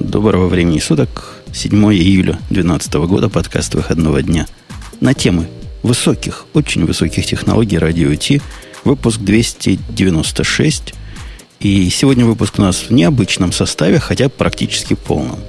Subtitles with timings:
[0.00, 1.34] Доброго времени суток.
[1.52, 4.46] 7 июля 2012 года, подкаст выходного дня.
[5.00, 5.48] На темы
[5.82, 8.40] высоких, очень высоких технологий радио Ти.
[8.84, 10.94] Выпуск 296.
[11.58, 15.40] И сегодня выпуск у нас в необычном составе, хотя практически полном.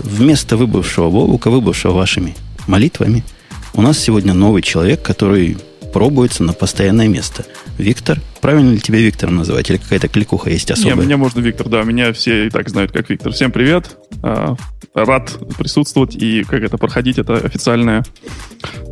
[0.00, 2.34] Вместо выбывшего Бобука, выбывшего вашими
[2.66, 3.24] молитвами,
[3.72, 5.58] у нас сегодня новый человек, который
[5.92, 7.44] пробуется на постоянное место.
[7.78, 10.96] Виктор, правильно ли тебя Виктор называть, или какая-то кликуха есть особая?
[10.96, 13.32] Не, меня можно Виктор, да, меня все и так знают как Виктор.
[13.32, 14.56] Всем привет, а,
[14.94, 18.04] рад присутствовать и как это проходить, это официальная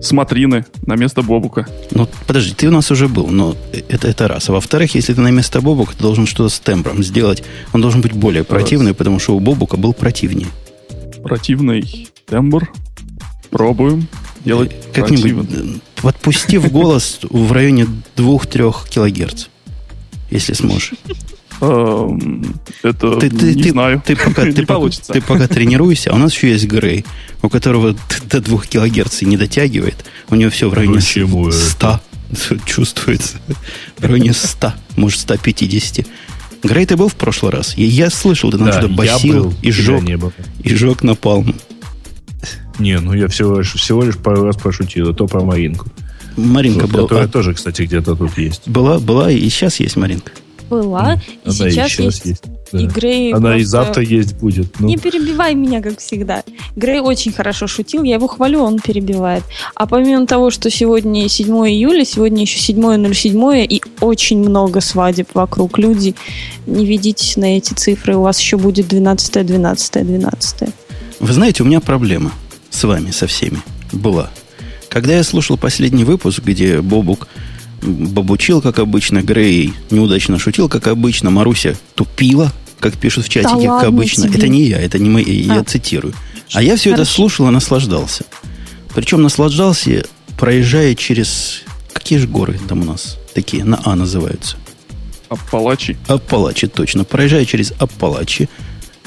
[0.00, 1.66] смотрины на место Бобука.
[1.90, 3.56] Ну, подожди, ты у нас уже был, но
[3.88, 4.48] это, это раз.
[4.48, 7.42] А во-вторых, если ты на место Бобука, ты должен что-то с тембром сделать.
[7.72, 10.48] Он должен быть более противный, потому что у Бобука был противнее.
[11.22, 12.70] Противный тембр.
[13.50, 14.06] Пробуем
[14.44, 17.86] делать Как-нибудь подпусти в голос в районе
[18.16, 19.46] 2-3 килогерц,
[20.30, 20.92] если сможешь.
[21.60, 24.02] Эм, это ты, ты, не ты, знаю.
[24.04, 25.12] Ты пока, не ты, получится.
[25.12, 26.10] Ты пока тренируйся.
[26.10, 27.04] А у нас еще есть Грей,
[27.42, 27.94] у которого
[28.30, 30.04] до 2 килогерц не дотягивает.
[30.30, 32.00] У него все в районе Почему 100.
[32.66, 33.36] Чувствуется.
[33.98, 36.06] В районе 100, может 150.
[36.62, 37.76] Грей, ты был в прошлый раз?
[37.76, 40.02] Я, я слышал, ты нам да, что-то басил и жег,
[40.62, 41.54] и жег напалм.
[42.80, 45.86] Не, ну я всего лишь, всего лишь пару раз пошутил, а то про Маринку.
[46.36, 47.02] Маринка была.
[47.02, 48.66] Которая тоже, кстати, где-то тут есть.
[48.66, 50.32] Была, была, и сейчас есть Маринка.
[50.70, 52.24] Была, и Она сейчас, и сейчас есть.
[52.26, 52.44] есть.
[52.72, 52.78] да.
[52.80, 54.78] И Грей Она и просто- завтра есть будет.
[54.78, 56.44] Ну, Не перебивай меня, как всегда.
[56.76, 59.42] Грей очень хорошо шутил, я его хвалю, он перебивает.
[59.74, 65.76] А помимо того, что сегодня 7 июля, сегодня еще 7.07, и очень много свадеб вокруг.
[65.78, 66.14] Люди,
[66.66, 70.68] не ведитесь на эти цифры, у вас еще будет 12 12 12
[71.18, 72.30] Вы знаете, у меня проблема
[72.70, 74.30] с вами, со всеми, была.
[74.88, 77.28] Когда я слушал последний выпуск, где Бобук
[77.82, 83.68] бабучил, как обычно, Грей неудачно шутил, как обычно, Маруся тупила, как пишут в чатике, как
[83.68, 84.28] ладно обычно.
[84.28, 84.38] тебе.
[84.38, 85.64] Это не я, это не мои, я А.
[85.64, 86.14] цитирую.
[86.52, 87.12] А я все это Хорошо.
[87.14, 88.24] слушал и наслаждался.
[88.94, 90.04] Причем наслаждался,
[90.38, 91.62] проезжая через...
[91.92, 93.18] Какие же горы там у нас?
[93.34, 94.56] Такие, на А называются.
[95.28, 95.96] Аппалачи.
[96.08, 97.04] Аппалачи, точно.
[97.04, 98.48] Проезжая через Аппалачи.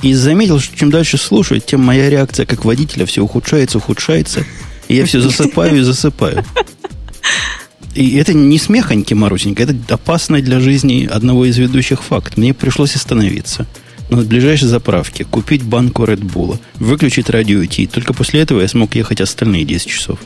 [0.03, 4.45] И заметил, что чем дальше слушаю, тем моя реакция как водителя все ухудшается, ухудшается.
[4.89, 6.43] И я все засыпаю и засыпаю.
[7.95, 12.35] И это не смехоньки, Марусенька, это опасный для жизни одного из ведущих факт.
[12.35, 13.65] Мне пришлось остановиться
[14.09, 17.87] на ближайшей заправке, купить банку Red Bull, выключить радио идти.
[17.87, 20.19] Только после этого я смог ехать остальные 10 часов.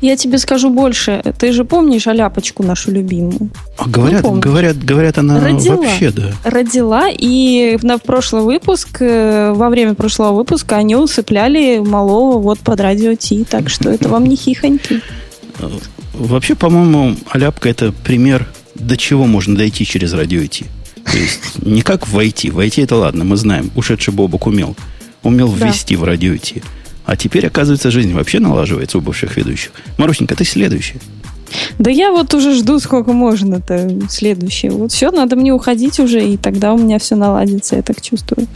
[0.00, 1.22] Я тебе скажу больше.
[1.38, 3.50] Ты же помнишь Аляпочку нашу любимую?
[3.76, 4.40] А говорят, помню.
[4.40, 5.76] говорят, говорят, она Родила.
[5.76, 6.32] вообще, да.
[6.44, 12.80] Родила, и на прошлый выпуск, э, во время прошлого выпуска они усыпляли малого вот под
[12.80, 13.44] радио Ти.
[13.44, 15.00] Так что это вам не хихоньки.
[16.14, 20.66] Вообще, по-моему, Аляпка это пример, до чего можно дойти через радио идти.
[21.10, 22.50] То есть не как войти.
[22.50, 23.70] Войти это ладно, мы знаем.
[23.74, 24.76] Ушедший Бобок умел.
[25.22, 25.66] Умел Да.
[25.66, 26.62] ввести в радио идти.
[27.08, 29.72] А теперь, оказывается, жизнь вообще налаживается у бывших ведущих.
[29.96, 30.96] Марусенька, ты следующий.
[31.78, 34.72] Да я вот уже жду, сколько можно-то следующее.
[34.72, 38.46] Вот все, надо мне уходить уже, и тогда у меня все наладится, я так чувствую.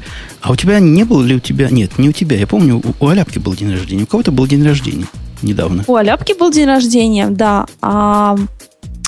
[0.42, 1.70] А у тебя не было ли у тебя...
[1.70, 2.36] Нет, не у тебя.
[2.36, 4.02] Я помню, у, у Аляпки был день рождения.
[4.02, 5.06] У кого-то был день рождения
[5.40, 5.84] недавно.
[5.86, 8.36] У Аляпки был день рождения, да, а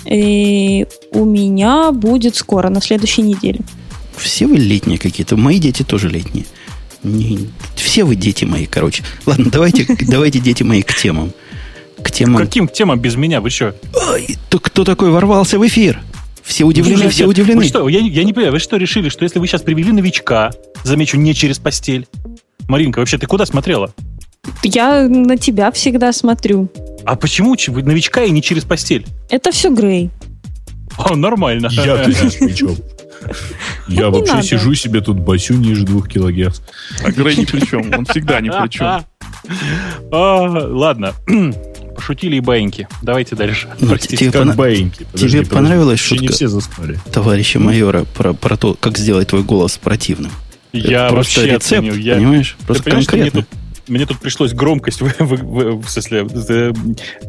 [0.06, 3.60] э, у меня будет скоро, на следующей неделе.
[4.16, 5.36] Все вы летние какие-то.
[5.36, 6.46] Мои дети тоже летние.
[7.04, 9.04] Не- все вы дети мои, короче.
[9.26, 11.32] Ладно, давайте, давайте, дети мои, к темам.
[12.02, 12.38] К темам.
[12.42, 13.40] Каким темам без меня?
[13.40, 13.74] Вы что?
[14.10, 16.00] Ой, то кто такой ворвался в эфир?
[16.42, 17.60] Все удивлены, все удивлены.
[17.62, 19.92] Вы что, я, не- я не понимаю, вы что решили, что если вы сейчас привели
[19.92, 20.50] новичка,
[20.82, 22.06] замечу, не через постель?
[22.68, 23.94] Маринка, вообще ты куда смотрела?
[24.62, 26.68] Я на тебя всегда смотрю.
[27.04, 29.06] А почему вы новичка и не через постель?
[29.30, 30.10] Это все Грей.
[30.96, 31.68] О, нормально.
[31.72, 32.76] я-то здесь при чем?
[33.88, 36.60] Я вообще сижу себе тут басю ниже двух килогерц.
[37.02, 37.92] А Грей ни при чем.
[37.96, 38.86] Он всегда ни при чем.
[40.12, 40.38] А,
[40.70, 41.12] Ладно.
[41.94, 42.88] Пошутили и баиньки.
[43.02, 43.68] Давайте дальше.
[43.78, 44.16] Ну, Простите.
[44.16, 45.06] тебе Как баиньки.
[45.14, 46.32] тебе понравилась не шутка?
[46.32, 46.48] все.
[47.12, 50.32] Товарища майора про, про то, как сделать твой голос противным.
[50.72, 51.94] Я просто вообще рецепт, оценил.
[51.94, 52.56] Я- понимаешь?
[52.58, 53.42] Ты Просто понимаешь, что мне конкретно.
[53.48, 56.72] тут, мне тут пришлось громкость, в, в- в- в смысле, э,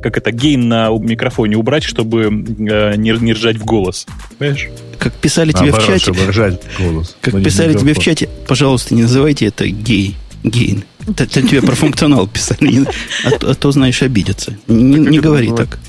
[0.01, 4.05] как это, гейн на микрофоне убрать, чтобы э, не, не ржать в голос.
[4.37, 4.67] Понимаешь?
[4.99, 7.17] Как писали тебе в чате, чтобы ржать в голос.
[7.21, 10.15] как писали тебе в чате, пожалуйста, не называйте это гей.
[10.43, 10.83] Гейн.
[11.07, 12.85] Это, это тебе про функционал писали,
[13.25, 14.55] а, то- а то, знаешь, обидятся.
[14.67, 15.79] Не, не говори так.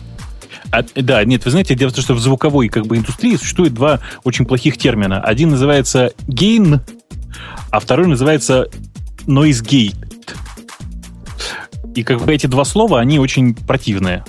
[0.73, 3.73] А, да, нет, вы знаете, дело в том, что в звуковой как бы индустрии существует
[3.73, 5.21] два очень плохих термина.
[5.21, 6.81] Один называется gain,
[7.71, 8.69] а второй называется
[9.27, 9.95] noise gate.
[11.97, 14.23] И как бы эти два слова, они очень противные.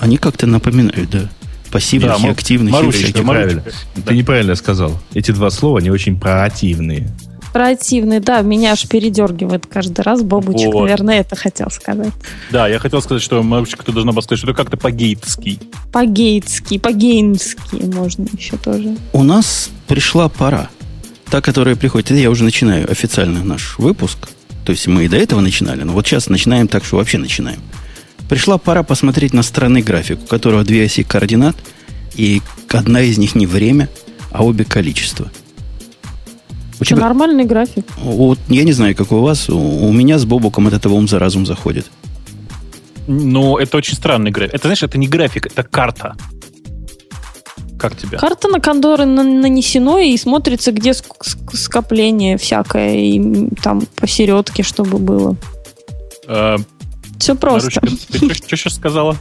[0.00, 1.28] Они как-то напоминают, да.
[1.70, 2.70] Пассивных Да, и активных.
[2.70, 3.24] и Марусечка, всяких.
[3.24, 3.60] Марусечка.
[3.60, 4.06] Неправильно.
[4.06, 4.98] Ты неправильно сказал.
[5.12, 7.08] Эти два слова, они очень противные.
[7.52, 10.22] Противный, да, меня аж передергивает каждый раз.
[10.22, 10.82] Бобучик, Вот.
[10.82, 12.12] наверное, это хотел сказать.
[12.50, 15.60] Да, я хотел сказать, что Мавчик, ты должна была сказать, что это как-то по-гейтски.
[15.92, 18.96] По-гейтски, по-геймски можно еще тоже.
[19.12, 20.68] У нас пришла пора.
[21.30, 22.10] Та, которая приходит.
[22.10, 24.28] Я уже начинаю официально наш выпуск.
[24.64, 27.60] То есть мы и до этого начинали, но вот сейчас начинаем так, что вообще начинаем.
[28.28, 31.56] Пришла пора посмотреть на странный график, у которого две оси координат,
[32.14, 32.40] и
[32.70, 33.90] одна из них не время,
[34.30, 35.30] а обе количество.
[36.80, 37.84] У тебя, нормальный график.
[37.98, 41.06] вот, я не знаю, как у вас, у, у меня с Бобуком от этого ум
[41.06, 41.86] за разум заходит.
[43.06, 44.54] Но это очень странный график.
[44.54, 46.16] Это, знаешь, это не график, это карта.
[47.88, 48.18] Как тебя?
[48.18, 54.62] Карта на кондоры на- нанесено и смотрится, где ск- ск- скопление всякое, и там посередке,
[54.62, 55.36] чтобы было.
[56.26, 56.56] Э,
[57.18, 57.80] Все просто.
[57.80, 59.16] Ты что сейчас сказала?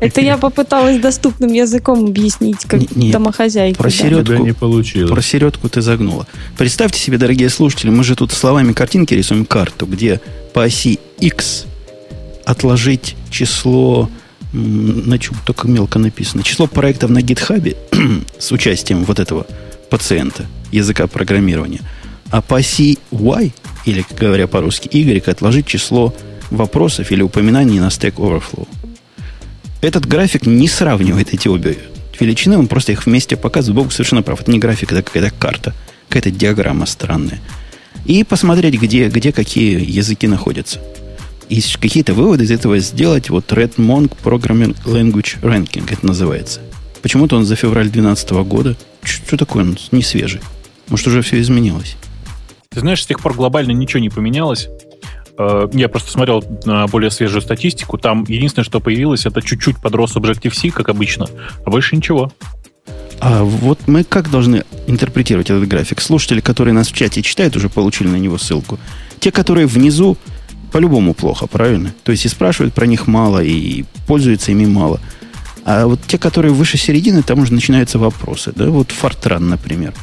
[0.00, 3.78] Это я попыталась доступным языком объяснить, как Не- домохозяйка.
[3.78, 3.96] про да.
[3.96, 4.32] Середку.
[4.44, 5.10] не получилось.
[5.10, 6.26] Про середку ты загнула.
[6.58, 10.20] Представьте себе, дорогие слушатели, мы же тут словами картинки рисуем карту, где
[10.52, 11.66] по оси X
[12.44, 14.08] отложить число,
[14.54, 17.76] на чем только мелко написано, число проектов на гитхабе
[18.38, 19.46] с участием вот этого
[19.90, 21.80] пациента, языка программирования.
[22.30, 23.52] А по оси Y,
[23.84, 26.14] или, говоря по-русски, Y, отложить число
[26.50, 28.68] вопросов или упоминаний на Stack Overflow.
[29.80, 31.76] Этот график не сравнивает эти обе
[32.18, 33.84] величины, он просто их вместе показывает.
[33.84, 34.40] Бог совершенно прав.
[34.40, 35.74] Это не график, это какая-то карта,
[36.08, 37.40] какая-то диаграмма странная.
[38.06, 40.80] И посмотреть, где, где какие языки находятся.
[41.48, 43.30] И какие-то выводы из этого сделать.
[43.30, 46.60] Вот Redmond Programming Language Ranking это называется.
[47.02, 48.76] Почему-то он за февраль 2012 года.
[49.02, 50.40] Что такое он не свежий?
[50.88, 51.96] Может, уже все изменилось?
[52.70, 54.68] Ты знаешь, с тех пор глобально ничего не поменялось.
[55.38, 57.98] Э, Я просто смотрел на более свежую статистику.
[57.98, 61.26] Там единственное, что появилось, это чуть-чуть подрос Objective-C, как обычно.
[61.64, 62.32] А больше ничего.
[63.20, 66.00] А вот мы как должны интерпретировать этот график?
[66.00, 68.78] Слушатели, которые нас в чате читают, уже получили на него ссылку.
[69.20, 70.18] Те, которые внизу,
[70.74, 71.94] по-любому плохо, правильно?
[72.02, 74.98] То есть и спрашивают про них мало, и пользуются ими мало.
[75.64, 78.52] А вот те, которые выше середины, там уже начинаются вопросы.
[78.56, 78.70] Да?
[78.70, 79.94] Вот Фортран, например.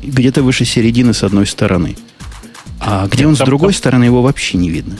[0.00, 1.96] Где-то выше середины с одной стороны.
[2.78, 4.94] А где он с Там- другой там- стороны, его вообще не видно.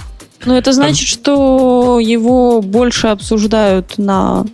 [0.47, 4.45] Ну, это значит, что его больше обсуждают на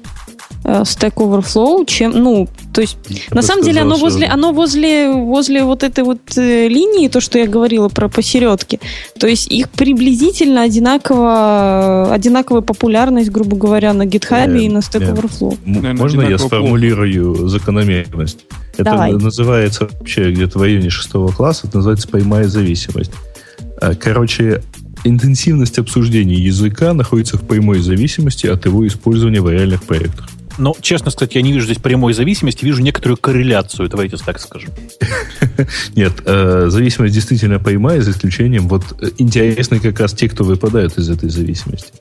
[0.64, 4.26] э, Stack Overflow, чем, ну, то есть, Я на бы самом деле, оно что- возле,
[4.26, 8.78] оно возле, возле вот этой вот э, линии, то, что я говорила про посередке,
[9.18, 15.02] то есть их приблизительно одинаково, одинаковая популярность, грубо говоря, на GitHub Э, и на Stack
[15.04, 15.58] э, Overflow.
[15.64, 18.44] Наверное, Можно я сформулирую закономерность?
[18.74, 19.12] Это Давай.
[19.12, 23.10] называется вообще где-то в районе шестого класса, это называется поймая зависимость.
[24.00, 24.62] Короче,
[25.04, 30.28] интенсивность обсуждения языка находится в прямой зависимости от его использования в реальных проектах.
[30.58, 34.70] Но, честно сказать, я не вижу здесь прямой зависимости, вижу некоторую корреляцию, давайте так скажем.
[35.94, 40.98] Нет, э, зависимость действительно прямая, за исключением вот э, интересны как раз те, кто выпадают
[40.98, 41.92] из этой зависимости.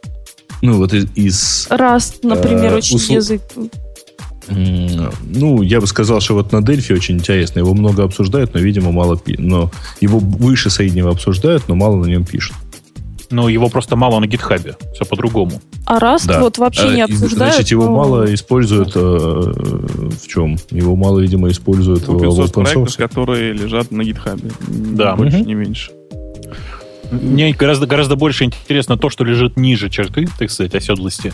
[0.64, 3.42] Ну, вот из, из, Раст, например, Э, очень услу- язык.
[4.50, 7.60] ну, я бы сказал, что вот на Дельфи очень интересно.
[7.60, 9.72] Его много обсуждают, но, видимо, мало пи- Но
[10.02, 12.56] его выше среднего обсуждают, но мало на нем пишут.
[13.30, 14.76] Но его просто мало на гитхабе.
[14.94, 15.62] Все по-другому.
[15.86, 16.40] А Раст Да.
[16.40, 17.54] вот вообще не А, обсуждают.
[17.56, 20.58] Значит, его но- мало используют э, в чем?
[20.72, 24.50] Его мало, видимо, используют в Open проектов, которые лежат на гитхабе.
[24.68, 25.14] Да.
[25.14, 25.48] Ни больше, Мгм.
[25.48, 25.92] не меньше.
[27.12, 31.32] Мне гораздо, гораздо больше интересно то, что лежит ниже черты, так сказать, оседлости.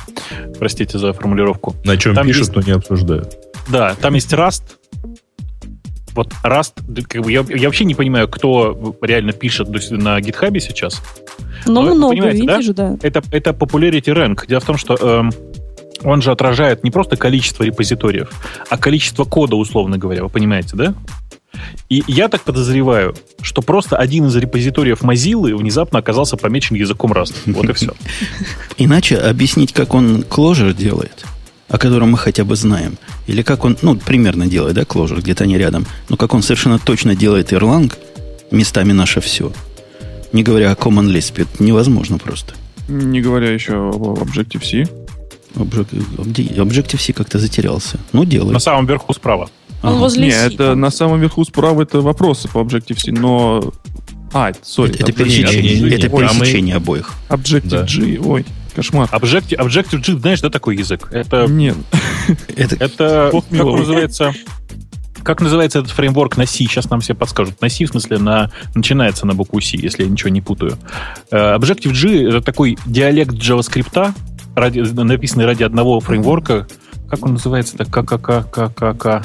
[0.60, 1.76] Простите за формулировку.
[1.84, 3.36] На чем Там пишут, есть- но не обсуждают.
[3.70, 4.62] Да, там есть Rust.
[6.16, 6.74] Вот Rust,
[7.08, 11.02] как бы я, я вообще не понимаю, кто реально пишет на гитхабе сейчас.
[11.66, 12.58] Но Ну, вы много, понимаете, да?
[12.58, 12.98] видишь, да?
[13.02, 14.48] Это, это popularity rank.
[14.48, 15.32] Дело в том, что эм,
[16.04, 18.30] он же отражает не просто количество репозиториев,
[18.70, 20.24] а количество кода, условно говоря.
[20.24, 20.94] Вы понимаете, да?
[21.90, 27.36] И я так подозреваю, что просто один из репозиториев Mozilla внезапно оказался помечен языком Rust.
[27.46, 27.94] Вот и все.
[28.78, 31.26] Иначе объяснить, как он Clojure делает,
[31.74, 35.44] о котором мы хотя бы знаем, или как он, ну, примерно делает, да, Clojure, где-то
[35.46, 37.92] они рядом, но как он совершенно точно делает Erlang,
[38.52, 39.52] местами наше все,
[40.34, 42.54] не говоря о Common Lisp, это невозможно просто.
[42.88, 44.88] Не говоря еще об Objective-C.
[45.56, 47.98] Objective- Objective-C как-то затерялся.
[48.12, 48.62] Ну, На делает.
[48.62, 49.50] самом верху справа.
[49.82, 50.00] Он Ага.
[50.00, 50.80] возле Не, си это там.
[50.80, 53.74] на самом верху справа это вопросы по Objective-C, но...
[54.32, 54.92] А, сори.
[54.94, 57.14] Это, это пересечение, не, не, это не, а мы- пересечение обоих.
[57.30, 59.10] Objective-G, ой, кошмар.
[59.12, 61.08] Objective, Objective-G, знаешь, да, такой язык?
[61.12, 61.78] Это, Нет,
[62.56, 64.34] Это, как называется...
[65.24, 66.66] Как называется этот фреймворк на C?
[66.66, 67.62] Сейчас нам все подскажут.
[67.62, 70.78] На C, в смысле, на, начинается на букву C, если я ничего не путаю.
[71.32, 74.14] Э, Objective-G— это такой диалект JavaScript,
[74.54, 76.68] ради, написанный ради одного фреймворка.
[77.10, 77.76] Как он называется?
[77.76, 79.24] Это ККК, ККК.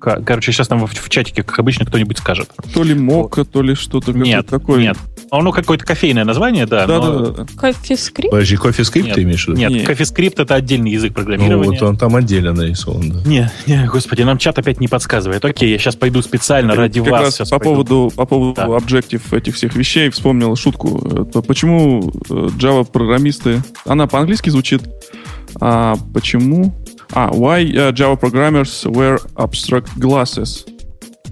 [0.00, 2.50] Короче, сейчас там в, в чатике, как обычно, кто-нибудь скажет.
[2.72, 4.80] То ли мока, то ли что-то Нет, такое.
[4.80, 4.96] нет.
[5.30, 6.86] Оно какое-то кофейное название, да.
[6.86, 7.46] Да, но- да, да.
[7.56, 8.30] Кофе-скрипт?
[8.32, 9.58] Подожди, кофе-скрипт Нет, ты имеешь в виду?
[9.60, 9.88] Нет, Нет.
[9.88, 11.70] CoffeeScript это отдельный язык Ну, программирования.
[11.78, 13.28] вот он там отдельно нарисован, да.
[13.28, 15.44] Не, не, господи, нам чат опять не подсказывает.
[15.44, 17.38] Окей, я сейчас пойду специально ради как вас.
[17.38, 17.70] раз по пойду.
[17.84, 18.64] поводу, по поводу Да.
[18.76, 20.98] объектив этих всех вещей вспомнил шутку.
[21.28, 23.62] Это почему э, Java-программисты...
[23.86, 24.82] Она по-английски звучит.
[25.60, 26.74] А почему...
[27.12, 30.64] А, why uh, Java programmers wear abstract glasses?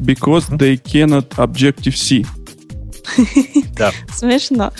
[0.01, 2.25] Because they cannot Objective-C.
[3.77, 3.91] Да.
[4.15, 4.73] Смешно.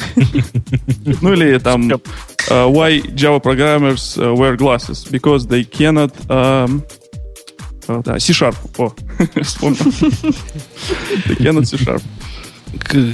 [1.23, 1.91] Ну или там...
[1.91, 5.05] uh, why Java programmers uh, wear glasses?
[5.11, 6.13] Because they cannot...
[6.29, 6.83] um,
[7.89, 8.55] uh, да, C-Sharp.
[8.79, 8.93] О,
[9.43, 9.79] вспомнил.
[11.27, 12.03] They cannot C-Sharp.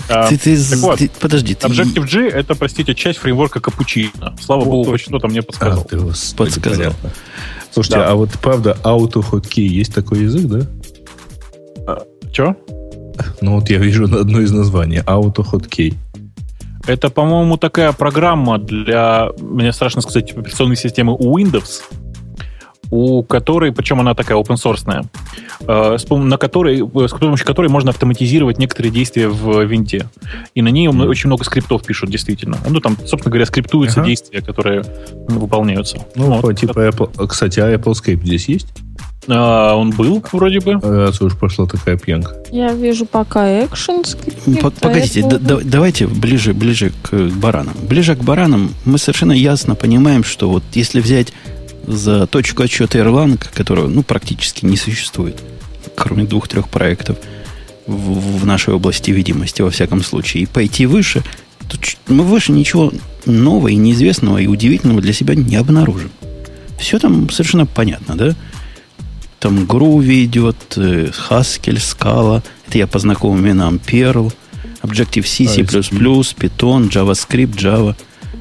[0.09, 4.37] А, ты, ты- так вот, ты- подожди, ты Objective-G это, простите, часть фреймворка Капучино.
[4.41, 5.11] Слава Вот богу, точно.
[5.13, 5.85] кто-то мне А, подсказал.
[5.85, 6.93] ты, господи, Подсказал.
[7.75, 8.11] Слушайте, Да.
[8.13, 11.99] а вот правда, AutoHotkey есть такой язык, да?
[12.33, 12.55] Че?
[13.41, 14.99] Ну вот я вижу одно из названий.
[14.99, 15.95] AutoHotkey.
[16.87, 21.83] Это, по-моему, такая программа для, мне страшно сказать, операционной системы у Windows,
[22.95, 24.85] у которой, причем она такая open source,
[25.67, 30.09] э, на которой, э, с помощью которой можно автоматизировать некоторые действия в винте.
[30.55, 32.57] И на ней очень много скриптов пишут, действительно.
[32.69, 34.09] Ну, там, собственно говоря, скриптуются Ага.
[34.11, 34.85] действия, которые
[35.29, 35.99] выполняются.
[36.15, 36.57] Ну, Вот.
[36.57, 37.11] типа Apple.
[37.19, 38.69] а, Кстати, а Apple Scape здесь есть?
[39.27, 40.75] А, он был, вроде бы.
[40.81, 42.37] Раз уж пошла такая пьянка.
[42.53, 44.61] Я вижу пока экшен скрипт.
[44.61, 47.75] По- Погодите, да- давайте ближе, ближе к баранам.
[47.89, 51.33] Ближе к баранам мы совершенно ясно понимаем, что вот если взять
[51.87, 55.43] за точку отсчета Erlang, которого ну, практически не существует,
[55.95, 57.19] кроме двух-трех проектов
[57.87, 61.23] в, в нашей области видимости, во всяком случае, и пойти выше,
[61.69, 62.93] то мы выше ничего
[63.27, 66.11] нового и неизвестного и удивительного для себя не обнаружим.
[66.79, 68.35] Все там совершенно понятно, да?
[69.41, 74.33] Там Groovy идет, Haskell, Scala, это я по знакомым именам, Perl,
[74.83, 76.37] Objective-C, C++, ASP.
[76.37, 77.97] Python, JavaScript, Java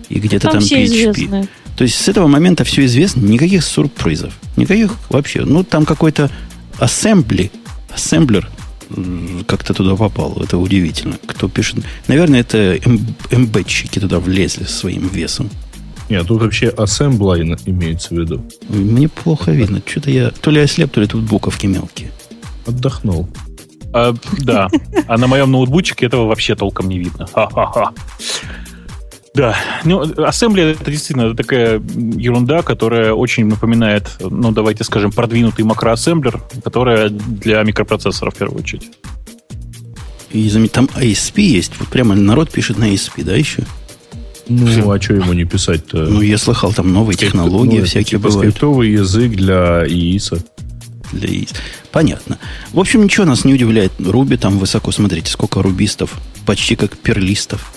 [0.10, 0.86] и где-то Там там, все PHP.
[0.86, 1.48] известные.
[1.78, 4.34] То есть с этого момента все известно, никаких сюрпризов.
[4.58, 5.44] Никаких вообще.
[5.46, 6.30] Ну, там какой-то
[6.80, 7.52] ассембли,
[7.94, 8.50] ассемблер
[9.48, 10.38] как-то туда попал.
[10.42, 11.18] Это удивительно.
[11.26, 11.80] Кто пишет?
[12.08, 15.50] Наверное, это эм- эмбедщики туда влезли своим весом.
[16.10, 18.46] Нет, тут вообще assembly имеется в виду.
[18.70, 19.82] Мне плохо видно.
[19.86, 20.30] Что-то я...
[20.30, 22.12] То ли ослеп, то ли тут буковки мелкие.
[22.68, 23.30] Отдохнул.
[23.94, 24.70] А, да.
[25.08, 27.28] А на моем ноутбучике этого вообще толком не видно.
[27.34, 27.94] Ха-ха-ха.
[29.36, 36.40] Да, ну, Assembly это действительно такая ерунда, которая очень напоминает, ну, давайте скажем, продвинутый макроассемблер,
[36.64, 38.92] которая для микропроцессоров в первую очередь.
[40.32, 41.74] И там ASP есть.
[41.80, 43.64] Вот прямо народ пишет на ASP, да, еще?
[44.48, 45.98] Ну, а что ему не писать-то?
[46.04, 48.40] Ну, я слыхал, там новые технологии Ну, всякие типа бывают.
[48.54, 50.44] скриптовый язык для ИИСа.
[51.12, 51.54] для яиц.
[51.92, 52.40] Понятно.
[52.72, 53.94] В общем, ничего нас не удивляет.
[54.00, 54.92] Руби там высоко.
[54.92, 56.14] Смотрите, сколько рубистов.
[56.46, 57.72] Почти как перлистов.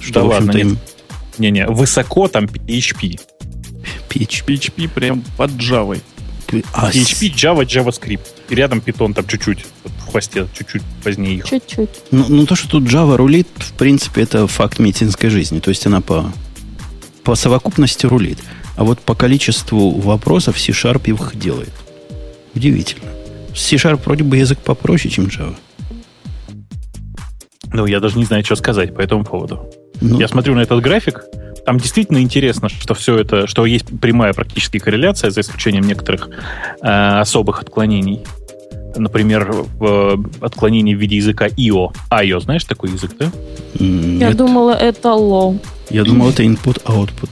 [0.00, 0.78] Что, Да в ладно, общем-то, нет.
[1.38, 3.20] Не-не, высоко там PHP.
[4.08, 4.46] PHP.
[4.46, 6.00] PHP прям под Java.
[6.72, 8.20] А, PHP, Java, JavaScript.
[8.48, 11.44] И рядом Python там чуть-чуть, вот в хвосте, чуть-чуть позднее их.
[11.44, 11.90] Чуть-чуть.
[12.10, 15.60] ну, ну, то, что тут Java рулит, в принципе, это факт медицинской жизни.
[15.60, 16.32] То есть она по,
[17.22, 18.38] по совокупности рулит.
[18.76, 21.72] А вот по количеству вопросов C-Sharp их делает.
[22.54, 23.10] Удивительно.
[23.54, 25.56] C-Sharp вроде бы язык попроще, чем Java.
[27.72, 29.70] Ну, я даже не знаю, что сказать по этому поводу.
[30.00, 31.24] Ну, Я смотрю на этот график,
[31.64, 36.28] там действительно интересно, что все это, что есть прямая практически корреляция, за исключением некоторых
[36.80, 38.22] э, особых отклонений.
[38.96, 41.92] Например, в, отклонение в виде языка IO.
[42.10, 43.26] IO, знаешь такой язык, да?
[43.78, 44.36] м, Я нет.
[44.36, 45.60] думала, это лоу.
[45.90, 47.30] я думал, это input-output.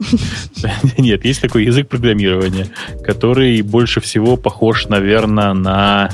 [0.98, 2.68] Нет, есть такой язык программирования,
[3.04, 6.10] который больше всего похож, наверное, на...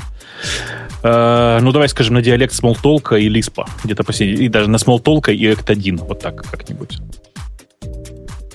[1.03, 3.67] э, ну, давай скажем, на диалект Смолтолка и Лиспа.
[3.83, 4.45] Где-то посередине.
[4.45, 6.05] И даже на Смолтолка и Act1.
[6.07, 6.99] Вот так как-нибудь.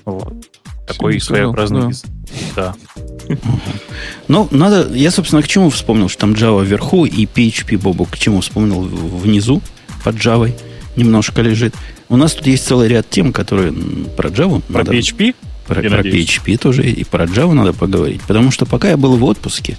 [0.05, 0.33] Вот.
[0.87, 1.93] Такой своеобразный
[2.55, 2.75] да.
[3.29, 3.35] Да.
[4.29, 4.89] Ну, надо...
[4.95, 8.83] Я, собственно, к чему вспомнил, что там Java вверху и PHP, Бобу, к чему вспомнил
[8.83, 9.63] внизу,
[10.05, 10.53] под Java,
[10.97, 11.75] немножко лежит.
[12.09, 15.35] У нас тут есть целый ряд тем, которые про Java Про надо- PHP?
[15.67, 16.41] Про, я про надеюсь.
[16.45, 18.23] PHP тоже и про Java надо поговорить.
[18.23, 19.77] Потому что пока я был в отпуске,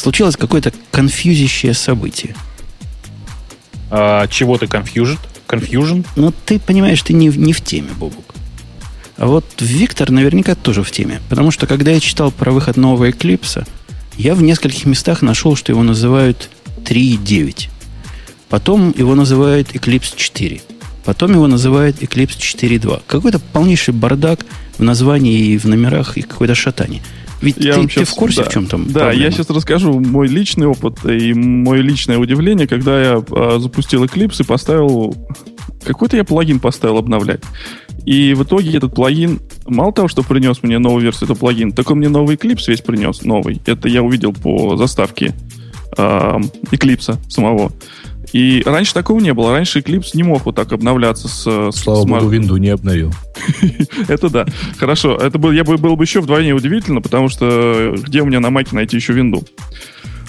[0.00, 2.34] случилось какое-то конфьюзящее событие.
[3.90, 5.18] А, чего ты confusion?
[5.46, 6.06] Confusion?
[6.16, 8.34] Но ты понимаешь, ты не, в- не в теме, Бобук.
[9.16, 11.20] А вот Виктор наверняка тоже в теме.
[11.28, 13.66] Потому что когда я читал про выход нового Eclipse,
[14.16, 16.48] я в нескольких местах нашел, что его называют
[16.84, 17.68] 3.9.
[18.48, 20.62] Потом его называют Eclipse 4.
[21.04, 23.02] Потом его называют Eclipse 4.2.
[23.06, 24.46] Какой-то полнейший бардак
[24.78, 27.02] в названии и в номерах, и какое-то шатание.
[27.40, 28.50] Ведь Я ты, ты в курсе, да.
[28.50, 29.24] в чем там Да, проблема?
[29.24, 34.42] я сейчас расскажу мой личный опыт и мое личное удивление, когда я а, запустил Eclipse
[34.42, 35.14] и поставил...
[35.84, 37.40] Какой-то я плагин поставил обновлять.
[38.04, 41.90] И в итоге этот плагин, мало того, что принес мне новую версию этого плагина, так
[41.90, 43.60] он мне новый Eclipse весь принес, новый.
[43.64, 45.34] Это я увидел по заставке
[45.96, 46.38] а,
[46.70, 47.72] Eclipse самого.
[48.32, 49.52] И раньше такого не было.
[49.52, 51.42] Раньше Eclipse не мог вот так обновляться с...
[51.42, 53.12] с- Слава с богу, винду не обновил.
[54.08, 54.46] это да.
[54.78, 55.16] Хорошо.
[55.16, 58.50] Это был, я бы, было бы еще вдвойне удивительно, потому что где у меня на
[58.50, 59.42] маке найти еще винду?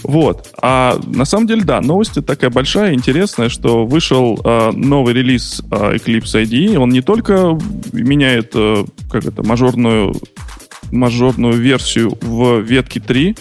[0.04, 0.48] Вот.
[0.62, 5.96] А на самом деле, да, новость такая большая, интересная, что вышел э, новый релиз э,
[5.98, 6.76] Eclipse IDE.
[6.78, 7.56] Он не только
[7.94, 10.16] меняет, э, как это, мажорную,
[10.92, 13.36] мажорную версию в ветке 3,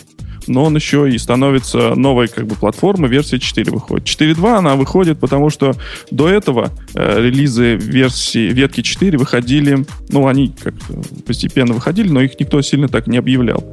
[0.50, 4.06] но он еще и становится новой как бы платформой, версия 4 выходит.
[4.06, 5.74] 4.2 она выходит, потому что
[6.10, 12.38] до этого э, релизы версии ветки 4 выходили, ну, они как-то постепенно выходили, но их
[12.38, 13.64] никто сильно так не объявлял.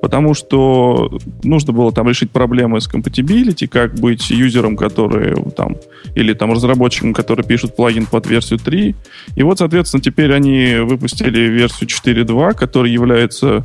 [0.00, 5.76] Потому что нужно было там решить проблемы с compatibility, как быть юзером, который там,
[6.14, 8.94] или там разработчиком, который пишет плагин под версию 3.
[9.34, 13.64] И вот, соответственно, теперь они выпустили версию 4.2, которая является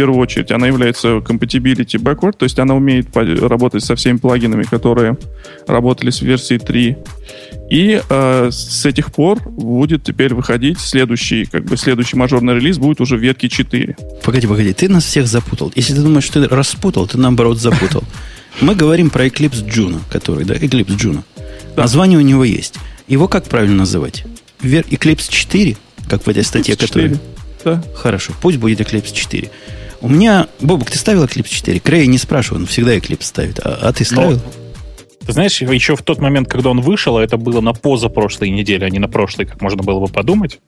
[0.00, 5.18] первую очередь, она является compatibility backward, то есть она умеет работать со всеми плагинами, которые
[5.66, 6.96] работали с версией 3.
[7.70, 13.02] И э, с этих пор будет теперь выходить следующий, как бы следующий мажорный релиз будет
[13.02, 13.94] уже в ветке 4.
[14.24, 15.70] Погоди, погоди, ты нас всех запутал.
[15.74, 18.02] Если ты думаешь, что ты распутал, ты наоборот запутал.
[18.62, 21.24] Мы говорим про Eclipse Juno, который, да, Eclipse Juno.
[21.76, 21.82] Да.
[21.82, 22.76] Название у него есть.
[23.06, 24.24] Его как правильно называть?
[24.62, 25.76] Вер- Eclipse 4,
[26.08, 27.08] как в этой статье, Eclipse которая...
[27.08, 27.20] 4.
[27.66, 27.84] Да.
[27.94, 29.50] Хорошо, пусть будет Eclipse 4.
[30.00, 30.48] У меня...
[30.60, 31.78] Бобок, ты ставил Eclipse 4?
[31.80, 33.60] Крей не спрашиваю, он всегда Eclipse ставит.
[33.60, 34.40] А, а ты ставил?
[35.26, 38.86] Ты знаешь, еще в тот момент, когда он вышел, а это было на позапрошлой неделе,
[38.86, 40.58] а не на прошлой, как можно было бы подумать,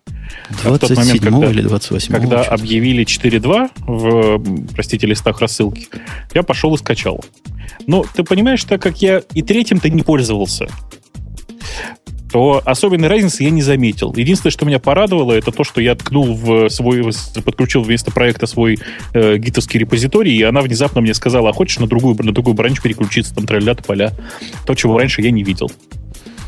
[0.63, 5.89] а в тот 27 момент, когда- или 28 когда объявили 4.2 в, простите, листах рассылки,
[6.35, 7.25] я пошел и скачал.
[7.87, 10.69] Но ты понимаешь, так как я и третьим-то не пользовался,
[12.33, 14.13] то особенной разницы я не заметил.
[14.17, 17.05] Единственное, что меня порадовало, это то, что я ткнул в свой,
[17.45, 18.79] подключил вместо проекта свой
[19.13, 22.81] э, гитовский репозиторий, и она внезапно мне сказала, а хочешь на другую, на другую бранч
[22.81, 24.13] переключиться, там тролля поля.
[24.67, 25.71] То, чего раньше я не видел.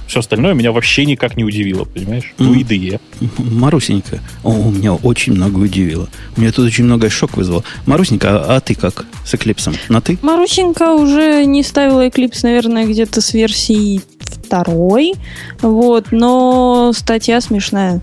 [0.06, 2.34] Все остальное меня вообще никак не удивило, понимаешь?
[2.38, 2.54] Ну.
[2.54, 3.00] IDE.
[3.38, 6.08] Марусенька, о, у меня очень много удивило.
[6.36, 7.64] У меня тут очень много шок вызвало.
[7.86, 9.74] Марусенька, а, а ты как с Эклипсом?
[9.88, 10.18] На ты?
[10.22, 15.14] Марусенька уже не ставила Eclipse, наверное, где-то с версии второй.
[15.60, 18.00] Вот, но статья смешная.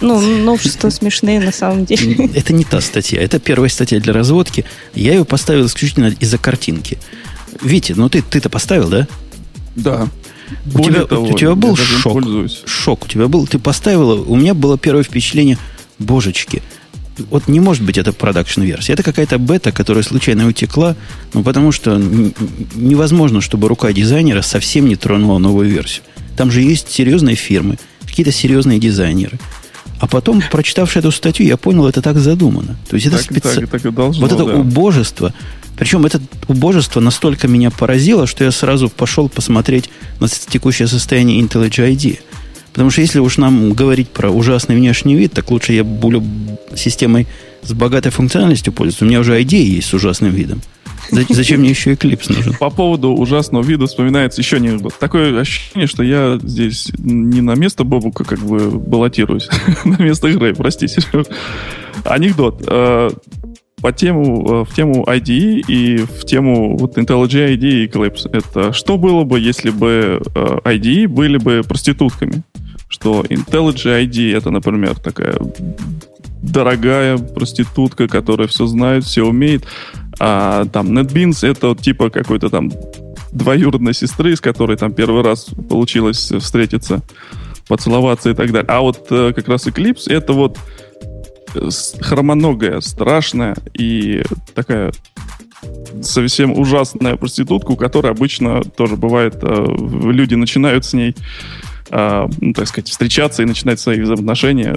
[0.00, 2.28] Ну, новшества смешные на самом деле.
[2.34, 3.20] Это не та статья.
[3.22, 4.64] Это первая статья для разводки.
[4.94, 6.98] Я ее поставил исключительно из-за картинки.
[7.62, 9.06] Витя, ну ты, ты-то поставил, да?
[9.76, 10.08] Да.
[10.74, 12.12] У тебя- у тебя был шок?
[12.12, 12.62] пользуюсь.
[12.66, 13.46] Шок у тебя был.
[13.46, 14.20] Ты поставила.
[14.20, 15.58] У меня было первое впечатление.
[15.98, 16.60] Божечки.
[17.30, 18.92] Вот не может быть это продакшн-версия.
[18.92, 20.96] Это какая-то бета, которая случайно утекла,
[21.32, 21.96] ну, потому что
[22.74, 26.02] невозможно, чтобы рука дизайнера совсем не тронула новую версию.
[26.36, 29.38] Там же есть серьезные фирмы, какие-то серьезные дизайнеры.
[30.00, 32.76] А потом, прочитавши эту статью, я понял, это так задумано.
[32.88, 34.54] То есть это Так, специ- так, так и должно, вот это да.
[34.56, 35.32] убожество.
[35.76, 39.88] Причем это убожество настолько меня поразило, что я сразу пошел посмотреть
[40.20, 42.18] на текущее состояние IntelliJ IDEA.
[42.74, 46.22] Потому что если уж нам говорить про ужасный внешний вид, так лучше я буду
[46.76, 47.26] системой
[47.62, 49.04] с богатой функциональностью пользоваться.
[49.04, 50.60] У меня уже IDEA есть с ужасным видом.
[51.10, 52.54] За- Зачем мне еще Eclipse нужен?
[52.54, 54.94] По поводу ужасного вида вспоминается еще анекдот.
[54.98, 59.48] Такое ощущение, что я здесь не на место Бобука как бы баллотируюсь,
[59.84, 61.26] на место Грей, прости, Сереж.
[62.04, 62.62] Анекдот.
[62.66, 63.10] Э,
[63.80, 68.28] По тему, э, в тему IDE и в тему вот IntelliJ IDE и Eclipse.
[68.32, 72.42] Это что было бы, если бы э, IDE были бы проститутками?
[72.88, 75.36] Что IntelliJ IDE это, например, такая
[76.42, 79.64] дорогая проститутка, которая все знает, все умеет.
[80.20, 82.70] А там NetBeans это типа какой-то там
[83.32, 87.02] двоюродной сестры, с которой там первый раз получилось встретиться,
[87.66, 88.68] поцеловаться и так далее.
[88.68, 90.58] А вот э, как раз Eclipse это вот
[91.54, 91.68] э,
[92.00, 94.22] хромоногая, страшная и
[94.54, 94.92] такая
[96.02, 101.16] совсем ужасная проститутка, у которой обычно тоже бывает, э, люди начинают с ней,
[101.90, 104.76] э, ну, так сказать, встречаться и начинать свои взаимоотношения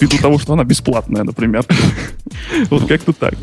[0.00, 1.64] ввиду того, что она бесплатная, например.
[2.70, 3.34] Вот как-то так.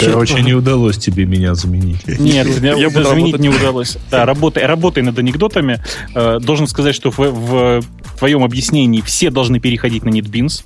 [0.00, 2.06] Короче, не удалось тебе меня заменить.
[2.06, 3.96] Нет, Я заменить не удалось.
[4.10, 5.82] Да, работай, работай над анекдотами.
[6.14, 7.82] Э, Должен сказать, что в, в
[8.18, 10.64] твоем объяснении все должны переходить на NetBeans.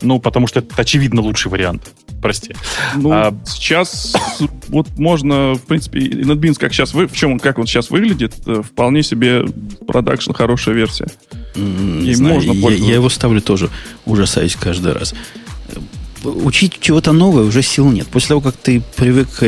[0.00, 1.90] Ну, потому что это, очевидно, лучший вариант.
[2.20, 2.54] Прости.
[2.96, 4.14] Ну, А- сейчас
[4.68, 7.90] вот можно, в принципе, и NetBeans, как сейчас вы, в чем он, как он сейчас
[7.90, 9.44] выглядит, э, вполне себе
[9.86, 11.06] production хорошая версия.
[11.54, 13.70] Не Ей знаю, можно я, я его ставлю тоже,
[14.04, 15.14] ужасаюсь каждый раз.
[16.24, 18.06] учить чего-то новое уже сил нет.
[18.08, 19.38] После того, как ты привык к,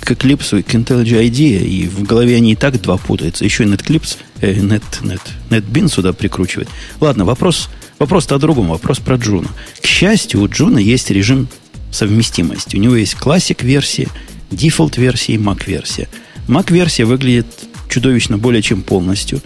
[0.00, 3.64] к Eclipse и к IntelliJ IDEA, и в голове они и так два путаются, еще
[3.64, 6.68] и NetClipse, э, Net, Net, NetBean сюда прикручивать.
[7.00, 9.48] Ладно, вопрос, вопрос-то о другом, вопрос про Джуна.
[9.82, 11.48] К счастью, у Джуна есть режим
[11.90, 12.76] совместимости.
[12.76, 14.08] У него есть classic версия,
[14.50, 16.08] дефолт версия и Mac версия.
[16.48, 17.46] Mac версия выглядит
[17.88, 19.40] чудовищно более чем полностью.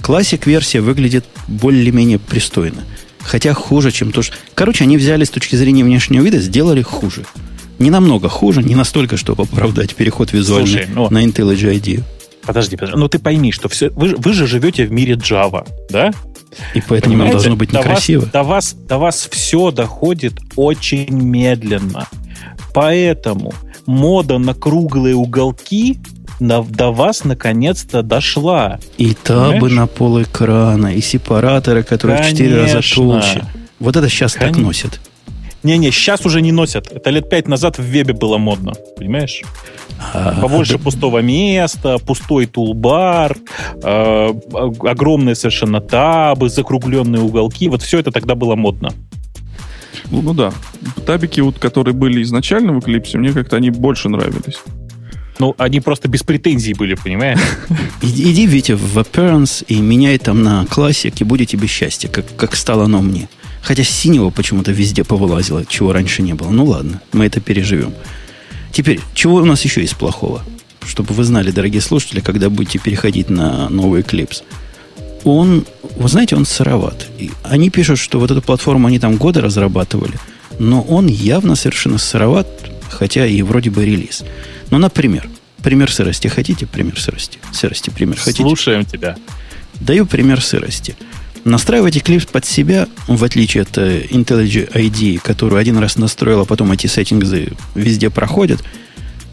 [0.00, 2.82] Классик версия выглядит более-менее пристойно.
[3.20, 4.34] Хотя хуже, чем то, что...
[4.54, 7.24] Короче, они взяли с точки зрения внешнего вида, сделали хуже.
[7.78, 12.02] Не намного хуже, не настолько, чтобы оправдать переход визуальный Слушай, ну, на IntelliJ IDEA.
[12.44, 12.98] Подожди, подожди.
[12.98, 16.12] Ну ты пойми, что все, вы, вы же живете в мире Java, да?
[16.74, 17.32] И поэтому Понимаете?
[17.32, 18.26] должно быть некрасиво.
[18.26, 22.08] До вас, до, вас, до вас все доходит очень медленно.
[22.74, 23.52] Поэтому
[23.86, 25.98] мода на круглые уголки
[26.40, 28.78] на, до вас наконец-то дошла.
[28.98, 29.72] И табы Понимаешь?
[29.72, 32.36] на пол экрана, и сепараторы, которые Конечно.
[32.36, 33.44] в 4 раза толще.
[33.78, 34.54] Вот это сейчас Конечно.
[34.54, 35.00] так носят.
[35.62, 36.90] Не-не, сейчас уже не носят.
[36.92, 38.72] Это лет пять назад в вебе было модно.
[38.96, 39.42] Понимаешь?
[40.40, 43.36] Побольше пустого места, пустой тулбар,
[43.82, 44.34] э,
[44.80, 47.68] огромные совершенно табы, закругленные уголки.
[47.68, 48.92] Вот все это тогда было модно.
[50.10, 50.52] Ну, ну да.
[51.06, 54.58] Табики, вот, которые были изначально в Eclipse, мне как-то они больше нравились.
[55.38, 57.40] Ну, они просто без претензий были, понимаешь?
[58.02, 62.26] Иди, иди Витя, в Appearance и меняй там на классик, и будет тебе счастье, как,
[62.36, 63.28] как стало оно мне.
[63.62, 66.50] Хотя синего почему-то везде повылазило, чего раньше не было.
[66.50, 67.94] Ну ладно, мы это переживем.
[68.72, 70.42] Теперь, чего у нас еще есть плохого?
[70.84, 74.42] Чтобы вы знали, дорогие слушатели, когда будете переходить на новый Eclipse.
[75.24, 75.64] Он,
[75.96, 77.06] вы знаете, он сыроват.
[77.18, 80.18] И они пишут, что вот эту платформу они там годы разрабатывали,
[80.58, 82.48] но он явно совершенно сыроват,
[82.90, 84.24] хотя и вроде бы релиз.
[84.70, 85.28] Ну, например,
[85.62, 86.26] пример сырости.
[86.26, 87.38] Хотите пример сырости?
[87.52, 88.42] Сырости пример хотите?
[88.42, 89.16] Слушаем тебя.
[89.74, 90.96] Даю пример сырости.
[91.44, 96.44] Настраивать Eclipse под себя, в отличие от э, IntelliJ IDE, которую один раз настроил, а
[96.44, 98.62] потом эти сеттингы везде проходят,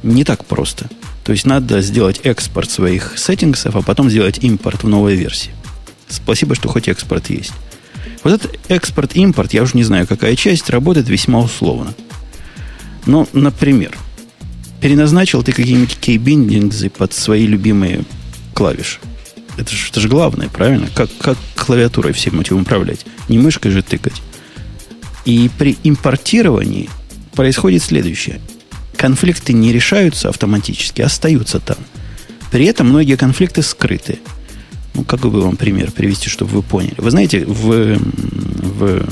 [0.01, 0.89] не так просто.
[1.23, 5.51] То есть надо сделать экспорт своих сеттингсов, а потом сделать импорт в новой версии.
[6.07, 7.53] Спасибо, что хоть экспорт есть.
[8.23, 11.93] Вот этот экспорт-импорт, я уже не знаю, какая часть, работает весьма условно.
[13.05, 13.95] Ну, например,
[14.81, 18.03] переназначил ты какие-нибудь кейбиндингсы под свои любимые
[18.53, 18.99] клавиши.
[19.59, 20.87] Это же, это же главное, правильно?
[20.93, 23.05] Как, как клавиатурой всем этим управлять?
[23.27, 24.21] Не мышкой же тыкать.
[25.25, 26.89] И при импортировании
[27.33, 28.39] происходит следующее.
[28.95, 31.77] Конфликты не решаются автоматически, остаются там.
[32.51, 34.19] При этом многие конфликты скрыты.
[34.93, 36.95] Ну, как бы вам пример привести, чтобы вы поняли.
[36.97, 39.05] Вы знаете, в, в,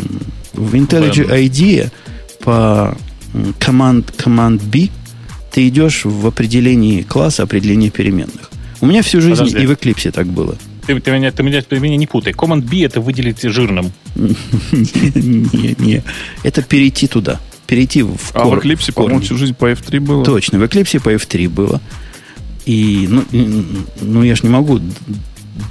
[0.53, 1.91] в IntelliJ IDEA
[2.39, 2.97] по
[3.59, 4.89] command, command B
[5.51, 8.49] ты идешь в определении класса, определение переменных.
[8.81, 9.63] У меня всю жизнь Подожди.
[9.63, 10.57] и в Eclipse так было.
[10.85, 12.33] Ты, ты, меня, ты, меня, ты меня не путай.
[12.33, 13.91] Command B это выделить жирным.
[14.15, 16.03] Не, не.
[16.43, 17.39] Это перейти туда.
[17.65, 20.23] Перейти в А в Eclipse, по-моему, всю жизнь по F3 было.
[20.23, 21.81] Точно, в Eclipse по F3 было.
[22.65, 23.23] И, ну,
[24.01, 24.79] ну, я же не могу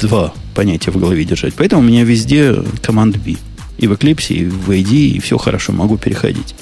[0.00, 1.54] два понятия в голове держать.
[1.54, 3.36] Поэтому у меня везде команд B.
[3.78, 6.54] И в Eclipse, и в AD, и все хорошо, могу переходить.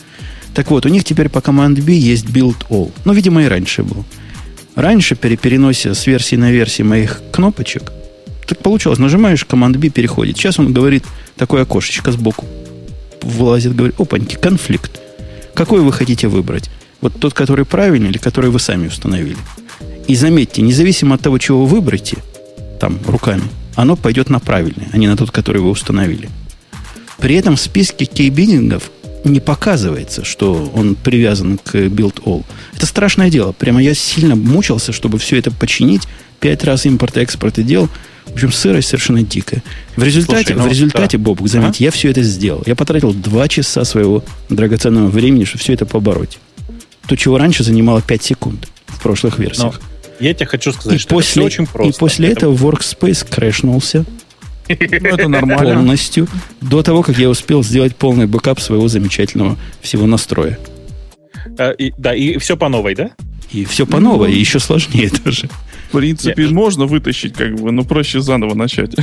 [0.54, 2.92] Так вот, у них теперь по команд B есть build all.
[3.04, 4.04] Ну, видимо, и раньше был.
[4.74, 7.92] Раньше при переносе с версии на версии моих кнопочек,
[8.46, 10.36] так получилось, нажимаешь команд B, переходит.
[10.36, 11.04] Сейчас он говорит,
[11.36, 12.44] такое окошечко сбоку
[13.22, 15.00] вылазит, говорит, опаньки, конфликт.
[15.54, 16.70] Какой вы хотите выбрать?
[17.00, 19.36] Вот тот, который правильный или который вы сами установили?
[20.06, 22.18] И заметьте, независимо от того, чего вы выберете,
[22.80, 26.28] там, руками, оно пойдет на правильный, а не на тот, который вы установили.
[27.18, 28.90] При этом в списке кейбинингов
[29.24, 32.44] не показывается, что он привязан к build all.
[32.76, 33.52] Это страшное дело.
[33.52, 36.02] Прямо я сильно мучился, чтобы все это починить.
[36.40, 37.88] Пять раз импорт и экспорт и делал.
[38.26, 39.62] В общем, сырость совершенно дикая.
[39.96, 41.24] В результате, Слушай, ну, в результате, да.
[41.24, 41.86] Бобук, заметьте, а?
[41.86, 42.62] я все это сделал.
[42.66, 46.38] Я потратил два часа своего драгоценного времени, чтобы все это побороть.
[47.06, 49.80] То, чего раньше занимало 5 секунд в прошлых версиях.
[49.80, 51.96] Но я тебе хочу сказать, и что после, это все очень просто.
[51.96, 52.46] И после это...
[52.46, 54.04] этого Workspace крэшнулся.
[54.68, 54.74] Ну,
[55.08, 55.74] это нормально.
[55.74, 56.26] Полностью.
[56.60, 60.58] До того, как я успел сделать полный бэкап своего замечательного всего настроя.
[61.58, 63.10] А, и, да, и все по новой, да?
[63.52, 65.48] И все по новой, и еще сложнее даже.
[65.88, 66.50] В принципе, Нет.
[66.50, 68.94] можно вытащить, как бы, но проще заново начать.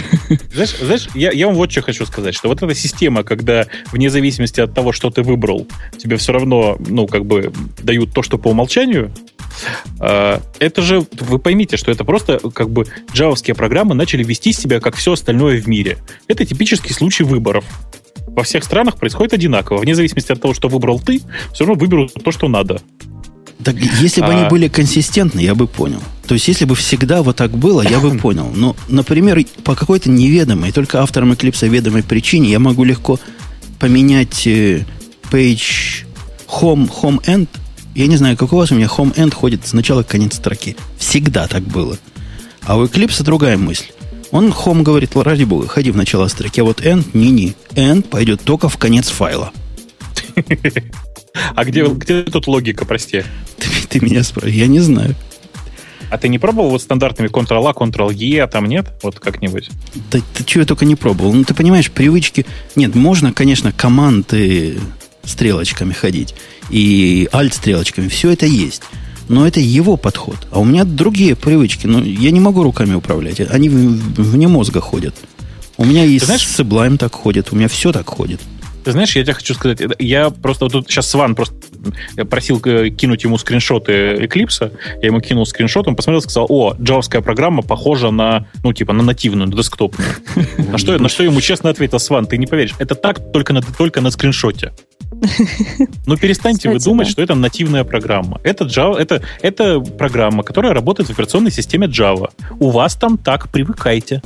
[0.54, 4.10] Знаешь, знаешь я, я вам вот что хочу сказать, что вот эта система, когда вне
[4.10, 8.38] зависимости от того, что ты выбрал, тебе все равно, ну, как бы, дают то, что
[8.38, 9.14] по умолчанию,
[9.98, 14.96] это же, вы поймите, что это просто, как бы, джавовские программы начали вести себя, как
[14.96, 15.98] все остальное в мире.
[16.28, 17.66] Это типический случай выборов
[18.28, 19.80] во всех странах происходит одинаково.
[19.80, 21.22] Вне зависимости от того, что выбрал ты,
[21.54, 22.82] все равно выберут то, что надо.
[23.64, 24.30] Так если бы а...
[24.40, 26.02] они были консистентны, я бы понял.
[26.28, 28.52] То есть, если бы всегда вот так было, я бы понял.
[28.56, 33.20] Но, например, по какой-то неведомой, только авторам Eclipse ведомой причине я могу легко
[33.80, 34.86] поменять э,
[35.32, 36.06] page
[36.48, 37.48] home, home end,
[37.96, 40.36] я не знаю, как у вас, у меня home end ходит с начала к конец
[40.36, 40.76] строки.
[40.98, 41.98] Всегда так было.
[42.64, 43.88] А у Eclipse другая мысль.
[44.32, 47.54] Он home говорит, ради бога, ходи в начало строки, а вот end, не-не.
[47.72, 49.52] End пойдет только в конец файла.
[51.56, 53.24] А где, где тут логика, прости?
[53.58, 55.16] Ты, ты меня спрашиваешь, я не знаю.
[56.10, 58.92] А ты не пробовал вот стандартными Ctrl-A, Ctrl-E, а там нет?
[59.02, 59.70] Вот как-нибудь?
[60.12, 61.34] Да ты чего я только не пробовал.
[61.34, 62.46] Ну, ты понимаешь, привычки...
[62.76, 64.78] Нет, можно, конечно, команды
[65.24, 66.36] стрелочками ходить.
[66.70, 68.08] И альт-стрелочками.
[68.08, 68.84] Все это есть.
[69.30, 70.38] Но это его подход.
[70.52, 71.88] А у меня другие привычки.
[71.88, 73.40] Ну, я не могу руками управлять.
[73.40, 75.16] Они вне мозга ходят.
[75.78, 77.52] У меня и знаешь, Sublime так ходит.
[77.52, 78.42] У меня все так ходит.
[78.84, 81.56] Ты знаешь, я тебе хочу сказать, я просто вот тут сейчас Сван просто
[82.30, 87.62] просил кинуть ему скриншоты Eclipse, я ему кинул скриншот, он посмотрел, сказал, о, джавская программа
[87.62, 90.10] похожа на, ну, типа, на нативную, на десктопную.
[90.58, 93.62] На что, на что ему честно ответил, Сван, ты не поверишь, это так только на,
[93.62, 94.74] только на скриншоте.
[96.06, 97.12] Ну, перестаньте Кстати, вы думать, да.
[97.12, 98.40] что это нативная программа.
[98.44, 102.32] Это, Java, это, это программа, которая работает в операционной системе Java.
[102.60, 104.22] У вас там так, привыкайте.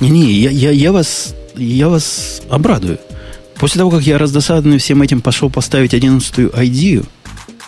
[0.00, 2.98] Не-не, я, я, я, вас, я вас обрадую.
[3.56, 7.06] После того, как я раздосадованный всем этим пошел поставить 11-ю ID,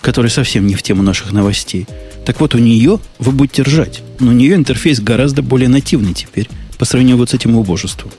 [0.03, 1.87] которая совсем не в тему наших новостей,
[2.25, 4.03] так вот у нее вы будете ржать.
[4.21, 8.13] Но у нее интерфейс гораздо более нативный теперь по сравнению вот с этим убожеством.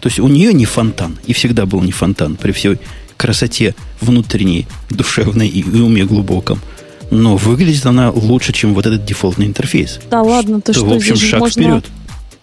[0.00, 2.78] То есть у нее не фонтан, и всегда был не фонтан при всей
[3.18, 6.60] красоте внутренней, душевной и уме глубоком.
[7.10, 10.00] Но выглядит она лучше, чем вот этот дефолтный интерфейс.
[10.10, 11.62] Да ладно, ты что, в общем, шаг можно...
[11.62, 11.84] вперед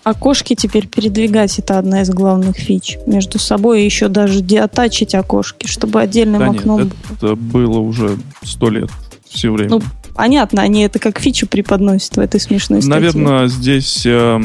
[0.06, 2.98] окошки теперь передвигать, это одна из главных фич.
[3.08, 6.84] Между собой еще даже деатачить окошки, чтобы отдельным да окном...
[6.84, 8.92] Нет, это было уже сто лет
[9.28, 9.72] все время.
[9.72, 9.82] Ну,
[10.14, 13.00] понятно, они это как фичу преподносят в этой смешной статье.
[13.00, 14.40] Наверное, здесь э,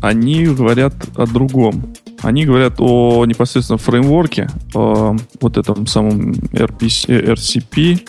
[0.00, 1.94] они говорят о другом.
[2.24, 8.00] Они говорят о непосредственно фреймворке, о вот этом самом RPC, RCP,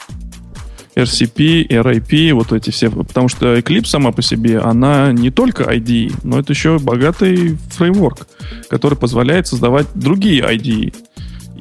[0.95, 6.13] RCP, RIP, вот эти все, потому что Eclipse сама по себе, она не только IDE,
[6.23, 8.27] но это еще богатый фреймворк,
[8.69, 10.93] который позволяет создавать другие IDE.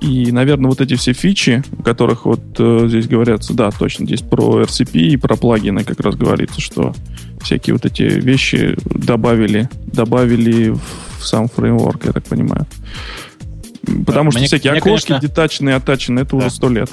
[0.00, 4.20] И, наверное, вот эти все фичи, о которых вот э, здесь говорятся, да, точно, здесь
[4.20, 6.92] про RCP и про плагины как раз говорится, что
[7.42, 10.80] всякие вот эти вещи добавили, добавили в,
[11.24, 12.66] в сам фреймворк, я так понимаю.
[14.06, 15.28] Потому да, что мне, всякие мне, окошки конечно...
[15.28, 16.36] детачные, оттаченные, это да.
[16.36, 16.90] уже сто лет.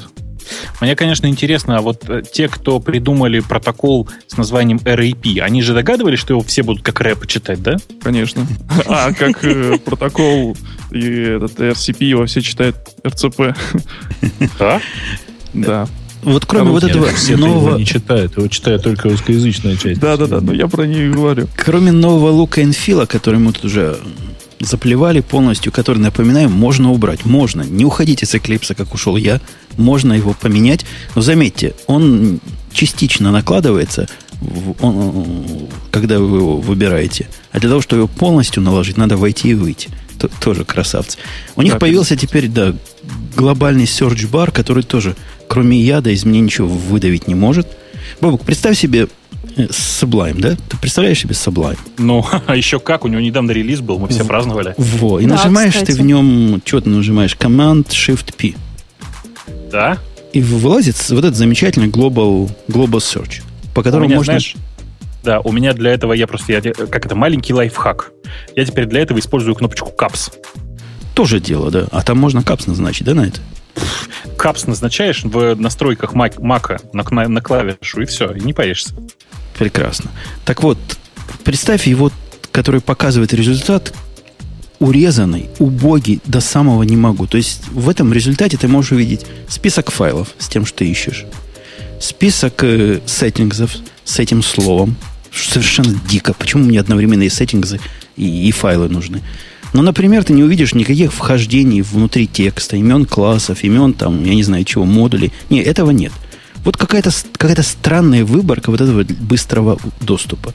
[0.81, 5.73] Мне, конечно, интересно, а вот э, те, кто придумали протокол с названием RAP, они же
[5.73, 7.77] догадывались, что его все будут как рэп читать, да?
[8.01, 8.45] Конечно.
[8.87, 10.57] А как э, протокол
[10.91, 13.55] и этот RCP его все читают RCP.
[14.59, 14.81] Да?
[15.53, 15.87] Да.
[16.23, 17.69] Вот кроме вот этого все нового...
[17.69, 19.99] его не читают, его читает только русскоязычная часть.
[19.99, 21.47] Да-да-да, но я про нее говорю.
[21.55, 23.99] Кроме нового лука инфила, который мы тут уже
[24.59, 27.25] заплевали полностью, который, напоминаю, можно убрать.
[27.25, 27.63] Можно.
[27.63, 29.41] Не уходите с Eclipse, как ушел я.
[29.77, 30.85] Можно его поменять.
[31.15, 32.39] Но заметьте, он
[32.71, 34.07] частично накладывается,
[34.79, 37.27] он, когда вы его выбираете.
[37.51, 39.89] А для того, чтобы его полностью наложить, надо войти и выйти.
[40.19, 41.17] Т тоже красавцы.
[41.55, 42.75] У них да, появился теперь, да,
[43.35, 45.15] глобальный search бар, который тоже,
[45.51, 47.67] кроме яда, из меня ничего выдавить не может.
[48.21, 49.09] Бабук, представь себе
[49.57, 50.55] Sublime, да?
[50.69, 51.77] Ты представляешь себе Sublime?
[51.97, 54.73] Ну, а еще как, у него недавно релиз был, мы все праздновали.
[54.77, 55.91] Во, и да, нажимаешь кстати.
[55.91, 57.35] ты в нем, что ты нажимаешь?
[57.37, 58.55] Command Shift P.
[59.69, 59.97] Да.
[60.31, 63.41] И вылазит вот этот замечательный Global, Global Search,
[63.73, 64.39] по которому меня, можно...
[64.39, 64.55] Знаешь,
[65.21, 68.13] да, у меня для этого я просто, я, как это, маленький лайфхак.
[68.55, 70.31] Я теперь для этого использую кнопочку Caps.
[71.13, 71.87] Тоже дело, да.
[71.91, 73.41] А там можно Caps назначить, да, на это?
[74.37, 78.93] Caps назначаешь в настройках Мака на, на, на клавишу, и все, и не поешься.
[79.57, 80.11] Прекрасно.
[80.45, 80.77] Так вот,
[81.43, 82.11] представь его,
[82.51, 83.93] который показывает результат,
[84.79, 87.27] урезанный, убогий до самого не могу.
[87.27, 91.25] То есть в этом результате ты можешь увидеть список файлов с тем, что ты ищешь,
[91.99, 94.95] список э, сеттингсов с этим словом.
[95.31, 96.33] Совершенно дико.
[96.33, 97.79] Почему мне одновременно и сеттингсы,
[98.17, 99.21] и, и файлы нужны?
[99.73, 104.43] Ну, например, ты не увидишь никаких вхождений внутри текста, имен классов, имен там, я не
[104.43, 105.31] знаю чего, модулей.
[105.49, 106.11] Не, этого нет.
[106.63, 110.53] Вот какая-то какая странная выборка вот этого быстрого доступа.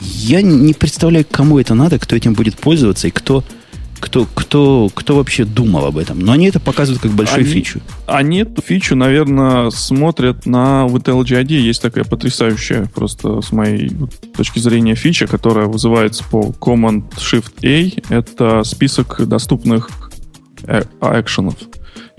[0.00, 3.44] Я не представляю, кому это надо, кто этим будет пользоваться и кто,
[4.00, 6.18] кто, кто, кто вообще думал об этом.
[6.20, 7.80] Но они это показывают как большую они, фичу.
[8.06, 11.52] Они эту фичу, наверное, смотрят на вот LGID.
[11.52, 13.90] Есть такая потрясающая просто с моей
[14.36, 18.14] точки зрения фича, которая вызывается по Command-Shift-A.
[18.14, 19.90] Это список доступных
[20.64, 21.54] э, экшенов.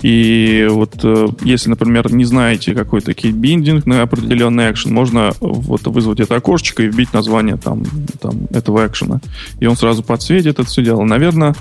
[0.01, 6.19] И вот э, если, например, не знаете какой-то key-binding на определенный экшен, можно вот вызвать
[6.19, 7.83] это окошечко и вбить название там,
[8.21, 9.19] там этого экшена.
[9.59, 11.03] И он сразу подсветит это все дело.
[11.03, 11.55] Наверное,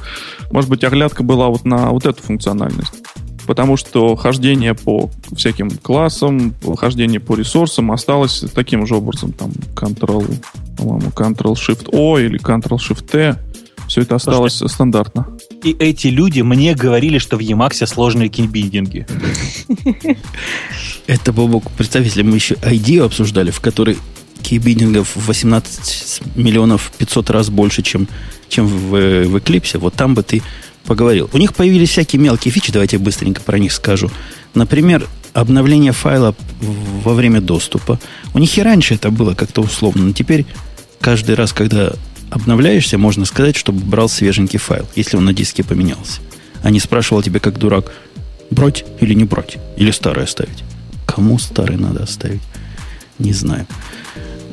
[0.51, 2.93] может быть, оглядка была вот на вот эту функциональность.
[3.47, 9.33] потому что хождение по всяким классам, хождение по ресурсам осталось таким же образом.
[9.33, 10.35] Там Ctrl,
[10.77, 13.39] по-моему, Ctrl-Shift-O или Ctrl-Shift-T.
[13.89, 15.38] Все это осталось Слушайте, стандартно.
[15.65, 19.07] И эти люди мне говорили, что в Emacs сложные кинбиндинги.
[21.07, 23.97] Это, Бобок, представь, если мы еще ID обсуждали, в которой
[24.43, 28.07] кейбиндингов 18 миллионов 500 раз больше, чем,
[28.49, 30.43] чем в, в Eclipse, вот там бы ты
[30.85, 31.29] поговорил.
[31.33, 34.11] У них появились всякие мелкие фичи, давайте я быстренько про них скажу.
[34.55, 38.01] Например, обновление файла во время доступа.
[38.33, 40.47] У них и раньше это было как-то условно, но теперь
[41.01, 41.93] каждый раз, когда
[42.31, 46.21] обновляешься, можно сказать, чтобы брал свеженький файл, если он на диске поменялся.
[46.63, 47.93] А не спрашивал тебя, как дурак,
[48.51, 50.65] брать или не брать, или старый оставить.
[51.07, 52.43] Кому старый надо оставить?
[53.19, 53.67] Не знаю.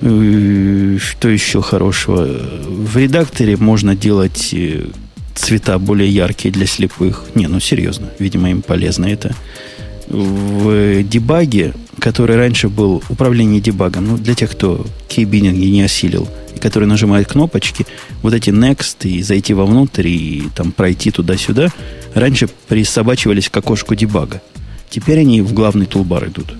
[0.01, 2.25] Э, что еще хорошего?
[2.25, 4.88] В редакторе можно делать э,
[5.33, 7.25] цвета более яркие для слепых.
[7.35, 9.35] Не, ну серьезно, видимо, им полезно это.
[10.07, 16.27] В дебаге, который раньше был управление дебагом, ну, для тех, кто кейбининги не осилил,
[16.65, 17.86] и который нажимает кнопочки,
[18.21, 21.69] вот эти next и зайти вовнутрь и там пройти туда-сюда,
[22.13, 24.41] раньше присобачивались к окошку дебага.
[24.89, 26.54] Теперь они в главный тулбар идут.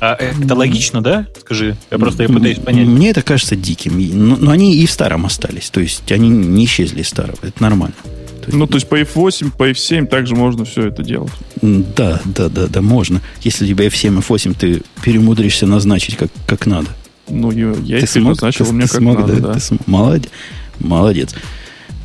[0.00, 1.26] А это логично, да?
[1.40, 2.86] Скажи, я просто я пытаюсь понять.
[2.86, 3.94] Мне это кажется диким.
[4.28, 5.70] Но, но они и в старом остались.
[5.70, 7.38] То есть они не исчезли из старого.
[7.42, 7.94] Это нормально.
[8.04, 11.32] То есть, ну, то есть по F8, по F7 также можно все это делать.
[11.62, 13.22] Да, да, да, да, можно.
[13.40, 16.88] Если у тебя F7, F8, ты перемудришься назначить как, как надо.
[17.28, 19.52] Ну, я, я ты их смог, назначил, ты, у меня ты как смог, надо, да.
[19.54, 19.58] да.
[19.58, 20.30] Ты молодец.
[20.78, 21.34] Молодец.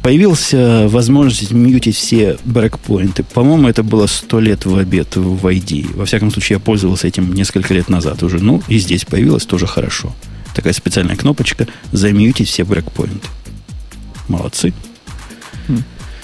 [0.02, 3.24] Появился возможность мьютить все брекпоинты.
[3.24, 5.96] По-моему, это было сто лет в обед в ID.
[5.96, 8.40] Во всяком случае, я пользовался этим несколько лет назад уже.
[8.40, 10.14] Ну, и здесь появилось тоже хорошо.
[10.56, 13.28] Такая специальная кнопочка «Замьютить все брекпоинты».
[14.30, 14.74] Молодцы.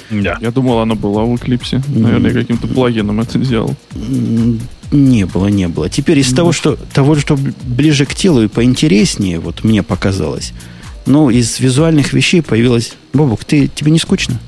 [0.10, 0.38] Да.
[0.42, 1.84] Я думал, она была в Eclipse.
[1.88, 2.34] Наверное, mm.
[2.34, 3.76] каким-то плагином это сделал.
[4.92, 5.90] Не было, не было.
[5.90, 6.36] Теперь из mm.
[6.36, 10.54] того, что, того, что ближе к телу и поинтереснее, вот мне показалось,
[11.06, 12.94] ну, из визуальных вещей появилась...
[13.14, 14.40] Бобук, ты, тебе не скучно?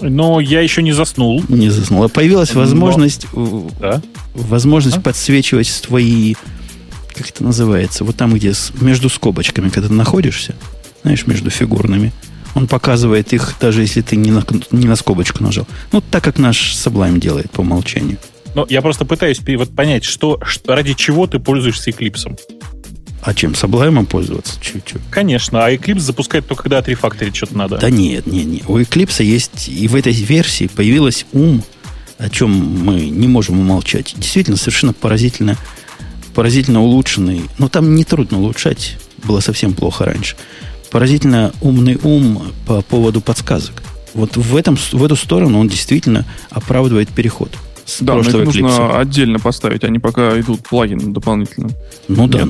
[0.00, 1.42] Но я еще не заснул.
[1.48, 2.04] Не заснул.
[2.04, 3.68] А появилась возможность, Но...
[3.80, 4.02] да?
[4.34, 5.00] возможность а?
[5.00, 6.34] подсвечивать твои,
[7.14, 10.54] как это называется, вот там, где с, между скобочками, когда ты находишься,
[11.02, 12.12] знаешь, между фигурными,
[12.56, 15.66] он показывает их, даже если ты не на, не на скобочку нажал.
[15.92, 18.16] Ну, так как наш Sublime делает по умолчанию.
[18.54, 22.34] Но я просто пытаюсь вот понять, что, что ради чего ты пользуешься Eclipse.
[23.20, 23.52] А чем?
[23.52, 24.58] Sublime пользоваться?
[24.62, 25.02] Чуть-чуть.
[25.10, 27.76] Конечно, а Eclipse запускает только когда отрефакторить что-то надо.
[27.76, 28.62] Да нет, нет, нет.
[28.68, 31.62] У Eclipse есть, и в этой версии появилась ум,
[32.16, 34.14] о чем мы не можем умолчать.
[34.16, 35.58] Действительно, совершенно поразительно,
[36.34, 37.42] поразительно улучшенный.
[37.58, 40.36] Но там не трудно улучшать, было совсем плохо раньше.
[40.90, 43.82] Поразительно умный ум по поводу подсказок.
[44.14, 47.50] Вот в, этом, в эту сторону он действительно оправдывает переход
[47.86, 51.70] с да, прошлого но их нужно отдельно поставить, они пока идут плагином дополнительным.
[52.08, 52.30] Ну Нет?
[52.30, 52.48] да,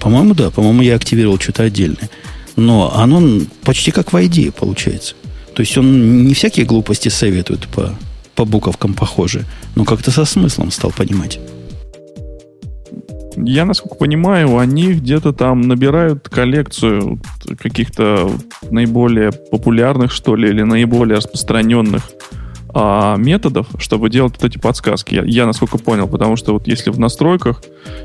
[0.00, 2.10] по-моему, да, по-моему, я активировал что-то отдельное.
[2.56, 5.14] Но оно почти как в ID получается.
[5.54, 7.94] То есть он не всякие глупости советует по,
[8.34, 11.38] по буковкам похожие, но как-то со смыслом стал понимать.
[13.36, 17.20] Я, насколько понимаю, они где-то там набирают коллекцию
[17.58, 18.30] каких-то
[18.70, 22.02] наиболее популярных, что ли, или наиболее распространенных
[22.78, 25.14] а, методов, чтобы делать вот эти подсказки.
[25.14, 27.62] Я, я насколько понял, потому что вот если в настройках,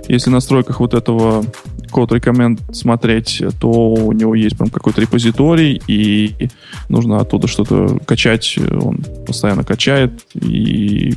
[0.07, 1.43] если в настройках вот этого
[1.91, 6.49] код рекоменд смотреть, то у него есть прям какой-то репозиторий, и
[6.87, 11.15] нужно оттуда что-то качать, он постоянно качает, и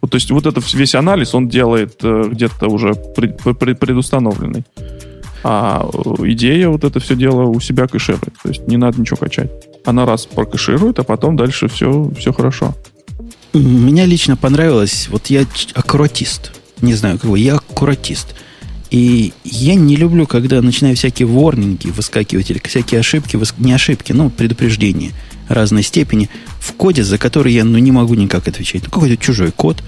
[0.00, 4.64] вот, то есть вот этот весь анализ он делает э, где-то уже пред, пред, предустановленный.
[5.42, 5.88] А
[6.24, 8.34] идея вот это все дело у себя кэширует.
[8.42, 9.50] То есть не надо ничего качать.
[9.84, 12.74] Она раз прокэширует, а потом дальше все, все хорошо.
[13.52, 16.52] Меня лично понравилось, вот я аккуратист.
[16.82, 18.34] Не знаю, какой, я аккуратист.
[18.90, 24.30] И я не люблю, когда начинаю всякие ворнинги выскакивать, или всякие ошибки, не ошибки, но
[24.30, 25.12] предупреждения
[25.48, 26.28] разной степени
[26.66, 28.82] в коде, за который я ну, не могу никак отвечать.
[28.84, 29.82] Ну, какой-то чужой код.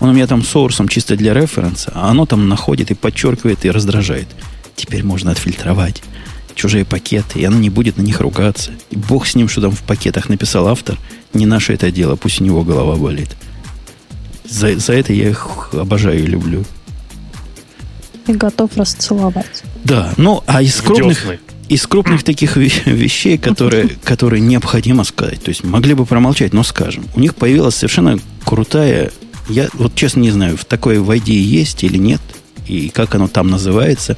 [0.00, 3.70] Он у меня там соурсом чисто для референса, а оно там находит и подчеркивает и
[3.70, 4.28] раздражает.
[4.74, 6.02] Теперь можно отфильтровать
[6.54, 8.72] чужие пакеты, и оно не будет на них ругаться.
[8.90, 10.98] И бог с ним, что там в пакетах написал автор–
[11.32, 13.28] не наше это дело, пусть у него голова болит.
[14.48, 16.64] За, за это я их обожаю и люблю.
[18.26, 19.62] И готов расцеловать.
[19.84, 21.24] Да, ну, а из крупных,
[21.70, 22.56] из крупных таких
[22.86, 27.76] вещей, которые, которые необходимо сказать, то есть могли бы промолчать, но скажем, у них появилась
[27.76, 29.10] совершенно крутая,
[29.48, 32.20] я вот честно не знаю, в такой в ID есть или нет,
[32.66, 34.16] и как оно там называется,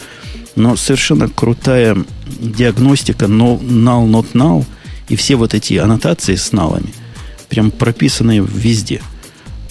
[0.56, 1.96] но совершенно крутая
[2.40, 4.64] диагностика no, null, not null,
[5.08, 6.92] и все вот эти аннотации с налами–
[7.52, 9.02] прям прописанные везде.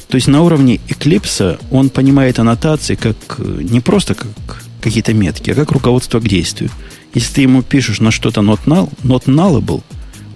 [0.08, 4.28] То есть на уровне Eclipse он понимает аннотации как э, не просто как
[4.82, 6.70] какие-то метки, а как руководство к действию.
[7.14, 9.84] Если ты ему пишешь на что-то not null, not nullable,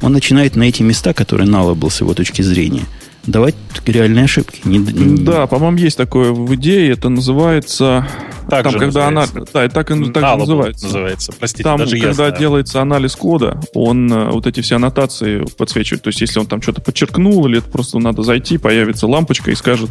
[0.02, 2.84] он начинает на эти места, которые nullable с его точки зрения,
[3.26, 3.56] давать
[3.86, 4.62] реальные ошибки.
[4.66, 5.24] Не, не...
[5.24, 8.08] Да, по-моему, есть такое в идее, это называется...
[8.50, 9.38] Так там, же когда называется.
[9.38, 10.86] Она, да, так, так Nullable называется.
[10.86, 11.34] называется.
[11.40, 16.04] Простите, там, даже когда я делается анализ кода, он э, вот эти все аннотации подсвечивает.
[16.04, 19.56] То есть, если он там что-то подчеркнул, или это просто надо зайти, появится лампочка и
[19.56, 19.90] скажет,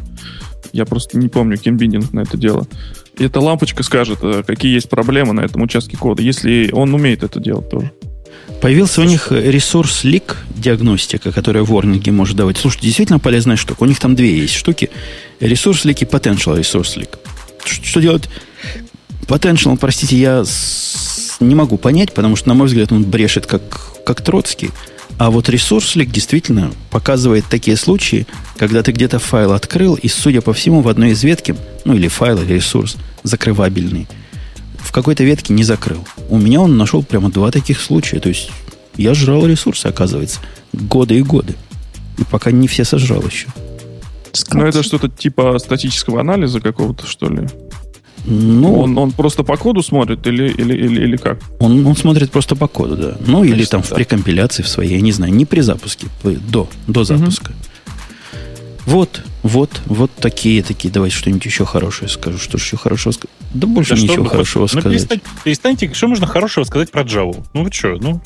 [0.73, 2.67] я просто не помню кинбиндинг на это дело.
[3.17, 7.23] И эта лампочка скажет, э, какие есть проблемы на этом участке кода, если он умеет
[7.23, 7.93] это делать тоже.
[8.61, 12.57] Появился у них ресурс лик диагностика, которая ворнинги может давать.
[12.57, 13.83] Слушайте, действительно полезная штука.
[13.83, 14.91] У них там две есть штуки.
[15.41, 17.19] Ресурс лик и potential ресурс лик.
[17.65, 18.29] Что делать?
[19.27, 20.45] Potential, простите, я
[21.41, 23.63] не могу понять, потому что, на мой взгляд, он брешет как,
[24.05, 24.71] как Троцкий.
[25.19, 28.27] А вот ресурслик действительно показывает такие случаи,
[28.57, 32.09] когда ты где-то файл открыл, и, судя по всему, в одной из ветки, ну или
[32.09, 34.09] файл, или ресурс, закрывабельный,
[34.79, 36.05] в какой-то ветке не закрыл.
[36.29, 38.21] У меня он нашел прямо два таких случая.
[38.21, 38.51] То есть
[38.97, 40.41] я жрал ресурсы, оказывается,
[40.73, 41.55] годы и годы.
[42.19, 43.49] И пока не все сожрал еще.
[44.53, 47.49] Ну, это что-то типа статического анализа какого-то, что ли?
[48.27, 51.39] Ну, он, он просто по коду смотрит или, или, или, или как?
[51.59, 53.17] Он, он смотрит просто по коду, да.
[53.27, 53.87] Ну, Конечно, или там да.
[53.89, 57.51] в прекомпиляции в своей, я не знаю, не при запуске, до, до запуска.
[57.51, 57.59] Угу.
[58.87, 60.93] Вот, вот, вот такие, такие.
[60.93, 62.39] Давайте что-нибудь еще хорошее скажу.
[62.39, 63.31] Что же еще хорошего сказать?
[63.55, 64.93] Да больше да ничего что, хорошего ну, сказать.
[64.93, 67.45] Перестань, перестаньте, что можно хорошего сказать про Java?
[67.55, 67.97] Ну вы что?
[68.01, 68.21] Ну,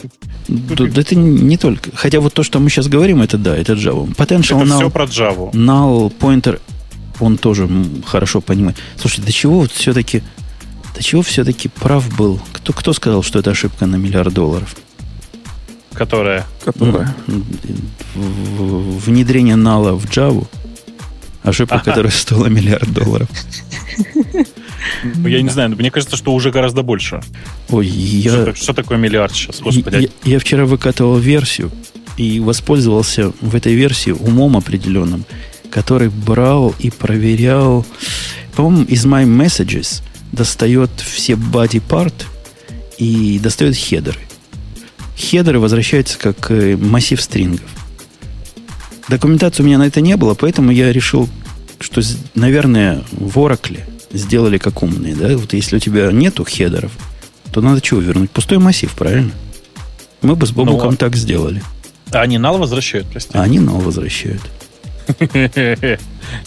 [0.49, 1.91] да, да это не только.
[1.95, 4.13] Хотя вот то, что мы сейчас говорим, это да, это Java.
[4.17, 5.53] Potential это null, все про Java.
[5.53, 6.61] Null pointer,
[7.21, 7.69] он тоже
[8.07, 8.77] хорошо понимает.
[8.97, 10.23] Слушай, до чего вот все-таки,
[10.95, 12.41] до чего все-таки прав был?
[12.53, 14.77] Кто, кто сказал, что это ошибка на миллиард долларов?
[15.93, 16.47] Которая?
[16.65, 17.15] Которая?
[18.15, 20.47] Внедрение нала в Java.
[21.43, 21.85] Ошибка, ага.
[21.85, 23.29] которая стоила миллиард долларов.
[25.03, 27.21] Ну, я не знаю, мне кажется, что уже гораздо больше.
[27.69, 28.31] Ой, я...
[28.31, 30.11] Что, что такое миллиард сейчас, господи?
[30.25, 31.71] Я, я вчера выкатывал версию
[32.17, 35.25] и воспользовался в этой версии умом определенным,
[35.71, 37.85] который брал и проверял,
[38.55, 40.03] по-моему, из My Messages
[40.33, 42.15] достает все body part
[42.99, 44.19] и достает header
[45.19, 47.69] ы header ы возвращаются как э, массив string ов.
[49.09, 51.29] Документации у меня на это не было, поэтому я решил,
[51.81, 52.01] что,
[52.35, 53.81] наверное, в Oracle
[54.13, 55.15] сделали как умные.
[55.15, 55.37] Да?
[55.37, 56.93] Вот если у тебя нету header ов,
[57.53, 58.31] то надо чего вернуть?
[58.31, 59.33] Пустой массив, правильно?
[60.23, 61.63] Мы бы с Бобуком ну, так сделали.
[62.11, 63.39] А они null возвращают, простите?
[63.39, 64.43] А они null возвращают.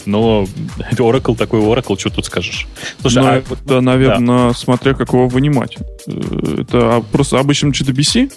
[0.06, 0.46] Но
[0.92, 2.66] Oracle такой Oracle, что тут скажешь?
[3.00, 4.54] Слушай, ну, а, это, наверное, да.
[4.54, 5.76] смотря как его вынимать.
[6.06, 8.32] Э, это просто обычным GDBC?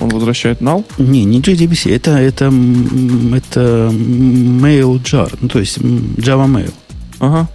[0.00, 0.84] Он возвращает null?
[0.98, 1.94] Не, не JDBC.
[1.94, 5.36] Это, это, это mail jar.
[5.40, 6.72] Ну, то есть Java mail.
[7.18, 7.48] Ага.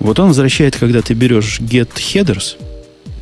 [0.00, 2.56] Вот он возвращает, когда ты берешь get headers,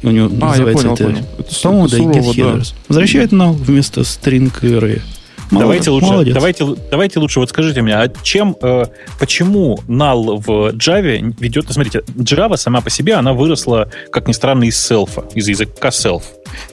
[0.02, 1.26] у него а, называется я понял, это, понял.
[1.38, 2.72] это, по-моему, да, get headers.
[2.72, 2.76] Да.
[2.88, 5.02] Возвращает null вместо string array.
[5.50, 6.34] Давайте лучше, молодец.
[6.34, 8.86] давайте, давайте лучше вот скажите мне, а чем, э,
[9.18, 11.70] почему null в Java ведет?
[11.70, 16.22] Смотрите, Java сама по себе она выросла, как ни странно, из self, из языка self.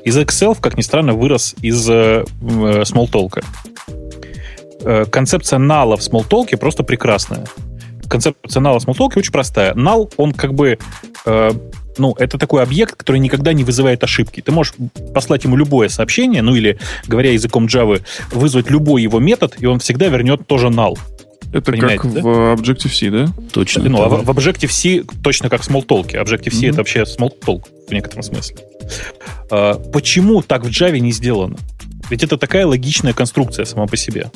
[0.03, 3.43] Язык self, как ни странно, вырос из э, Smalltalk.
[4.81, 7.45] Э, концепция null в Smalltalk просто прекрасная.
[8.09, 9.73] Концепция null в Smalltalk очень простая.
[9.75, 10.77] Null, он как бы
[11.25, 11.51] э,
[11.97, 14.41] ну, это такой объект, который никогда не вызывает ошибки.
[14.41, 14.73] Ты можешь
[15.13, 19.79] послать ему любое сообщение, ну или, говоря языком Java, вызвать любой его метод, и он
[19.79, 20.97] всегда вернет тоже null.
[21.53, 22.21] Это Понимаете, как да?
[22.21, 23.27] в Objective-C, да?
[23.51, 23.83] Точно.
[23.83, 26.13] Ну, а в Objective-C точно как в Smalltalk.
[26.13, 26.69] Objective-C mm-hmm.
[26.69, 28.57] это вообще Smalltalk в некотором смысле.
[29.51, 31.57] А, почему так в Java не сделано?
[32.09, 34.31] Ведь это такая логичная конструкция сама по себе.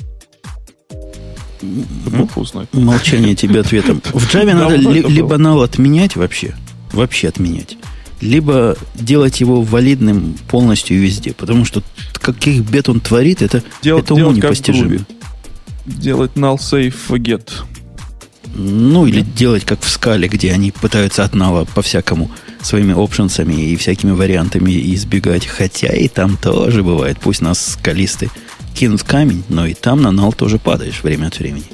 [1.62, 2.72] Бог узнает.
[2.72, 4.02] Молчание тебе ответом.
[4.14, 6.54] В Java надо либо null отменять вообще,
[6.92, 7.78] вообще отменять,
[8.22, 11.84] либо делать его валидным полностью везде, потому что
[12.14, 15.06] каких бед он творит, это, делать, это уму непостижимо.
[15.86, 17.50] Делать null safe get.
[18.56, 22.32] Ну, или делать как в скале, где они пытаются от нала по-всякому
[22.62, 25.46] своими опшенсами и всякими вариантами избегать.
[25.46, 27.18] Хотя и там тоже бывает.
[27.22, 28.32] Пусть нас скалисты
[28.74, 31.66] кинут камень, но и там на нал тоже падаешь время от времени.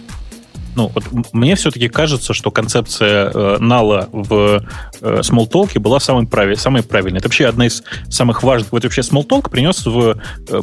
[0.76, 1.04] Ну, вот
[1.34, 4.64] мне все-таки кажется, что концепция э, нала в
[5.02, 7.20] э, Smalltalk была самой, прави, самой правильной.
[7.20, 8.72] Это вообще одна из самых важных.
[8.72, 10.18] Вот вообще Smalltalk принес в
[10.50, 10.62] э,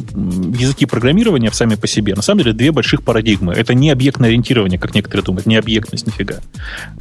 [0.57, 3.53] языки программирования сами по себе, на самом деле, две больших парадигмы.
[3.53, 6.35] Это не объектное ориентирование, как некоторые думают, не объектность, нифига.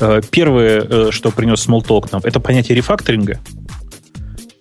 [0.01, 3.41] Э, первое, э, что принес Smalltalk нам, это понятие рефакторинга.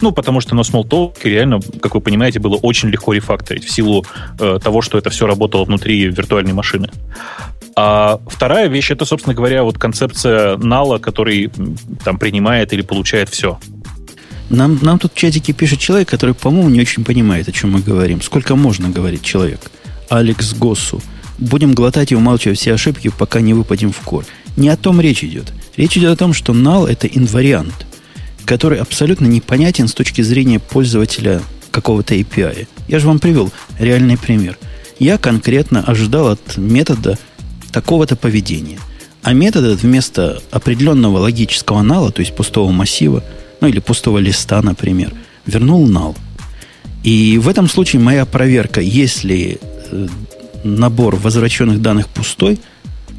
[0.01, 4.05] Ну, потому что на Smalltalk реально, как вы понимаете, было очень легко рефакторить в силу
[4.39, 6.89] э, того, что это все работало внутри виртуальной машины.
[7.75, 11.51] А вторая вещь, это, собственно говоря, вот концепция нала, который
[12.03, 13.59] там принимает или получает все.
[14.49, 17.81] Нам, нам тут в чатике пишет человек, который, по-моему, не очень понимает, о чем мы
[17.81, 18.21] говорим.
[18.21, 19.69] Сколько можно говорить человек?
[20.09, 21.01] Алекс Госсу.
[21.37, 24.25] Будем глотать и умалчивать все ошибки, пока не выпадем в кор.
[24.57, 25.53] Не о том речь идет.
[25.77, 27.85] Речь идет о том, что null– это инвариант,
[28.49, 31.39] который абсолютно непонятен с точки зрения пользователя
[31.69, 32.67] какого-то API.
[32.87, 34.57] Я же вам привел реальный пример.
[34.97, 37.19] Я конкретно ожидал от метода
[37.71, 38.79] такого-то поведения.
[39.21, 43.23] А метод этот вместо определенного логического нала, то есть пустого массива,
[43.61, 45.13] ну или пустого листа, например,
[45.45, 46.17] вернул null.
[47.03, 49.59] И в этом случае моя проверка, если
[49.91, 50.07] э,
[50.63, 52.59] набор возвращенных данных пустой,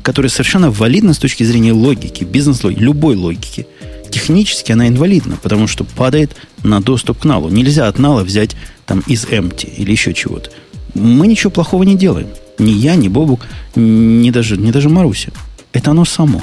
[0.03, 3.69] который совершенно валидна с точки зрения логики, бизнес-логики, любой логики,
[4.11, 7.49] технически она инвалидна, потому что падает на доступ к налу.
[7.49, 8.57] Нельзя от нала взять
[8.87, 10.51] там из empty или еще чего-то.
[10.95, 12.29] Мы ничего плохого не делаем.
[12.59, 15.33] Ни я, ни Бобук, ни даже, ни даже Маруся.
[15.73, 16.43] Это оно само.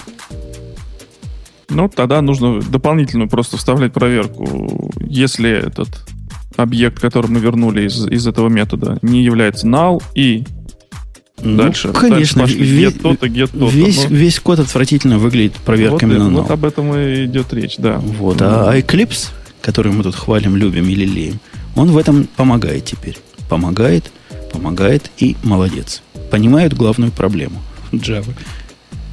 [1.70, 4.92] Ну, тогда нужно дополнительную просто вставлять проверку.
[5.02, 5.90] Если этот
[6.56, 10.46] объект, который мы вернули из, из этого метода, не является null и
[11.40, 13.68] Ну, дальше, конечно, дальше пошли ве- get то-то, get то-то.
[13.68, 16.42] весь, Ну, весь код отвратительно выглядит проверками вот, на null.
[16.42, 17.98] вот об этом и идет речь, да.
[18.00, 18.42] Вот.
[18.42, 19.30] А Eclipse,
[19.62, 21.40] который мы тут хвалим, любим и лелеем,
[21.76, 23.18] он в этом помогает теперь.
[23.50, 24.12] Помогает,
[24.52, 26.02] помогает и молодец.
[26.32, 27.62] Понимает главную проблему
[27.92, 28.34] Java.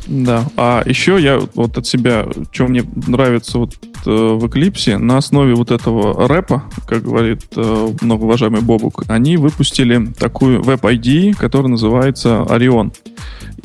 [0.07, 0.45] Да.
[0.57, 3.75] А еще я вот от себя, что мне нравится вот
[4.07, 10.07] э, в Eclipse, на основе вот этого рэпа, как говорит э, многоуважаемый Бобук, они выпустили
[10.19, 12.95] такую веб-ID, которая называется Orion.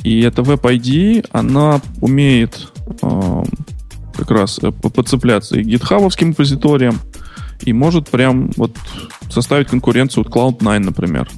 [0.03, 2.71] И эта веб-ID, она умеет
[3.01, 3.43] э,
[4.15, 6.99] как раз э, по- подцепляться и к гитхабовским репозиториям,
[7.61, 8.75] и может прям вот
[9.29, 11.29] составить конкуренцию от Cloud9, например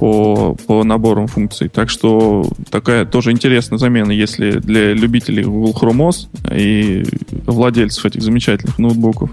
[0.00, 1.68] по, по наборам функций.
[1.68, 7.04] Так что такая тоже интересная замена, если для любителей Google Chrome OS и
[7.44, 9.30] владельцев этих замечательных ноутбуков.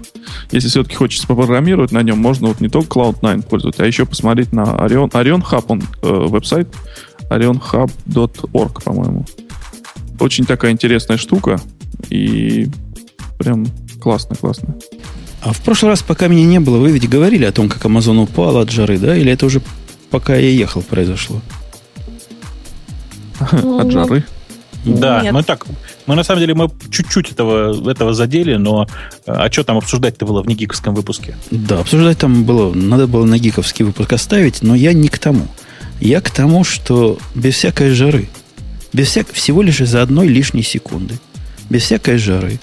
[0.52, 4.52] Если все-таки хочется попрограммировать на нем, можно вот не только Cloud9 пользоваться, а еще посмотреть
[4.52, 6.68] на Orion, Orion Hub, он э, веб-сайт
[7.30, 9.24] orionhub.org, по-моему.
[10.20, 11.58] Очень такая интересная штука
[12.10, 12.68] и
[13.38, 13.66] прям
[14.02, 14.76] классно, классно.
[15.40, 18.22] А в прошлый раз, пока меня не было, вы ведь говорили о том, как Amazon
[18.22, 19.16] упал от жары, да?
[19.16, 19.62] Или это уже
[20.10, 21.40] пока я ехал произошло?
[23.52, 24.24] Ну, От жары.
[24.84, 25.32] Да, Нет.
[25.32, 25.66] мы так,
[26.06, 28.86] мы на самом деле мы чуть-чуть этого, этого задели, но
[29.26, 31.36] э, а что там обсуждать-то было в негиковском выпуске?
[31.50, 35.46] Да, обсуждать там было, надо было на гиковский выпуск оставить, но я не к тому.
[36.00, 38.28] Я к тому, что без всякой жары,
[38.92, 41.18] без всяк, всего лишь из-за одной лишней секунды,
[41.68, 42.60] без всякой жары,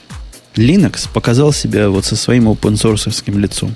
[0.55, 3.75] Linux показал себя вот со своим open лицом.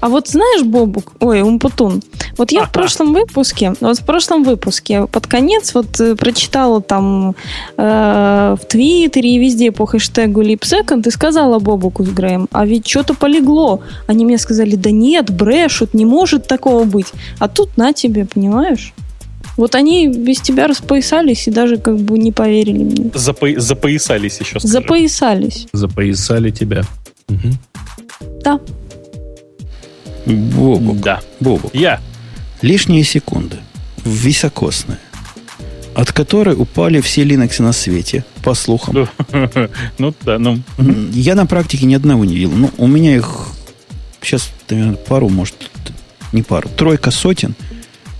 [0.00, 2.02] А вот знаешь, Бобук, ой, Умпутун,
[2.36, 7.34] вот я в прошлом выпуске, вот в прошлом выпуске под конец вот э, прочитала там
[7.76, 12.86] э, в Твиттере и везде по хэштегу LeapSecond и сказала Бобуку с Грэем, а ведь
[12.86, 13.80] что-то полегло.
[14.06, 17.12] Они мне сказали, да нет, брешут, не может такого быть.
[17.38, 18.92] А тут на тебе, понимаешь?
[19.56, 23.10] Вот они без тебя распоясались и даже как бы не поверили мне.
[23.14, 24.60] Запо- запоясались еще.
[24.60, 24.70] скажем.
[24.70, 25.66] Запоясались.
[25.72, 26.82] Запоясали тебя.
[27.28, 27.54] Мгм.
[28.44, 28.60] Да.
[30.26, 31.20] Бобок, Да.
[31.40, 31.74] Бобок.
[31.74, 32.00] Я.
[32.62, 33.58] Лишние секунды.
[34.04, 34.98] Високосные.
[35.94, 39.08] От которой упали все Linux на свете, по слухам.
[39.98, 40.60] Ну да, ну.
[41.12, 42.50] Я на практике ни одного не видел.
[42.50, 43.46] Ну, у меня их
[44.20, 45.70] сейчас, наверное, пару, может,
[46.32, 47.54] не пару, тройка сотен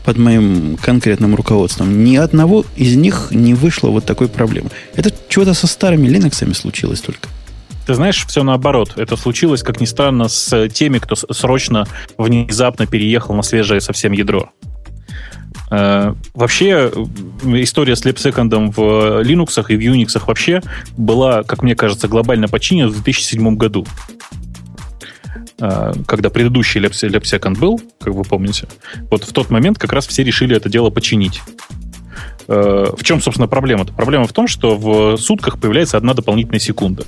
[0.07, 2.05] под моим конкретным руководством.
[2.05, 4.71] Ни одного из них не вышло вот такой проблемы.
[4.95, 7.29] Это чего-то со старыми Linux случилось только.
[7.87, 8.95] Ты знаешь, все наоборот.
[8.97, 11.87] Это случилось, как ни странно, с теми, кто срочно,
[12.19, 14.51] внезапно переехал на свежее совсем ядро.
[15.71, 16.91] Э, Вообще,
[17.45, 20.63] история с LabSecond в Linux и в Unix вообще
[20.97, 23.87] была, как мне кажется, глобально починена в 2007 году.
[25.61, 28.67] Э, Когда предыдущий LabSecond был, как вы помните,
[29.11, 31.41] вот в тот момент как раз все решили это дело починить.
[32.49, 33.93] Э, В чем, собственно, проблема-то?
[33.93, 37.05] Проблема в том, что в сутках появляется одна дополнительная секунда.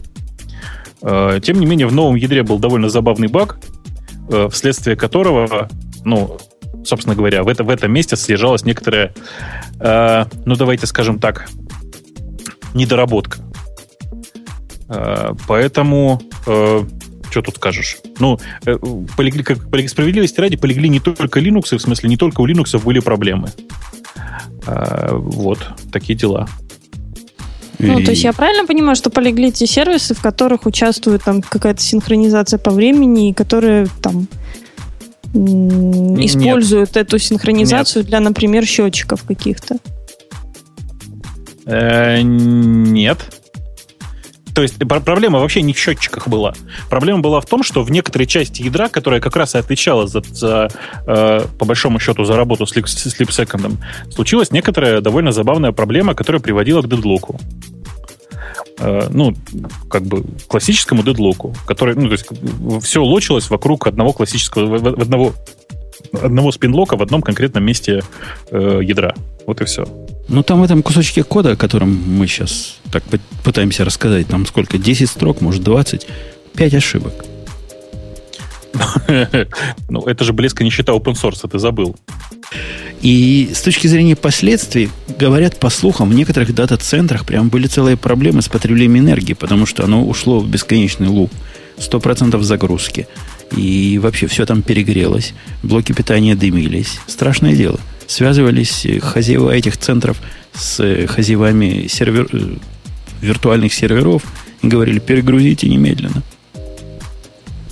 [1.03, 3.59] Э, Тем не менее, в новом ядре был довольно забавный баг,
[4.31, 5.69] э, вследствие которого,
[6.05, 6.39] ну,
[6.85, 9.15] собственно говоря, в, это, в этом месте содержалась некоторая,
[9.81, 11.49] э, ну, давайте скажем так,
[12.75, 13.39] недоработка.
[15.47, 17.99] Поэтому, что тут скажешь?
[18.21, 18.39] Ну,
[19.17, 22.83] полегли, как, полег- справедливости ради, полегли не только Linux, в смысле, не только у Linux
[22.83, 23.51] были проблемы.
[24.65, 25.59] Вот,
[25.93, 26.49] такие дела.
[27.79, 31.43] Ну, И- то есть я правильно понимаю, что полегли те сервисы, в которых участвует там
[31.43, 34.27] какая-то синхронизация по времени, и которые там
[35.35, 36.31] м, Нет.
[36.31, 39.77] используют эту синхронизацию для, например, счетчиков каких-то.
[41.67, 43.19] Э, нет.
[44.59, 46.53] То есть проблема вообще не в счетчиках была.
[46.91, 50.21] Проблема была в том, что в некоторой части ядра, которая как раз и отвечала за,
[50.33, 50.69] за
[51.07, 53.79] э, по большому счету за работу с слип-секондом,
[54.11, 57.39] случилась некоторая довольно забавная проблема, которая приводила к дедлоку.
[58.81, 59.33] Э, ну,
[59.89, 62.27] как бы классическому дедлоку, который, ну, то есть
[62.85, 65.35] все лочилось вокруг одного классического, в, в одного
[66.13, 68.03] одного спинлока в одном конкретном месте
[68.51, 69.15] э, ядра.
[69.47, 69.87] Вот и все.
[70.29, 73.03] Ну, там в этом кусочке кода, о котором мы сейчас так
[73.43, 74.77] пытаемся рассказать, там сколько?
[74.77, 76.07] 10 строк, может, 20?
[76.55, 77.25] 5 ошибок.
[79.89, 81.97] Ну, это же близко не счета open source, ты забыл.
[83.01, 88.43] И с точки зрения последствий, говорят по слухам, в некоторых дата-центрах прям были целые проблемы
[88.43, 91.33] с потреблением энергии, потому что оно ушло в бесконечный луп.
[91.79, 93.07] 100% загрузки.
[93.57, 95.33] И вообще все там перегрелось.
[95.63, 96.99] Блоки питания дымились.
[97.07, 100.21] Страшное дело связывались хозяева этих центров
[100.55, 102.57] с хозяевами сервер, э,
[103.21, 104.23] виртуальных серверов
[104.63, 106.23] и говорили, перегрузите немедленно.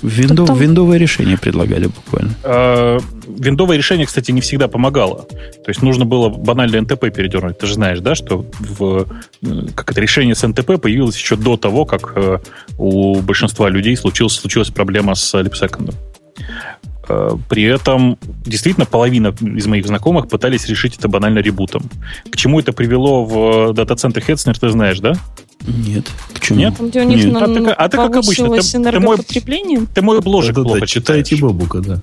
[0.03, 0.57] Виндов, там...
[0.57, 2.33] Виндовое решение предлагали буквально.
[2.43, 5.23] А, виндовое решение, кстати, не всегда помогало.
[5.23, 7.57] То есть нужно было банально НТП передернуть.
[7.57, 9.07] Ты же знаешь, да, что в,
[9.41, 12.37] э, как это решение с НТП появилось еще до того, как э,
[12.77, 15.95] у большинства людей случилась, случилась проблема с липсекондом.
[17.09, 21.89] Э, при этом действительно половина из моих знакомых пытались решить это банально ребутом.
[22.29, 25.13] К чему это привело в дата-центре Хедснер, ты знаешь, да?
[25.65, 26.05] Нет.
[26.33, 26.59] К чему?
[26.59, 26.75] Нет?
[26.79, 27.33] Где у них Нет.
[27.33, 30.79] На, а, ты, а ты как обычно, ты, ты, мой, ты мой бложик да, плохо
[30.81, 31.27] да, читаешь.
[31.27, 32.01] Читайте Бобука, да.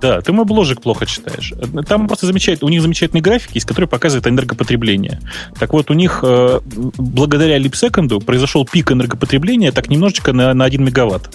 [0.00, 1.52] Да, ты мой бложик плохо читаешь.
[1.88, 5.20] Там просто замечательно, у них замечательные графики, из которых показывают энергопотребление.
[5.58, 6.60] Так вот, у них э,
[6.98, 11.30] благодаря липсеконду произошел пик энергопотребления так немножечко на, на 1 мегаватт.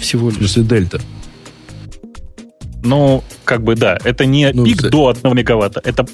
[0.00, 0.36] Всего лишь.
[0.36, 1.00] В смысле, дельта.
[2.82, 4.88] Ну, как бы да, это не ну, пик за...
[4.88, 6.04] до 1 мегаватта, это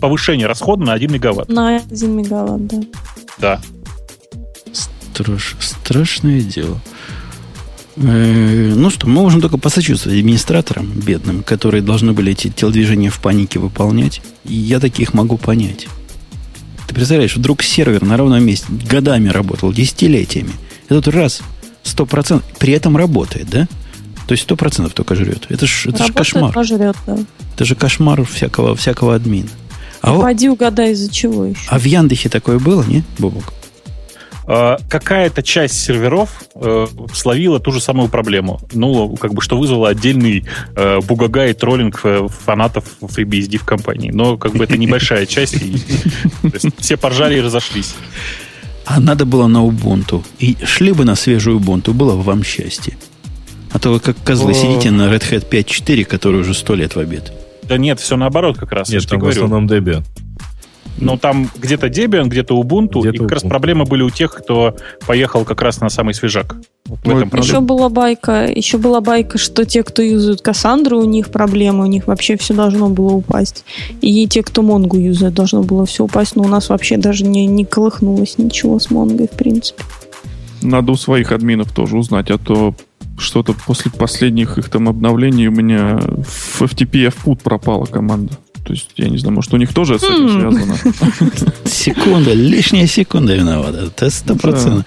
[0.00, 1.48] повышение расхода на 1 мегаватт.
[1.48, 2.80] На 1 мегаватт, да.
[3.38, 3.60] Да.
[4.72, 5.56] Страш...
[5.60, 6.78] Страшное дело.
[7.96, 13.20] Э, ну что, мы можем только посочувствовать администраторам бедным, которые должны были эти телодвижения в
[13.20, 14.20] панике выполнять.
[14.44, 15.88] И я таких могу понять.
[16.86, 20.52] Ты представляешь, вдруг сервер на ровном месте годами работал, десятилетиями.
[20.88, 21.40] Этот раз
[21.82, 22.48] Сто процентов.
[22.58, 23.66] При этом работает, да?
[24.26, 25.46] То есть сто процентов только жрет.
[25.48, 26.52] Это ж, это ж кошмар.
[26.52, 27.18] Пожрет, да.
[27.54, 29.48] Это же кошмар всякого, всякого админа.
[30.02, 31.60] А Поди угадай, из-за чего еще.
[31.68, 33.52] А в Яндехе такое было, не, Бобок?
[34.52, 38.60] А, какая-то часть серверов э, словила ту же самую проблему.
[38.72, 44.10] Ну, как бы, что вызвало отдельный э, бугага и троллинг э, фанатов FreeBSD в компании.
[44.10, 45.54] Но, как бы, это небольшая часть.
[45.54, 45.76] И,
[46.78, 47.94] все поржали и разошлись.
[48.92, 50.24] А надо было на Ubuntu.
[50.40, 52.96] И шли бы на свежую Ubuntu, было бы вам счастье.
[53.70, 54.54] А то вы как козлы О.
[54.54, 57.32] сидите на Red Hat 5.4, который уже сто лет в обед.
[57.62, 58.88] Да нет, все наоборот как раз.
[58.88, 60.02] Нет, там в основном Debian.
[61.00, 63.34] Но там где-то Debian, где-то Ubuntu, где и как Ubuntu.
[63.34, 64.76] раз проблемы были у тех, кто
[65.06, 66.56] поехал как раз на самый свежак.
[66.86, 71.04] Вот в этом еще была байка, еще была байка, что те, кто юзают Кассандру, у
[71.04, 73.64] них проблемы, у них вообще все должно было упасть.
[74.00, 77.46] И те, кто Монгу юзает, должно было все упасть, но у нас вообще даже не,
[77.46, 79.82] не колыхнулось ничего с Монгой, в принципе.
[80.62, 82.74] Надо у своих админов тоже узнать, а то
[83.18, 88.32] что-то после последних их там обновлений у меня в FTP FPUT пропала команда.
[88.64, 90.76] То есть, я не знаю, может, у них тоже с этим связано.
[91.64, 93.86] Секунда, лишняя секунда виновата.
[93.86, 94.84] Это сто процентов.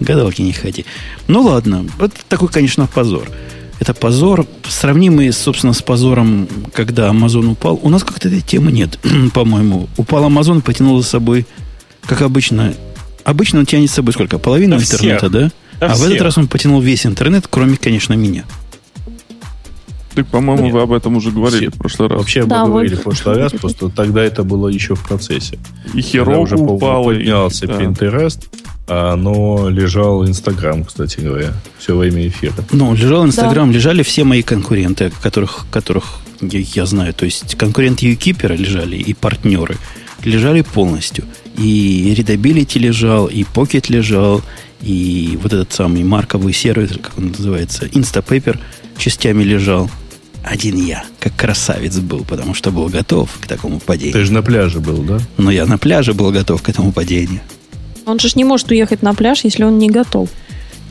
[0.00, 0.84] Гадалки не ходи.
[1.26, 3.30] Ну ладно, это такой, конечно, позор.
[3.78, 7.78] Это позор, сравнимый, собственно, с позором, когда Amazon упал.
[7.82, 8.98] У нас как-то этой темы нет,
[9.34, 9.88] по-моему.
[9.96, 11.46] Упал Amazon, потянул за собой,
[12.02, 12.74] как обычно.
[13.24, 14.38] Обычно он тянет с собой сколько?
[14.38, 15.32] Половину да интернета, всех.
[15.32, 15.50] да?
[15.80, 16.06] да а всех.
[16.06, 18.44] в этот раз он потянул весь интернет, кроме, конечно, меня.
[20.16, 21.70] Так, по-моему, вы об этом уже говорили Все.
[21.70, 22.18] в прошлый раз.
[22.18, 23.00] Вообще да, говорили вот.
[23.00, 25.58] в прошлый раз, просто тогда это было еще в процессе.
[25.92, 27.04] И Хероку уже упал.
[27.04, 28.38] Поднялся и, Pinterest,
[28.88, 32.54] а, но лежал Инстаграм, кстати говоря, все время эфира.
[32.72, 33.74] Ну, лежал Инстаграм, да.
[33.74, 37.12] лежали все мои конкуренты, которых, которых я, я знаю.
[37.12, 39.76] То есть конкуренты Юкипера лежали и партнеры
[40.24, 41.24] лежали полностью.
[41.58, 44.42] И Readability лежал, и Pocket лежал,
[44.80, 48.58] и вот этот самый марковый сервис, как он называется, Instapaper
[48.98, 49.90] частями лежал
[50.46, 54.12] один я, как красавец был, потому что был готов к такому падению.
[54.12, 55.18] Ты же на пляже был, да?
[55.36, 57.40] Но я на пляже был готов к этому падению.
[58.06, 60.30] Он же не может уехать на пляж, если он не готов.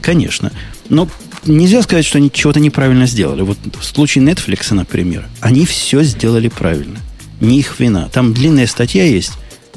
[0.01, 0.51] Конечно.
[0.89, 1.07] Но
[1.45, 3.43] нельзя сказать, что они чего-то неправильно сделали.
[3.43, 6.99] Вот в случае Netflix, например, они все сделали правильно.
[7.39, 8.09] Не их вина.
[8.11, 9.31] Там длинная статья есть.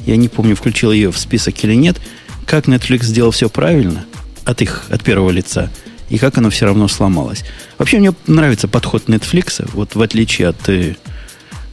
[0.05, 1.97] Я не помню, включил ее в список или нет.
[2.45, 4.05] Как Netflix сделал все правильно
[4.43, 5.71] от их, от первого лица–
[6.09, 7.43] и как оно все равно сломалось.
[7.77, 10.95] Вообще мне нравится подход Netflix, вот в отличие от, э,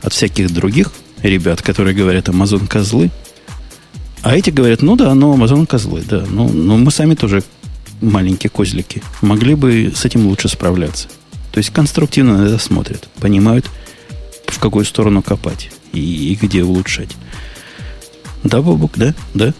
[0.02, 3.10] от всяких других ребят, которые говорят Amazon козлы,
[4.22, 6.24] А эти говорят, ну да, но Amazon козлы, да.
[6.28, 7.44] Ну, но мы сами тоже
[8.00, 9.02] маленькие козлики.
[9.20, 11.08] Могли бы с этим лучше справляться.
[11.52, 13.70] То есть конструктивно на это смотрят, понимают,
[14.46, 17.16] в какую сторону копать и, и где улучшать.
[18.42, 19.14] Да, Бобук, да?
[19.34, 19.54] Да?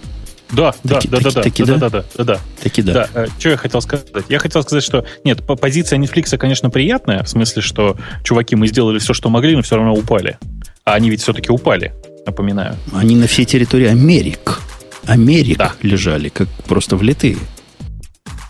[0.52, 1.78] Да, да, Таки- да, да, таки- да, таки да, да?
[1.78, 2.40] да, да, да, да.
[2.62, 2.92] Таки да.
[2.92, 4.06] Да, э, что я хотел сказать?
[4.28, 8.68] Я хотел сказать, что нет, по- позиция Netflix, конечно, приятная, в смысле, что чуваки, мы
[8.68, 10.38] сделали все, что могли, но все равно упали.
[10.84, 11.92] А они ведь все-таки упали,
[12.26, 12.76] напоминаю.
[12.94, 14.60] Они на всей территории Америк.
[15.04, 15.72] Америк Да.
[15.82, 17.38] лежали, как просто влитые.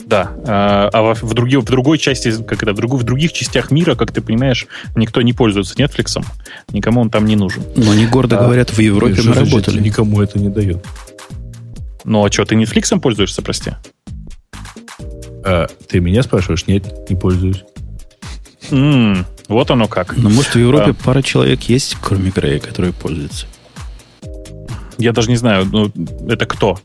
[0.05, 0.32] Да.
[0.47, 3.94] А а в, други- в другой части, как это, в, другу- в других частях мира,
[3.97, 6.22] как ты понимаешь, никто не пользуется Netflix,
[6.72, 7.64] никому он там не нужен.
[7.74, 9.80] Но они гордо А, говорят, в Европе мы работали.
[9.80, 10.84] Никому это не дает.
[12.07, 13.72] Ну а что, ты Netflix пользуешься, прости?
[15.44, 16.66] А, ты меня спрашиваешь?
[16.66, 17.64] Нет, не пользуюсь.
[18.70, 20.16] М, вот оно как.
[20.16, 20.94] Но может в Европе А.
[21.04, 23.46] пара человек есть, кроме Грея, которые пользуются.
[24.98, 25.92] Я даже не знаю, ну,
[26.28, 26.78] это кто?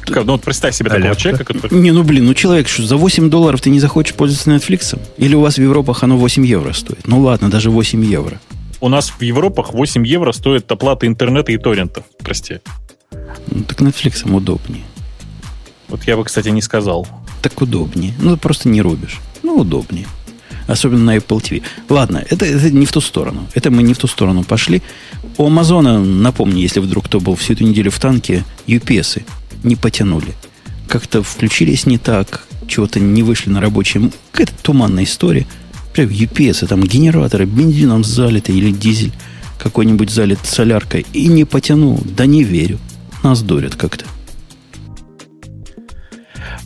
[0.00, 1.22] Как- Ну, вот представь себе такого Аляпка.
[1.22, 1.78] человека, который...
[1.80, 4.98] Не, ну блин, ну человек, что за 8 долларов ты не захочешь пользоваться Netflix?
[5.16, 7.06] Или у вас в Европах оно 8 евро стоит?
[7.06, 8.38] Ну ладно, даже 8 евро.
[8.80, 12.58] У нас в Европах 8 евро стоит оплата интернета и торрентов, прости.
[13.50, 14.84] Ну, так Netflix удобнее.
[15.88, 17.06] Вот я бы, кстати, не сказал.
[17.42, 18.14] Так удобнее.
[18.18, 19.20] Ну, просто не рубишь.
[19.42, 20.06] Ну, удобнее.
[20.66, 21.62] Особенно на Apple TV.
[21.88, 23.46] Ладно, это, это не в ту сторону.
[23.54, 24.82] Это мы не в ту сторону пошли.
[25.36, 29.22] У Амазона, напомню, если вдруг кто был всю эту неделю в танке, UPS
[29.62, 30.32] не потянули.
[30.88, 34.12] Как-то включились не так, чего-то не вышли на рабочем.
[34.32, 35.46] Какая-то туманная история.
[35.92, 39.12] Прям UPS, там генераторы бензином залиты или дизель
[39.58, 41.06] какой-нибудь залит соляркой.
[41.12, 42.00] И не потянул.
[42.04, 42.78] Да не верю.
[43.24, 44.04] Нас дурят как-то.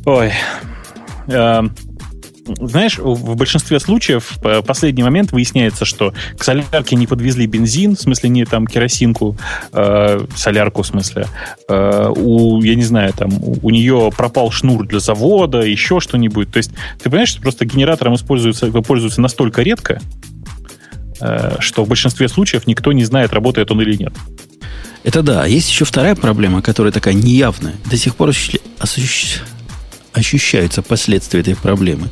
[0.04, 0.32] Ой.
[1.28, 1.72] Эм,
[2.46, 8.00] Знаешь, в большинстве случаев в последний момент выясняется, что к солярке не подвезли бензин, в
[8.00, 9.36] смысле не там керосинку,
[9.72, 11.26] э, солярку в смысле.
[11.68, 16.50] Э, у, я не знаю, там у, у нее пропал шнур для завода, еще что-нибудь.
[16.50, 20.00] То есть ты понимаешь, что просто генератором используется, пользуются настолько редко,
[21.20, 24.14] э, что в большинстве случаев никто не знает, работает он или нет.
[25.08, 25.46] Это да.
[25.46, 27.76] Есть еще вторая проблема, которая такая неявная.
[27.86, 28.34] До сих пор
[30.12, 32.08] ощущаются последствия этой проблемы.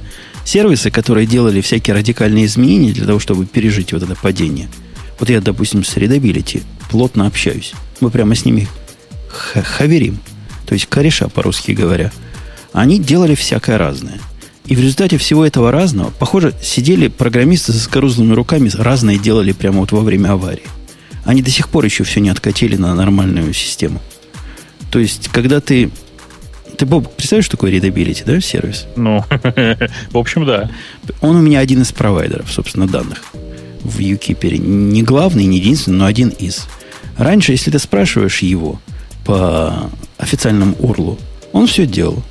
[0.47, 4.71] Сервисы, которые делали всякие радикальные изменения для того, чтобы пережить вот это падение.
[5.21, 7.75] Вот я, допустим, с Readability плотно общаюсь.
[8.01, 8.67] Мы прямо с ними
[9.29, 10.19] хаверим.
[10.67, 12.11] То есть кореша, по-русски говоря.
[12.73, 14.21] Они делали всякое разное.
[14.65, 19.81] И в результате всего этого разного, похоже, сидели программисты со скорузлыми руками, разное делали прямо
[19.81, 20.63] вот во время аварии.
[21.27, 24.01] Они до сих пор еще все не откатили на нормальную систему.
[24.91, 25.91] То есть, когда ты...
[26.79, 28.87] Ты, Боб, представляешь, что такое readability, да, сервис?
[28.97, 29.25] Ну,
[30.11, 30.71] в общем, да.
[31.21, 33.23] Он у меня один из провайдеров, собственно, данных
[33.83, 34.59] в UKIP.
[34.59, 36.67] Не главный, не единственный, но один из.
[37.17, 38.81] Раньше, если ты спрашиваешь его
[39.25, 41.19] по официальному URL,
[41.53, 42.23] он все делал.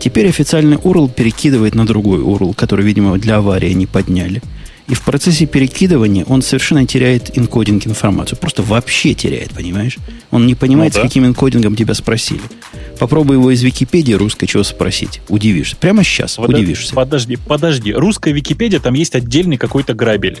[0.00, 4.42] Теперь официальный URL перекидывает на другой URL, который, видимо, для аварии не подняли.
[4.90, 8.36] И в процессе перекидывания он совершенно теряет encoding информацию.
[8.36, 9.98] Просто вообще теряет, понимаешь?
[10.32, 11.06] Он не понимает, Ну да.
[11.06, 12.40] с каким encoding ом тебя спросили.
[12.98, 15.20] Попробуй его из Википедии русской чего спросить.
[15.28, 15.76] Удивишься.
[15.76, 16.92] Прямо сейчас Вот удивишься.
[16.92, 17.92] Подожди, подожди.
[17.92, 20.38] Русская Википедия, там есть отдельный какой-то грабель.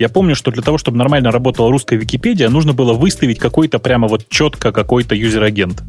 [0.00, 4.08] Я помню, что для того, чтобы нормально работала русская Википедия, нужно было выставить какой-то прямо
[4.08, 5.80] вот четко какой-то user agent.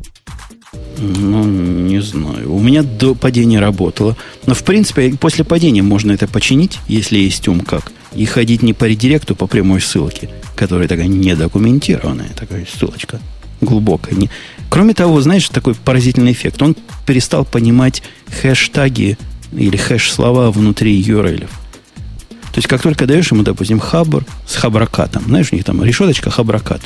[0.98, 2.54] Ну, не знаю.
[2.54, 4.16] У меня до падения работало.
[4.46, 7.92] Но, в принципе, после падения можно это починить, если есть ум как.
[8.16, 13.20] И ходить не по редиректу, по прямой ссылке, которая такая недокументированная, такая ссылочка
[13.60, 14.14] глубокая.
[14.16, 14.30] Не-
[14.70, 16.62] Кроме того, знаешь, такой поразительный эффект.
[16.62, 18.02] Он перестал понимать
[18.42, 19.18] хэштаги
[19.52, 21.48] или хэш-слова внутри URL.
[21.48, 26.30] То есть, как только даешь ему, допустим, хабр с хабракатом, знаешь, у них там решеточка
[26.30, 26.82] хабракат.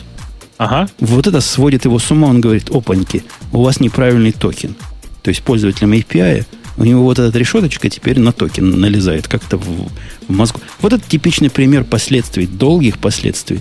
[0.58, 0.88] Ага.
[1.00, 2.28] Вот это сводит его с ума.
[2.28, 4.76] Он говорит, опаньки, у вас неправильный токен.
[5.22, 6.46] То есть пользователям API
[6.78, 9.64] у него вот эта решеточка теперь на токен налезает как-то в,
[10.28, 10.60] в мозгу.
[10.82, 13.60] Вот это типичный пример последствий, долгих последствий,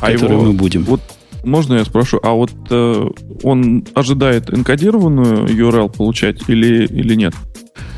[0.00, 0.84] А которые его- мы будем.
[0.84, 1.00] Вот
[1.44, 3.06] можно я спрошу, а вот э,
[3.42, 7.34] он ожидает энкодированную URL получать или, или нет?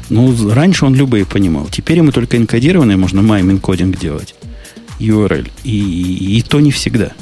[0.08, 1.66] Ну, раньше он любые понимал.
[1.70, 4.34] Теперь ему только энкодированные можно MIME encoding делать.
[4.98, 5.48] URL.
[5.64, 7.12] И, и, и то не всегда.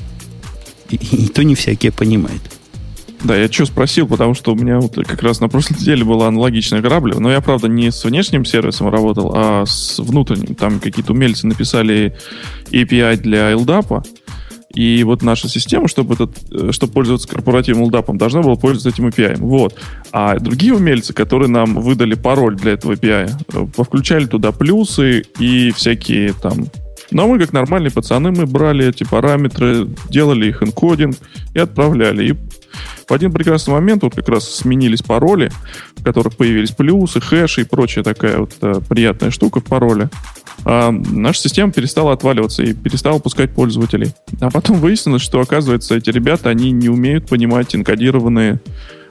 [0.90, 2.40] И, то не всякие понимает.
[3.24, 6.28] Да, я что спросил, потому что у меня вот как раз на прошлой неделе была
[6.28, 10.54] аналогичная грабля, но я, правда, не с внешним сервисом работал, а с внутренним.
[10.54, 12.16] Там какие-то умельцы написали
[12.70, 14.04] API для LDAP,
[14.74, 19.08] и вот наша система, чтобы, этот, э, чтобы пользоваться корпоративным LDAP, должна была пользоваться этим
[19.08, 19.36] API.
[19.38, 19.74] Вот.
[20.12, 25.72] А другие умельцы, которые нам выдали пароль для этого API, э, повключали туда плюсы и
[25.72, 26.66] всякие там
[27.10, 31.16] но мы, как нормальные пацаны, мы брали эти параметры, делали их энкодинг
[31.54, 32.30] и отправляли.
[32.30, 32.36] И
[33.08, 35.50] В один прекрасный момент вот как раз сменились пароли,
[35.96, 40.10] в которых появились плюсы, хэши и прочая такая вот э, приятная штука в пароле.
[40.64, 44.12] А наша система перестала отваливаться и перестала пускать пользователей.
[44.40, 48.60] А потом выяснилось, что, оказывается, эти ребята, они не умеют понимать инкодированные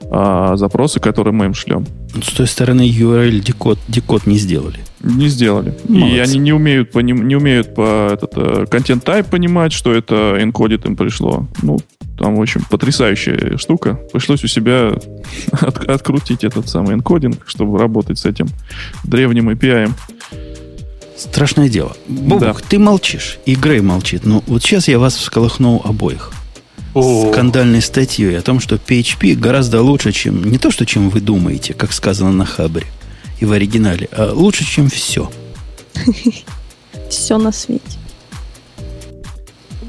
[0.10, 1.86] а, запросы, которые мы им шлем.
[2.22, 4.80] С той стороны URL декод, декод не сделали.
[5.02, 5.76] Не сделали.
[5.88, 6.16] Молодцы.
[6.16, 10.86] И они не умеют, по, не умеют по этот э, type понимать, что это encoded
[10.88, 11.48] им пришло.
[11.62, 11.80] Ну,
[12.18, 14.00] там, в общем, потрясающая штука.
[14.12, 14.94] Пришлось у себя
[15.52, 18.48] от- открутить этот самый энкодинг, чтобы работать с этим
[19.04, 19.92] древним API.
[21.18, 21.98] Страшное дело.
[22.08, 22.54] Бобук, Да.
[22.70, 24.26] ты молчишь, и Грей молчит.
[24.26, 26.32] Но вот сейчас я вас всколыхну обоих.
[26.94, 27.32] О.
[27.32, 30.44] Скандальной статьей о том, что PHP гораздо лучше, чем...
[30.44, 32.86] Не то, что чем вы думаете, как сказано на Хабре
[33.40, 35.30] и в оригинале, а лучше, чем все.
[37.10, 37.82] Все на свете.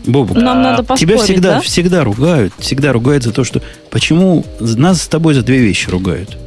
[0.06, 1.60] Бобук, Нам надо поспорить, тебя всегда, да?
[1.60, 3.60] всегда ругают, всегда ругают за то, что...
[3.90, 4.44] Почему...
[4.60, 6.38] Нас с тобой за две вещи ругают.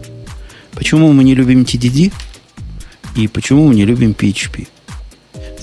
[0.73, 2.11] Почему мы не любим TDD
[3.15, 4.67] и почему мы не любим PHP.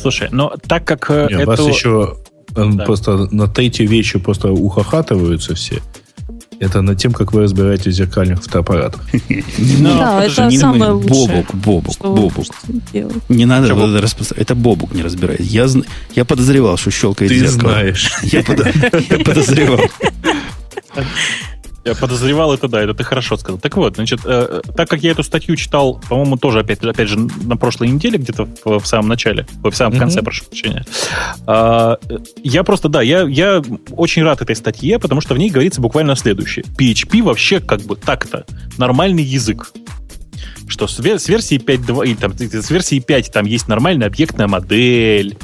[0.01, 1.47] Слушай, но так как э, Не, это...
[1.47, 2.17] вас еще
[2.57, 2.85] э, Да.
[2.85, 5.81] просто на эти вещи просто ухахатываются все.
[6.61, 9.01] Это над тем, как вы разбираетесь в зеркальных фотоаппаратах.
[9.59, 11.45] Ну, да, это не самое лучшее.
[11.55, 12.47] Бобук, Бобук, Бобук.
[13.29, 14.43] Не надо распространять.
[14.43, 15.41] Это Бобук не разбирает.
[15.41, 15.69] Я,
[16.25, 17.73] подозревал, что щелкает Ты зеркало.
[17.73, 18.11] знаешь.
[18.23, 19.81] Я, подо- я подозревал.
[21.89, 23.59] Я подозревал это, да, это ты хорошо сказал.
[23.59, 27.19] Так вот, значит, э, так как я эту статью читал, по-моему, тоже, опять, опять же,
[27.19, 30.01] на прошлой неделе, где-то в, в самом начале, в самом Мгм.
[30.01, 30.85] конце, прошу прощения,
[31.47, 33.63] а, э, я просто, да, я, я
[33.93, 36.67] очень рад этой статье, потому что в ней говорится буквально следующее.
[36.79, 38.45] PHP вообще как бы так-то
[38.77, 39.73] нормальный язык.
[40.69, 44.47] Что с, вер- с версии 5.2, или там, с версии 5 там есть нормальная объектная
[44.47, 45.39] модель,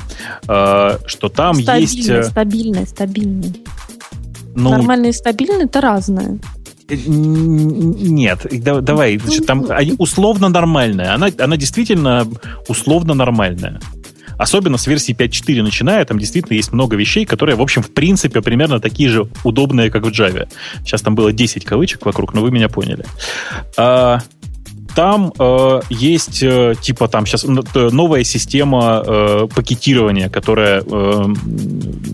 [0.47, 2.05] э, что там есть...
[2.05, 3.55] Стабильный, э, стабильный, стабильный.
[4.55, 6.39] Ну, Нормальный и стабильный это разное.
[6.89, 11.15] Э, Нет, да- давай, значит, там они условно нормальная.
[11.15, 12.27] Она, она действительно
[12.69, 13.81] условно нормальная.
[14.37, 18.43] Особенно с версии 5.4 начиная, там действительно есть много вещей, которые, в общем, в принципе,
[18.43, 20.49] примерно такие же удобные, как в Java.
[20.81, 23.05] Сейчас там было 10 кавычек вокруг, но вы меня поняли.
[23.77, 24.21] А,
[24.95, 31.25] там э, есть, э, типа, там сейчас новая система э, пакетирования, которая э,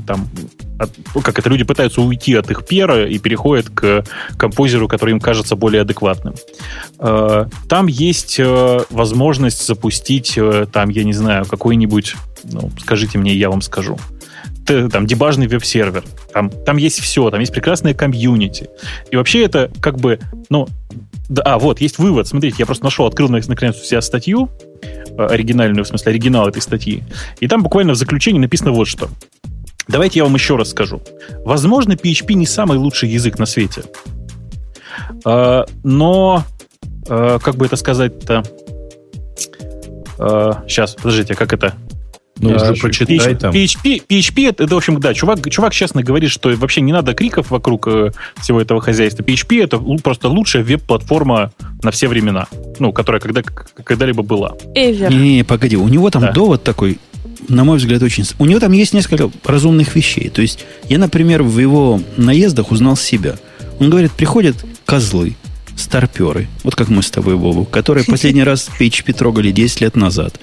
[0.06, 0.28] там,
[0.78, 4.04] от- ну, как это, люди пытаются уйти от их пера и переходят к
[4.36, 6.34] композеру, который им кажется более адекватным.
[6.98, 12.14] Э, Там есть э, возможность запустить, э, там, я не знаю, какой-нибудь,
[12.44, 13.98] ну, скажите мне, я вам скажу,
[14.66, 16.04] там, дебажный веб-сервер.
[16.32, 18.68] Там, там есть все, там есть прекрасная комьюнити.
[19.10, 20.68] И вообще это как бы, ну,
[21.30, 22.26] да, а, вот, есть вывод.
[22.26, 24.50] Смотрите, я просто нашел, открыл на- наконец у себя статью,
[24.82, 27.04] э, оригинальную, в смысле, оригинал этой статьи.
[27.38, 29.08] И там буквально в заключении написано вот что.
[29.86, 31.00] Давайте я вам еще раз скажу.
[31.44, 33.84] Возможно, PHP не самый лучший язык на свете.
[35.24, 36.42] Э, но,
[37.08, 38.42] э, как бы это сказать-то...
[40.18, 41.74] сейчас, подождите, как это?
[42.40, 43.54] Ну, Э, уже прочитай PHP, там.
[43.54, 47.14] PHP, PHP это, это, в общем, да, чувак, чувак честно говорит, что вообще не надо
[47.14, 49.22] криков вокруг э, всего этого хозяйства.
[49.22, 52.46] PHP это просто лучшая веб-платформа на все времена,
[52.78, 54.54] ну, которая когда, когда-либо была.
[54.74, 55.10] Эвер.
[55.12, 56.32] Не-не, погоди, у него там Да.
[56.32, 56.98] довод такой,
[57.48, 58.24] на мой взгляд, очень...
[58.38, 60.28] У него там есть несколько разумных вещей.
[60.30, 63.36] То есть, я, например, в его наездах узнал себя.
[63.78, 65.34] Он говорит, приходят козлы,
[65.76, 70.38] старперы, вот как мы с тобой, Бобу, которые последний раз PHP трогали 10 лет назад.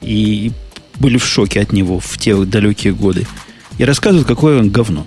[0.00, 0.52] И
[0.98, 3.26] были в шоке от него в те далекие годы.
[3.78, 5.06] И рассказывают, какое он говно.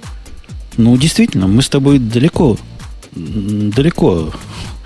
[0.77, 2.57] Ну, действительно, мы с тобой далеко,
[3.13, 4.31] далеко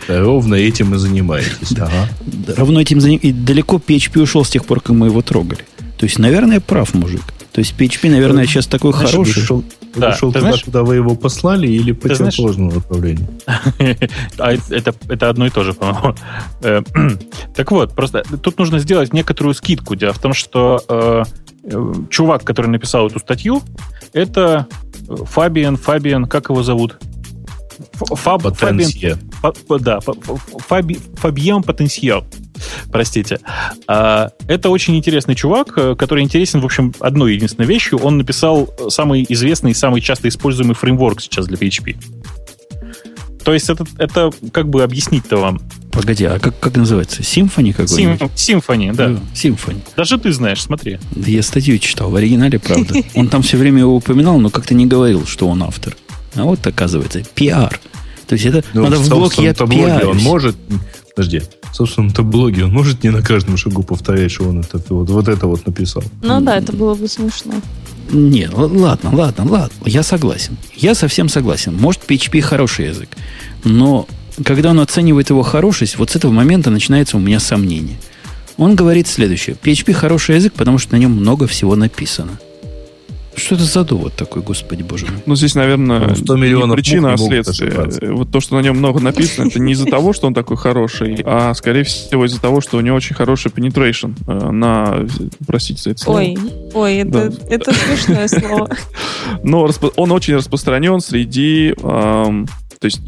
[0.07, 1.73] Да, ровно этим и занимаетесь.
[1.77, 2.09] Ага.
[2.55, 3.17] равно этим заним...
[3.17, 5.65] И далеко PHP ушел с тех пор, как мы его трогали.
[5.97, 7.21] То есть, наверное, прав мужик.
[7.51, 9.43] То есть PHP, наверное, сейчас такой Знаешь, хороший.
[9.43, 9.63] Ушел,
[9.95, 13.27] Да, ушел ты туда, знаешь- куда вы его послали, или по противоположному направлению?
[14.37, 16.15] А это, это одно и то же, по-моему.
[16.61, 16.81] Э,
[17.55, 19.95] Так вот, просто тут нужно сделать некоторую скидку.
[19.95, 21.23] Дело в том, что э,
[21.65, 23.61] э, чувак, который написал эту статью,
[24.13, 24.67] это
[25.09, 26.99] э, Фабиан, Фабиан, как его зовут?
[27.93, 29.17] Ф- Фаб, Фабиан, Потенция.
[29.41, 30.99] Фа- фа- да, Фаби.
[32.91, 33.39] Простите.
[33.87, 37.97] А, Это очень интересный чувак, э, который интересен, в общем, одной единственной вещью.
[37.99, 41.95] Он написал самый известный и самый часто используемый фреймворк сейчас для PHP.
[43.43, 45.61] То есть это, это как бы объяснить-то вам.
[45.91, 47.23] Погоди, а как, как называется?
[47.23, 48.31] Симфони какой-нибудь?
[48.35, 49.19] Сим- Symfony, да.
[49.33, 49.81] Симфони.
[49.97, 50.99] Даже ты знаешь, смотри.
[51.15, 52.93] Да я статью читал, в оригинале, правда.
[53.15, 55.95] Он там все время его упоминал, но как-то не говорил, что он автор.
[56.35, 57.79] А вот оказывается, пиар.
[58.27, 60.23] То есть это Ну, надо в блог я блоге он пиарюсь.
[60.23, 60.55] может...
[61.15, 61.41] Подожди.
[61.71, 65.27] В собственном-то блоге он может не на каждом шагу повторять, что он это, вот, вот
[65.27, 66.03] это вот написал.
[66.21, 67.55] Ну да, это было бы смешно.
[68.11, 69.75] Не, ладно, ладно, ладно.
[69.85, 70.57] Я согласен.
[70.75, 71.75] Я совсем согласен.
[71.75, 73.09] Может, PHP хороший язык.
[73.63, 74.07] Но
[74.43, 77.97] когда он оценивает его хорошесть, вот с этого момента начинается у меня сомнение.
[78.57, 79.55] Он говорит следующее.
[79.61, 82.39] PHP хороший язык, потому что на нем много всего написано.
[83.45, 85.21] Что это за довод такой, господи боже мой?
[85.25, 88.11] Ну, здесь, наверное, 100 миллионов не причина, а следствие.
[88.13, 91.21] Вот то, что на нем много написано, это не из-за того, что он такой хороший,
[91.25, 95.05] а, скорее всего, из-за того, что у него очень хороший penetration э, на...
[95.47, 96.17] Простите за это слово.
[96.19, 96.37] Ой,
[96.73, 97.37] ой, это, Да.
[97.49, 98.69] это смешное слово.
[99.43, 101.73] Но он очень распространен среди...
[102.81, 102.99] то есть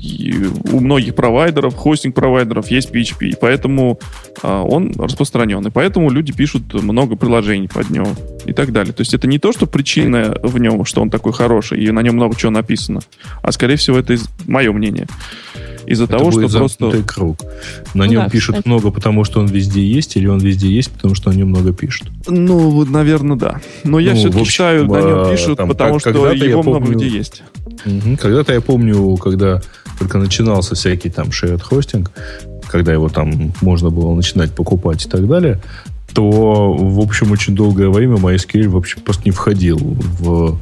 [0.71, 3.99] у многих провайдеров, хостинг-провайдеров есть PHP, и поэтому
[4.43, 5.65] а, он распространен.
[5.65, 8.07] И поэтому люди пишут много приложений под него
[8.45, 8.93] и так далее.
[8.93, 12.01] То есть это не то, что причина в нем, что он такой хороший, и на
[12.01, 12.99] нем много чего написано,
[13.41, 15.07] а скорее всего это из- мое мнение.
[15.85, 16.79] Из-за Это того, что будет просто...
[16.85, 17.39] замкнутый круг.
[17.93, 18.67] На Ну нем да, пишут кстати.
[18.69, 21.73] много, потому что он везде есть, или он везде есть, потому что о нем много
[21.73, 22.07] пишут.
[22.25, 23.59] Ну, вот, наверное, да.
[23.83, 26.35] Но я Ну, все-таки общем, считаю, на нем а, пишут, там, потому как- что когда-то
[26.35, 27.43] я его много где есть.
[28.19, 29.61] Когда-то я помню, когда
[29.99, 32.11] только начинался всякий там shared хостинг,
[32.67, 35.61] когда его там можно было начинать покупать и так далее,
[36.13, 40.57] то, в общем, очень долгое время MySQL вообще просто не входил в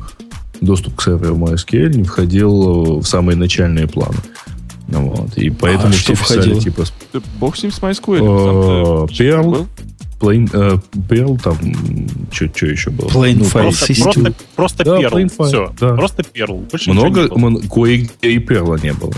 [0.61, 4.17] доступ к серверу MySQL, не входил в самые начальные планы.
[4.87, 5.37] Вот.
[5.37, 6.61] И поэтому А что писали, входило?
[6.61, 6.83] типа,
[7.13, 9.07] Да Бог с ним с MySQL.
[9.43, 9.67] Был.
[10.21, 10.77] Plain, э,
[11.09, 11.57] Perl, там,
[12.31, 13.07] что еще было?
[13.09, 14.03] Plain Ну, File Просто, System.
[14.03, 14.97] просто, просто Да,
[15.27, 15.73] file, Все.
[15.79, 15.95] да.
[15.95, 16.57] Просто перл.
[16.69, 17.27] Больше Много,
[17.69, 19.13] кое-где и перла не было.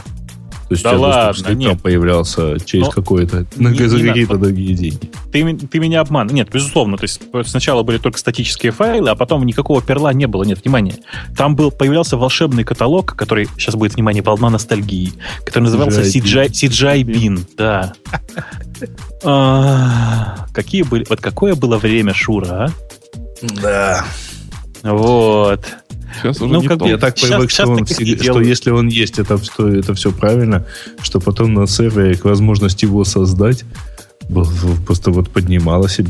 [0.82, 1.82] То есть Да доступ ладно, нет.
[1.82, 4.45] появлялся через Но какое-то, на, не- за не какие-то надо.
[4.45, 5.09] другие деньги.
[5.32, 6.28] Ты, ты меня обман.
[6.28, 6.97] Нет, безусловно.
[6.97, 10.43] То есть сначала были только статические файлы, а потом никакого перла не было.
[10.43, 10.95] Нет, внимания.
[11.38, 15.13] Там был, появлялся волшебный каталог, который, сейчас будет, внимание, волна ностальгии,
[15.45, 17.45] который назывался CGI CGI, Bin.
[17.57, 17.93] Да.
[19.24, 21.05] А, Какие были...
[21.09, 22.71] Вот какое было время, Шура,
[23.41, 24.05] Да.
[24.84, 24.93] а?
[24.93, 25.65] Вот.
[26.22, 26.88] Сейчас уже Ну, не как то.
[26.88, 28.47] Я так Щас- привык, щас что, он что делают.
[28.47, 30.66] если он есть, это, что это все правильно,
[31.01, 33.64] что потом на сервере возможность его создать
[34.86, 36.09] просто вот поднимала себе,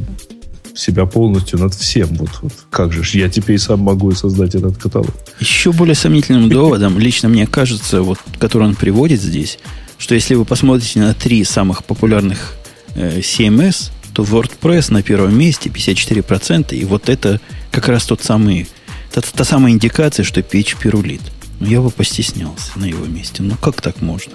[0.75, 2.07] себя полностью над всем.
[2.15, 5.11] Вот, вот как же ж, я теперь сам могу и создать этот каталог.
[5.39, 9.59] Еще более сомнительным доводом, лично мне кажется, вот, который он приводит здесь,
[9.97, 12.55] что если вы посмотрите на три самых популярных
[12.95, 17.39] э, CMS, то WordPress на первом месте 54%, и вот это
[17.71, 18.67] как раз тот самый,
[19.13, 21.21] та, та самая индикация, что PHP рулит.
[21.59, 23.43] Ну, я бы постеснялся на его месте.
[23.43, 24.33] Ну, как так можно?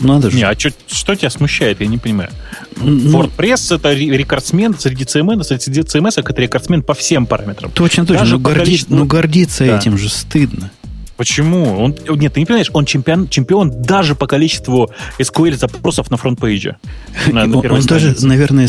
[0.00, 0.36] Надо же.
[0.36, 2.30] Не, а чё- что тебя смущает, я не понимаю.
[2.76, 7.70] Ну, WordPress это ре- рекордсмен среди CMS, среди CMS это рекордсмен по всем параметрам.
[7.72, 8.20] точно, точно.
[8.22, 9.76] даже Но, горди- количеству- но гордиться Да.
[9.78, 10.70] этим же стыдно.
[11.18, 11.82] Почему?
[11.82, 14.88] Он, нет, ты не понимаешь, он чемпион, чемпион даже по количеству
[15.18, 16.76] SQL запросов на front page е.
[17.32, 18.68] На, на он, даже, наверное,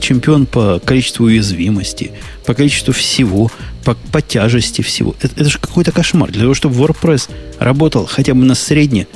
[0.00, 2.10] чемпион по количеству уязвимости,
[2.46, 3.48] по количеству всего,
[3.84, 5.14] по, по тяжести всего.
[5.20, 6.32] Это, это же какой-то кошмар.
[6.32, 7.30] Для того, чтобы WordPress
[7.60, 9.06] работал хотя бы на средне,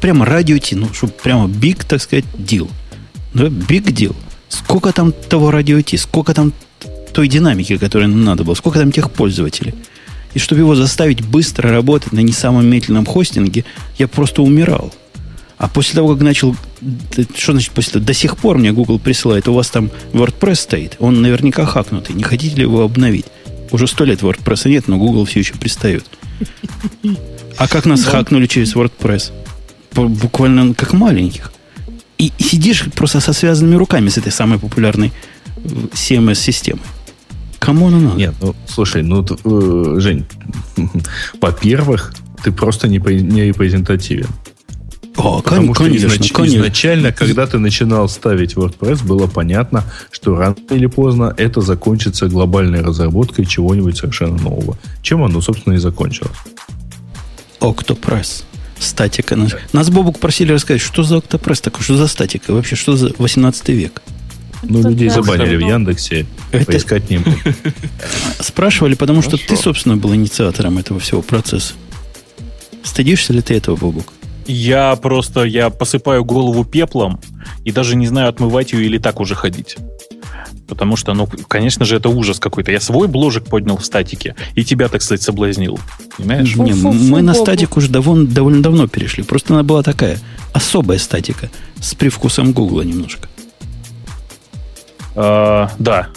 [0.00, 2.68] прямо радио ну, чтобы прямо big, так сказать, deal.
[3.34, 4.16] Да, big deal.
[4.48, 6.52] Сколько там того радио сколько там
[7.12, 9.74] той динамики, которая нам надо было, сколько там тех пользователей.
[10.36, 13.64] И чтобы его заставить быстро работать на не самом медленном хостинге,
[13.96, 14.92] я просто умирал.
[15.56, 16.54] А после того, как начал...
[17.34, 18.04] Что значит после того?
[18.04, 22.22] До сих пор мне Google присылает, у вас там WordPress стоит, он наверняка хакнутый, не
[22.22, 23.24] хотите ли его обновить?
[23.70, 26.04] Уже сто лет WordPress нет, но Google все еще пристает.
[27.56, 29.32] А как нас хакнули через WordPress?
[29.94, 31.50] Буквально как маленьких.
[32.18, 35.14] И, и сидишь просто со связанными руками с этой самой популярной
[35.56, 35.60] э,
[35.94, 36.82] CMS-системой.
[37.58, 38.16] Кому она надо?
[38.16, 40.26] Нет, ну, слушай, ну, э, Жень,
[41.40, 44.28] во-первых, ты просто не, не репрезентативен.
[45.16, 46.56] О, Потому что конечно, изнач- конечно.
[46.58, 52.82] изначально, когда ты начинал ставить WordPress, было понятно, что рано или поздно это закончится глобальной
[52.82, 54.76] разработкой чего-нибудь совершенно нового.
[55.02, 56.36] Чем оно, собственно, и закончилось.
[57.60, 58.44] Octopress.
[58.78, 59.36] Статика.
[59.36, 63.12] Нас, нас Бобук просили рассказать, что за Octopress такое, что за статика, вообще, что за
[63.16, 64.02] 18 век.
[64.62, 65.14] Ну, Это людей да.
[65.14, 67.40] забанили в Яндексе, Это- поискать не могут.
[68.40, 71.74] Спрашивали, потому что ты, собственно, был инициатором этого всего процесса.
[72.82, 74.12] Стыдишься ли ты этого, Бобук?
[74.46, 77.20] Я просто, я посыпаю голову пеплом
[77.64, 79.76] и даже не знаю, отмывать ее или так уже ходить.
[80.68, 82.72] Потому что, ну, конечно же, это ужас какой-то.
[82.72, 85.78] Я свой бложек поднял в статике и тебя, так сказать, соблазнил.
[86.16, 86.54] Понимаешь?
[86.56, 89.22] Не, мы на статику уже довольно, довольно давно перешли.
[89.22, 90.18] Просто она была такая
[90.52, 91.50] особая статика
[91.80, 93.28] с привкусом Гугла немножко.
[95.16, 96.08] А, да.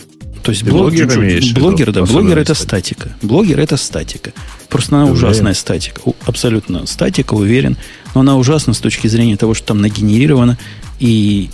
[0.44, 1.60] То есть блогер виду?
[1.60, 3.16] блогер, да, блогер это статика.
[3.22, 4.32] Блогер это статика.
[4.70, 6.02] Просто она ужасная статика.
[6.26, 7.78] Абсолютно статика, уверен.
[8.14, 10.58] Но она ужасна с точки зрения того, что там нагенерировано.
[11.00, 11.50] И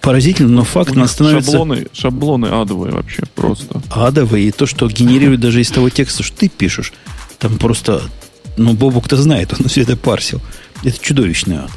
[0.00, 1.52] поразительно, но факт нас становится...
[1.52, 3.80] Шаблоны, шаблоны адовые вообще просто.
[3.90, 6.92] Адовые, и то, что генерирует даже из того текста, что ты пишешь,
[7.38, 8.02] там просто...
[8.56, 10.40] Ну, Бобук-то знает, он все это парсил.
[10.84, 11.70] Это чудовищный ад.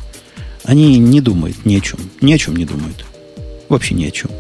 [0.64, 2.00] Они не думают ни о чем.
[2.22, 3.06] Ни о чем не думают.
[3.70, 4.32] Вообще ни о чем.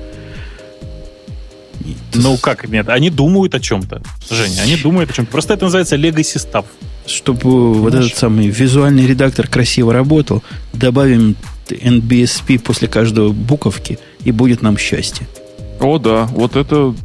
[2.14, 5.32] Ну как, нет, они думают о чем-то, Женя, они думают о чем-то.
[5.32, 6.66] Просто это называется legacy stuff.
[7.06, 11.36] Чтобы вот этот самый визуальный редактор красиво работал, добавим
[11.70, 15.28] NBSP после каждой буковки, и будет нам счастье.
[15.80, 16.96] О, да, вот это...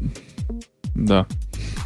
[0.94, 1.26] Да.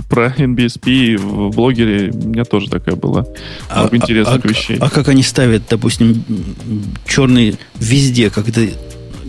[0.09, 3.27] Про NBSP в блогере у меня тоже такая была.
[3.69, 4.77] А, Много интересных а, вещей.
[4.81, 6.25] А, а как они ставят, допустим,
[7.07, 8.63] черный везде, когда,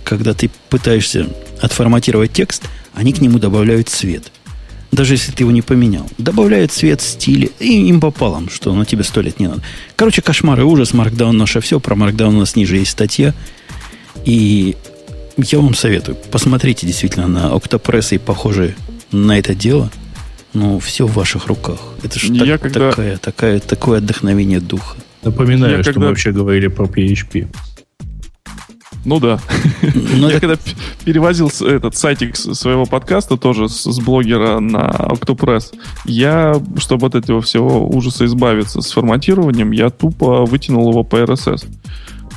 [0.05, 1.27] когда ты пытаешься
[1.61, 4.31] отформатировать текст, они к нему добавляют цвет.
[4.91, 6.09] Даже если ты его не поменял.
[6.17, 9.61] Добавляют цвет, стиль, и им пополам, что на тебе сто лет не надо.
[9.97, 11.81] Короче, кошмар и ужас, Markdown наше все.
[11.81, 13.33] Про Markdown у нас ниже есть статья.
[14.23, 14.77] И
[15.37, 18.75] я вам советую, посмотрите действительно на Octopress и похожие
[19.11, 19.91] на это дело.
[20.53, 21.79] Ну, все в ваших руках.
[22.01, 24.95] Это же так- когда- такая, такая, такое отдохновение духа.
[25.23, 27.47] Напоминаю, Я что когда- мы вообще говорили про PHP.
[29.05, 29.39] Ну да.
[29.81, 30.57] Ну, Я это- когда
[31.05, 35.73] перевозил этот сайтик своего подкаста тоже с, с блогера на Octopress,
[36.05, 41.65] я, чтобы от этого всего ужаса избавиться с форматированием, я тупо вытянул его по RSS.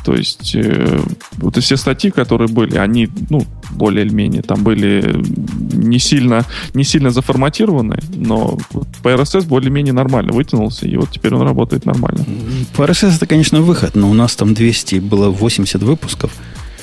[0.09, 1.01] То есть э,
[1.37, 5.23] вот и все статьи, которые были, они, ну, более или менее, там были
[5.75, 8.57] не сильно, не сильно заформатированы, но
[9.03, 12.25] по RSS более-менее нормально вытянулся, и вот теперь он работает нормально.
[12.75, 16.33] По RSS это, конечно, выход, но у нас там 200, было 80 выпусков.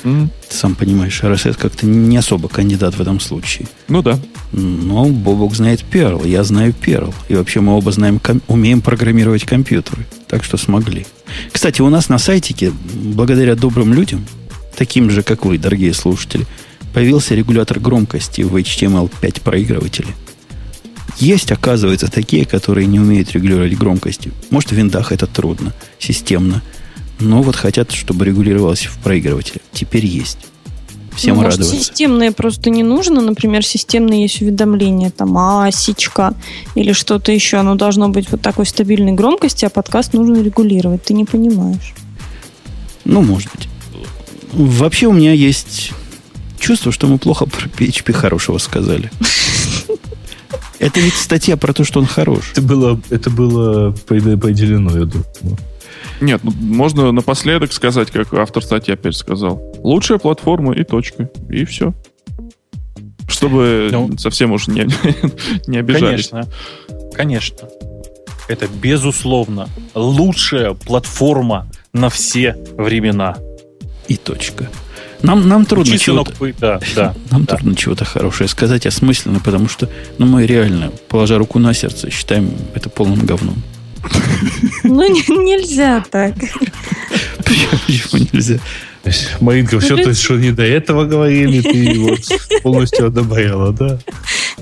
[0.04, 3.66] М, Ты сам понимаешь, RSS как-то не особо кандидат в этом случае.
[3.88, 4.20] Ну да.
[4.52, 7.12] Но Бобок знает Perl, я знаю Perl.
[7.28, 10.06] И вообще мы оба знаем, ком- умеем программировать компьютеры.
[10.28, 11.06] Так что смогли.
[11.52, 14.26] Кстати, у нас на сайтике, благодаря добрым людям,
[14.76, 16.46] таким же, как вы, дорогие слушатели,
[16.92, 20.08] появился регулятор громкости в HTML5 проигрывателе.
[21.18, 24.28] Есть, оказывается, такие, которые не умеют регулировать громкость.
[24.50, 26.62] Может, в виндах это трудно, системно.
[27.20, 29.60] Но вот хотят, чтобы регулировалось в проигрывателе.
[29.72, 30.38] Теперь есть.
[31.16, 31.84] Всем Ну, может, радоваться.
[31.84, 33.20] системные просто не нужно.
[33.22, 36.34] Например, системные есть уведомления, там, асечка
[36.74, 37.56] или что-то еще.
[37.56, 41.02] Оно должно быть вот такой стабильной громкости, а подкаст нужно регулировать.
[41.04, 41.94] Ты не понимаешь.
[43.04, 43.68] Ну, может быть.
[44.52, 45.92] Вообще у меня есть
[46.58, 49.10] чувство, что мы плохо про PHP хорошего сказали.
[50.78, 52.50] Это ведь статья про то, что он хорош.
[52.52, 55.58] Это было, это было поде- поделено, я думаю.
[56.20, 59.62] Нет, ну, можно напоследок сказать, как автор статьи опять сказал.
[59.82, 61.30] Лучшая платформа и точка.
[61.48, 61.94] И все.
[63.28, 64.16] Чтобы Ну.
[64.18, 64.86] совсем уж не,
[65.66, 66.28] не обижались.
[66.28, 66.52] Конечно.
[67.14, 67.68] Конечно.
[68.48, 73.36] Это, безусловно, лучшая платформа на все времена.
[74.06, 74.70] И точка.
[75.22, 77.14] Нам, нам трудно чего-то, Да, да.
[77.30, 77.56] нам да.
[77.56, 79.88] трудно чего-то хорошее сказать осмысленно, потому что
[80.18, 83.56] ну, мы реально, положа руку на сердце, считаем это полным говном.
[84.84, 86.34] Ну, не- нельзя так.
[87.44, 88.58] Почему нельзя?
[89.04, 93.98] Есть, Маринка, все то, что не до этого говорили, ты вот полностью одобряла, да?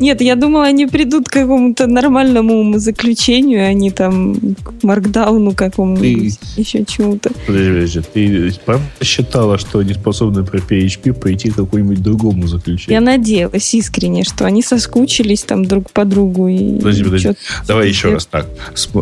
[0.01, 6.39] Нет, я думала, они придут к какому-то нормальному умозаключению, а не там к маркдауну какому-нибудь,
[6.57, 7.31] еще чему-то.
[7.47, 13.03] Подожди, ты правда считала, что они способны про PHP пойти к какому-нибудь другому Я заключению?
[13.03, 16.49] надеялась искренне, что они соскучились там друг по другу.
[16.49, 17.33] И Подожди, подожди.
[17.67, 18.47] Давай еще раз так.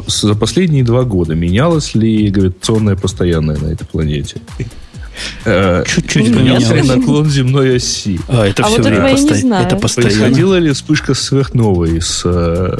[0.06, 4.36] За последние два года менялось ли гравитационное постоянное на этой планете?
[5.44, 6.86] Э, Чуть-чуть поменялось.
[6.88, 8.18] Наклон земной оси.
[8.28, 9.66] А, это А все вот время не посто- знаю.
[9.66, 10.12] Это постоянно.
[10.14, 12.22] Происходила ли вспышка сверхновой с...
[12.24, 12.78] э,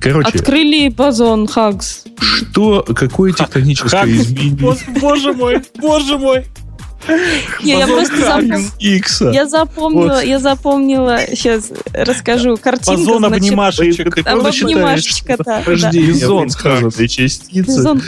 [0.00, 2.04] Короче, Открыли бозон Хагс.
[2.20, 4.08] что, какое тектоническое Как?
[4.10, 6.44] изменение Боже, мой, боже мой.
[7.62, 8.46] Не, я просто Хаггс.
[8.48, 9.30] запом- Икса?
[9.30, 10.24] я запомнила, Вот.
[10.24, 14.14] я запомнила, сейчас расскажу, картинка, Бозон обнимашечек.
[14.16, 18.00] Что да, нахождение Бизон частицы бозон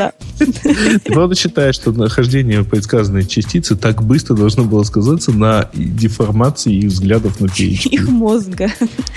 [0.00, 0.14] Хагс.
[1.04, 6.86] Ты правда считаешь, что нахождение предсказанной частицы так быстро должно было сказаться на деформации их
[6.86, 7.88] взглядов на PHP?
[7.90, 8.70] их мозга.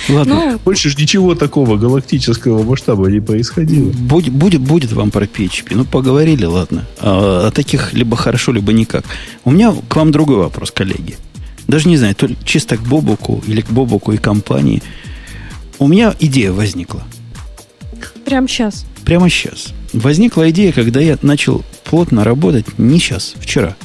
[0.10, 3.90] Ладно, Ну, Больше же ничего такого галактического масштаба не происходило.
[3.92, 5.72] Будет, будет, будет вам про PHP.
[5.72, 6.86] Ну, поговорили, ладно.
[7.00, 9.06] А, о таких либо хорошо, либо никак.
[9.46, 11.16] У меня к вам другой вопрос, коллеги.
[11.68, 14.84] Даже не знаю, то ли чисто к Бобуку или к Бобуку и компании.
[15.80, 17.04] У меня идея возникла.
[18.26, 18.86] прям сейчас.
[19.06, 19.74] Прямо сейчас.
[19.94, 23.76] Возникла идея, когда я начал плотно работать, не сейчас, вчера,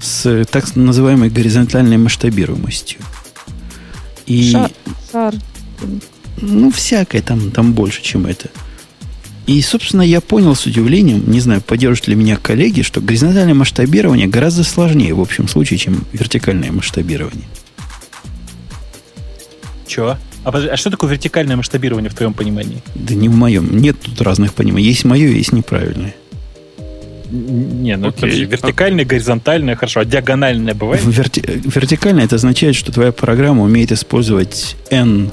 [0.00, 3.00] с так называемой горизонтальной масштабируемостью.
[4.26, 4.70] И, Шар.
[5.12, 5.34] Шар.
[6.40, 8.48] ну, всякое там, там больше, чем это.
[9.46, 14.26] И, собственно, я понял с удивлением, не знаю, поддержат ли меня коллеги, что горизонтальное масштабирование
[14.26, 17.44] гораздо сложнее в общем случае, чем вертикальное масштабирование.
[19.86, 20.16] Чего?
[20.44, 22.82] А, а что такое вертикальное масштабирование в твоем понимании?
[22.94, 23.76] Да не в моем.
[23.78, 24.86] Нет тут разных пониманий.
[24.86, 26.14] Есть мое, есть неправильное.
[27.30, 28.20] Не, ну Окей.
[28.20, 31.02] подожди, вертикальное, горизонтальное, хорошо, а диагональное бывает?
[31.04, 31.42] Верти-
[31.74, 35.30] Вертикально это означает, что твоя программа умеет использовать N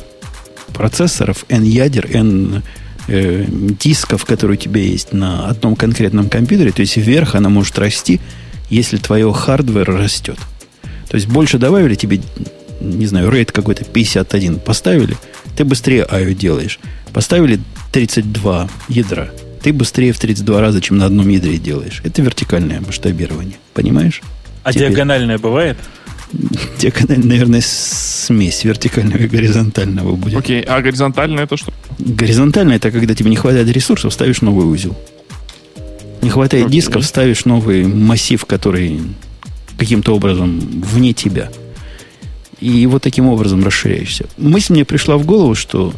[0.74, 2.64] процессоров, N ядер, N
[3.08, 6.72] э, дисков, которые у тебя есть на одном конкретном компьютере.
[6.72, 8.20] То есть вверх она может расти,
[8.70, 10.38] если твое hardware растет.
[11.10, 12.22] То есть больше добавили тебе,
[12.82, 15.16] не знаю, рейд какой-то 51 поставили,
[15.56, 16.80] ты быстрее IO делаешь.
[17.14, 17.60] Поставили
[17.91, 19.30] 32 ядра,
[19.64, 22.02] ты быстрее в 32 раза, чем на одном ядре делаешь.
[22.03, 23.56] Это вертикальное масштабирование.
[23.74, 24.22] Понимаешь?
[24.64, 25.78] А Теперь- диагональное бывает?
[26.80, 30.38] Диагональ, наверное, смесь вертикального и горизонтального будет.
[30.40, 31.74] Окей, а горизонтально это что?
[31.99, 34.98] Горизонтально это когда тебе не хватает ресурсов, ставишь новый узел.
[36.22, 36.80] Не хватает Окей.
[36.80, 39.02] дисков, ставишь новый массив, который
[39.78, 41.49] каким-то образом вне тебя.
[42.62, 44.28] И вот таким образом расширяешься.
[44.38, 45.94] Мысль мне пришла в голову, что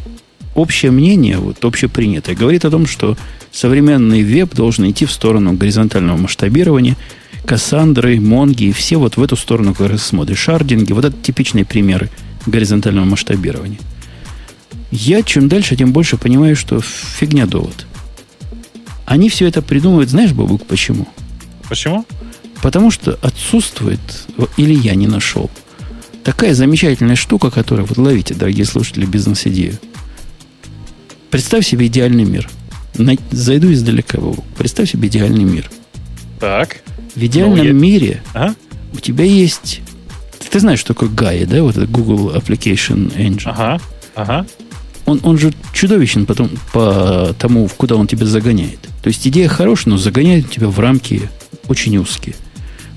[0.54, 3.16] общее мнение, вот общепринятое, говорит о том, что
[3.52, 6.96] современный веб должен идти в сторону горизонтального масштабирования,
[7.44, 10.38] Кассандры, Монги, и все вот в эту сторону как раз смотрят.
[10.38, 12.08] Шардинги, вот это типичные примеры
[12.46, 13.78] горизонтального масштабирования.
[14.90, 17.86] Я чем дальше, тем больше понимаю, что фигня довод.
[19.04, 21.06] Они все это придумывают, знаешь, Бабук, почему?
[21.68, 22.06] Почему?
[22.62, 24.00] Потому что отсутствует,
[24.56, 25.50] или я не нашел,
[26.24, 29.78] такая замечательная штука, которая, вот ловите, дорогие слушатели, бизнес-идею.
[31.30, 32.48] Представь себе идеальный мир.
[33.30, 34.18] Зайду издалека.
[34.56, 35.70] Представь себе идеальный мир.
[36.40, 36.78] Так.
[37.14, 38.54] В идеальном Ну, я- мире Ага.
[38.92, 39.80] у тебя есть...
[40.38, 41.62] Ты, ты знаешь, что такое Gaia, да?
[41.62, 43.42] Вот это Google Application Engine.
[43.46, 43.80] Ага.
[44.14, 44.46] Ага.
[45.06, 48.78] Он, он же чудовищен потом по тому, куда он тебя загоняет.
[49.02, 51.28] То есть идея хорошая, но загоняет тебя в рамки
[51.68, 52.34] очень узкие.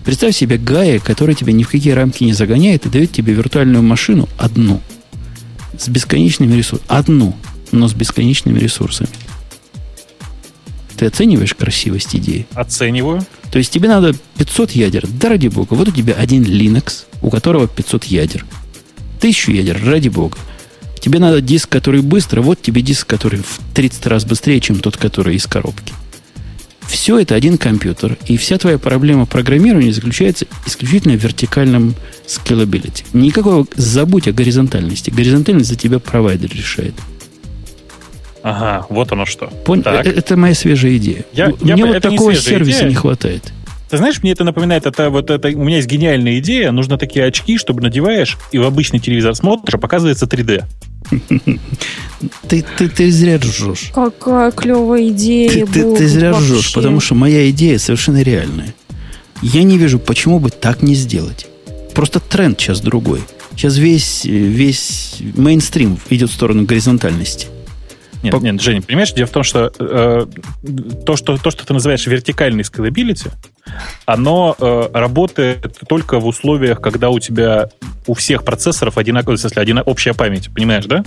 [0.07, 3.83] Представь себе Гая, который тебя ни в какие рамки не загоняет и дает тебе виртуальную
[3.83, 4.79] машину одну.
[5.77, 6.87] С бесконечными ресурсами.
[6.87, 7.35] Одну,
[7.73, 9.09] но с бесконечными ресурсами.
[10.95, 12.47] Ты оцениваешь красивость идеи?
[12.53, 13.25] Оцениваю.
[13.51, 15.05] То есть тебе надо 500 ядер.
[15.07, 15.73] Да ради бога.
[15.73, 18.45] Вот у тебя один Linux, у которого 500 ядер.
[19.19, 20.37] Тысячу ядер, ради бога.
[21.01, 22.41] Тебе надо диск, который быстро.
[22.41, 25.91] Вот тебе диск, который в 30 раз быстрее, чем тот, который из коробки.
[26.87, 28.17] Все это один компьютер.
[28.27, 31.95] И вся твоя проблема программирования заключается исключительно в вертикальном
[32.25, 33.03] scalability.
[33.13, 35.09] Никакого забудь о горизонтальности.
[35.09, 36.93] Горизонтальность за тебя провайдер решает.
[38.43, 39.51] Ага, вот оно что.
[39.65, 41.25] Пон- э- Это моя свежая идея.
[41.33, 42.89] Я- Мне я- вот не такого свежая сервиса идея.
[42.89, 43.43] не хватает.
[43.89, 47.25] Ты знаешь, мне это напоминает, это вот это, у меня есть гениальная идея, нужно такие
[47.25, 50.65] очки, чтобы надеваешь, и в обычный телевизор смотришь, а показывается 3D.
[52.47, 53.91] Ты, ты, ты зря ржешь.
[53.93, 55.49] Какая клевая идея.
[55.49, 56.53] Ты, ты- ты зря вообще.
[56.53, 58.73] ржешь, потому что моя идея совершенно реальная.
[59.41, 61.47] Я не вижу, почему бы так не сделать.
[61.93, 63.21] Просто тренд сейчас другой.
[63.55, 67.47] Сейчас весь, э, весь мейнстрим идет в сторону горизонтальности.
[68.23, 70.25] Нет, По- нет, Женя, понимаешь, дело в том, что, э,
[71.05, 73.31] то, что то, что ты называешь вертикальной scalability,
[74.05, 77.69] оно э, работает только в условиях, когда у тебя
[78.07, 81.03] у всех процессоров одинаковая, в смысле, одина- общая память, понимаешь, да?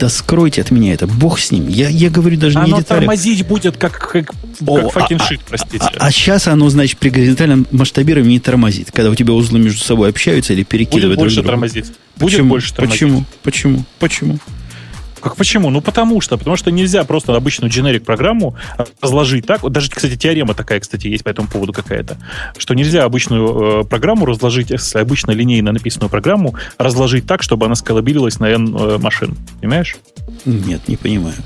[0.00, 1.68] Да скройте от меня это, бог с ним.
[1.68, 3.00] Я, я говорю даже не Оно детали.
[3.00, 4.32] тормозить будет как, как,
[4.66, 5.86] О, как fucking а- простите.
[5.98, 8.90] А, сейчас оно, значит, при горизонтальном масштабировании не тормозит.
[8.92, 11.48] Когда у тебя узлы между собой общаются или будет перекидывают друг больше друга.
[11.50, 11.86] тормозить.
[12.16, 12.48] Будет Почему?
[12.48, 13.00] больше тормозить.
[13.00, 13.24] Почему?
[13.42, 13.84] Почему?
[13.98, 14.38] Почему?
[15.20, 15.70] Как почему?
[15.70, 16.36] Ну потому что.
[16.36, 18.56] Потому что нельзя просто обычную generic программу
[19.00, 19.62] разложить так.
[19.62, 22.16] Вот даже, кстати, теорема такая, кстати, есть по этому поводу какая-то.
[22.56, 28.38] Что нельзя обычную э, программу разложить, обычно линейно написанную программу, разложить так, чтобы она скалабилилась
[28.38, 29.36] на N э, машин.
[29.60, 29.96] Понимаешь?
[30.44, 31.36] Нет, не понимаю.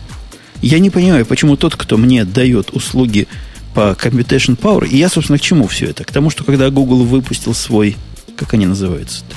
[0.62, 3.28] Я не понимаю, почему тот, кто мне дает услуги
[3.74, 6.04] по Computation Power, и я, собственно, к чему все это?
[6.04, 7.96] К тому, что когда Google выпустил свой,
[8.36, 9.36] как они называются-то?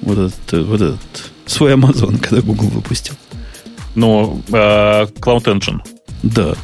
[0.00, 1.00] Вот этот, э, вот этот,
[1.46, 3.14] свой Amazon, когда Google выпустил.
[3.94, 4.52] Но э,
[5.20, 5.80] Cloud Engine.
[6.22, 6.54] Да.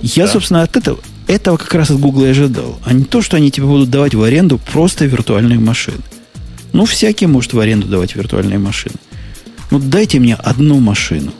[0.00, 0.32] Я, Да.
[0.32, 2.78] собственно, от этого, этого как раз от Google и ожидал.
[2.84, 5.98] А не то, что они тебе будут давать в аренду просто виртуальные машины.
[6.72, 8.96] Ну, всякий может в аренду давать виртуальные машины.
[9.70, 11.32] Ну, дайте мне одну машину.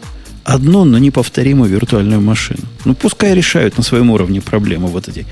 [0.44, 2.60] Одну, но неповторимую виртуальную машину.
[2.84, 5.26] Ну, пускай решают на своем уровне проблемы вот эти.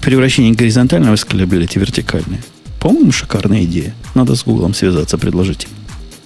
[0.00, 2.40] Превращение горизонтального scalability в вертикальное.
[2.80, 3.94] По-моему, шикарная идея.
[4.14, 5.70] Надо с Гуглом связаться, предложить им.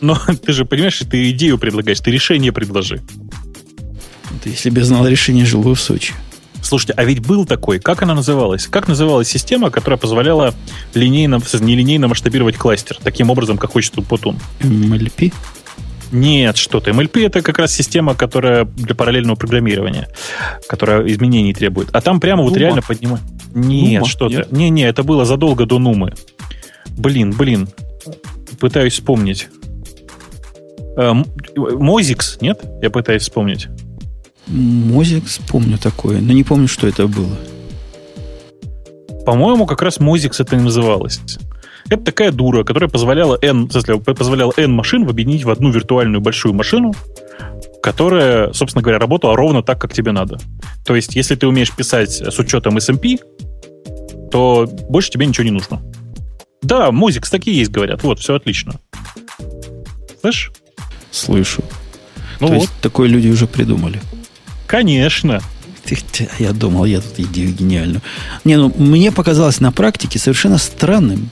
[0.00, 3.02] Но ты же понимаешь, ты идею предлагаешь, ты решение предложи.
[4.40, 6.14] Это если бы я знал решение, жил бы в Сочи.
[6.62, 8.66] Слушайте, а ведь был такой, как она называлась?
[8.66, 10.52] Как называлась система, которая позволяла
[10.94, 14.38] линейно, нелинейно масштабировать кластер, таким образом, как хочет Путун?
[14.60, 15.32] MLP?
[16.12, 16.90] Нет, что ты.
[16.90, 20.08] MLP это как раз система, которая для параллельного программирования,
[20.68, 21.88] которая изменений требует.
[21.92, 22.60] А там прямо вот Нума.
[22.60, 23.22] реально поднимать.
[23.54, 24.46] Нет, Нума, что ты.
[24.50, 26.14] Не-не, это было задолго до Нумы.
[26.96, 27.68] Блин, блин.
[28.60, 29.48] Пытаюсь вспомнить.
[30.96, 31.26] Э, М-
[31.56, 32.60] MOSIX, нет?
[32.82, 33.68] Я пытаюсь вспомнить.
[34.46, 37.36] MOSIX, помню такое, но не помню, что это было.
[39.24, 41.20] По-моему, как раз MOSIX это и называлось.
[41.88, 46.54] Это такая дура, которая позволяла N, смысле, позволяла N машин объединить в одну виртуальную большую
[46.54, 46.94] машину,
[47.82, 50.38] которая, собственно говоря, работала ровно так, как тебе надо.
[50.84, 53.18] То есть, если ты умеешь писать с учетом SMP,
[54.30, 55.80] то больше тебе ничего не нужно.
[56.62, 58.02] Да, Мозикс такие есть, говорят.
[58.02, 58.74] Вот, все отлично.
[60.20, 60.52] Слышь?
[61.16, 61.62] Слышу.
[62.40, 64.00] Ну То вот, есть такое люди уже придумали.
[64.66, 65.40] конечно.
[65.84, 68.02] Ты- Я думал, я тут идею гениальную.
[68.44, 71.30] Не, ну, мне показалось на практике совершенно странным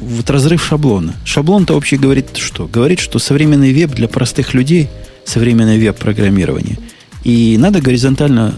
[0.00, 1.14] вот разрыв шаблона.
[1.24, 2.66] Шаблон-то вообще говорит что?
[2.68, 4.88] Говорит, что современный веб для простых людей,
[5.24, 6.78] современное веб-программирование,
[7.24, 8.54] и надо горизонтально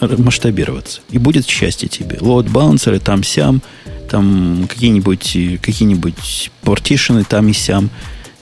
[0.00, 1.00] масштабироваться.
[1.10, 2.16] И будет счастье тебе.
[2.20, 3.60] Лоуд-балансеры там-сям,
[4.10, 7.90] там какие-нибудь какие-нибудь партишены там и сям,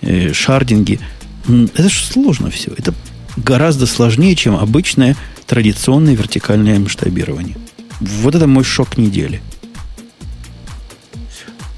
[0.02, 1.00] э, шардинги.
[1.48, 2.72] Это же сложно все.
[2.76, 2.94] Это
[3.36, 5.16] гораздо сложнее, чем обычное
[5.46, 7.56] традиционное вертикальное масштабирование.
[8.00, 9.40] Вот это мой шок недели.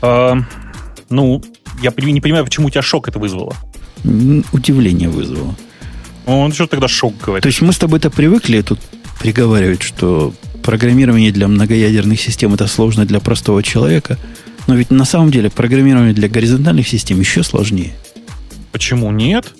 [0.01, 0.39] А,
[1.11, 1.43] ну,
[1.82, 3.55] я не понимаю, почему у тебя шок это вызвало.
[4.53, 5.55] Удивление вызвало.
[6.27, 7.43] Он что тогда шок говорит?
[7.43, 8.78] То есть мы с тобой-то привыкли тут
[9.20, 14.19] приговаривать, что программирование для многоядерных систем это сложно для простого человека,
[14.66, 17.95] но ведь на самом деле программирование для горизонтальных систем еще сложнее.
[18.73, 19.55] Почему нет?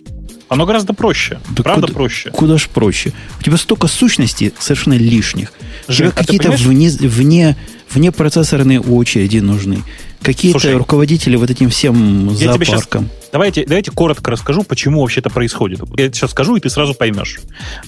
[0.49, 1.41] Оно гораздо проще.
[1.51, 2.31] Да Правда куда- проще.
[2.31, 3.13] Куда ж проще.
[3.39, 5.53] У тебя столько сущностей совершенно лишних.
[5.89, 7.57] У Жень, тебя а какие-то вне, вне,
[7.91, 9.83] вне процессорные очереди нужны.
[10.23, 13.09] Какие-то Слушай, руководители вот этим всем я тебе зоопарком.
[13.31, 15.81] Давайте, давайте коротко расскажу, почему вообще это происходит.
[15.97, 17.39] Я сейчас скажу, и ты сразу поймешь.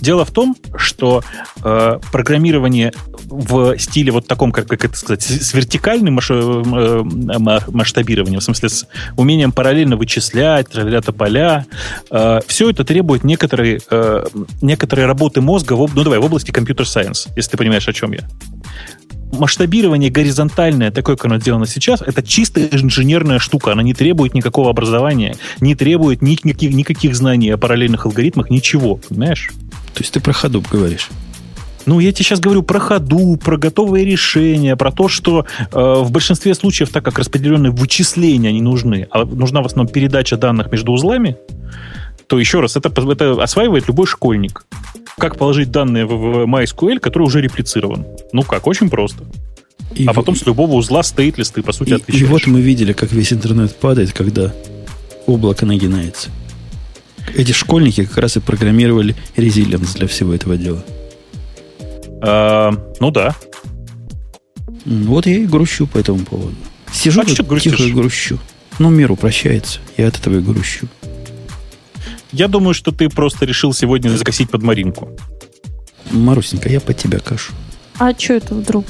[0.01, 1.25] Дело в том, что
[1.65, 2.93] э, программирование
[3.25, 8.45] в стиле вот таком, как, как это сказать, с, вертикальным маш- э, ма- масштабированием, в
[8.45, 8.87] смысле с
[9.17, 11.67] умением параллельно вычислять, тра поля,
[12.11, 14.25] э, все это требует некоторой, э,
[14.63, 18.29] некоторой работы мозга в, ну, давай, в области компьютер-сайенс, если ты понимаешь, о чем я.
[19.33, 23.73] Масштабирование горизонтальное, такое, как оно сделано сейчас, это чисто инженерная штука.
[23.73, 28.97] Она не требует никакого образования, не требует ни- никаких, никаких знаний о параллельных алгоритмах, ничего,
[28.97, 29.51] понимаешь?
[29.95, 31.09] То есть ты про Hadoop говоришь.
[31.87, 36.11] Ну, я тебе сейчас говорю про ходу, про готовые решения, про то, что э, в
[36.11, 40.93] большинстве случаев, так как распределенные вычисления не нужны, а нужна в основном передача данных между
[40.93, 41.37] узлами,
[42.31, 44.65] то еще раз, это, это осваивает любой школьник.
[45.19, 48.07] Как положить данные в, в MySQL, который уже реплицирован?
[48.33, 49.25] Ну как, очень просто.
[49.97, 52.23] И а в- потом с любого узла стейтлист ты, по сути, и, отвечаешь.
[52.23, 54.55] и вот мы видели, как весь интернет падает, когда
[55.27, 56.31] облако нагинается.
[57.35, 60.85] Эти школьники как раз и программировали резилиенс для всего этого дела.
[62.23, 63.35] А, ну да.
[64.87, 66.55] Вот я и грущу по этому поводу.
[66.93, 68.39] Сижу А тут тихо и грущу.
[68.79, 69.81] Ну, мир упрощается.
[69.97, 70.87] Я от этого и грущу.
[72.33, 75.11] Я думаю, что ты просто решил сегодня закосить под Маринку.
[76.11, 77.53] Марусенька, я под тебя кашу.
[77.99, 78.87] А что это вдруг?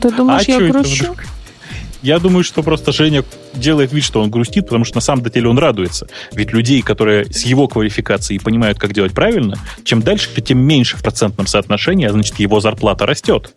[0.00, 1.16] Ты думаешь, А я грущу?
[2.02, 5.48] Я думаю, что просто Женя делает вид, что он грустит, потому что на самом деле
[5.48, 6.08] он радуется.
[6.32, 11.02] Ведь людей, которые с его квалификацией понимают, как делать правильно, чем дальше, тем меньше в
[11.02, 13.54] процентном соотношении, а значит, его зарплата растет.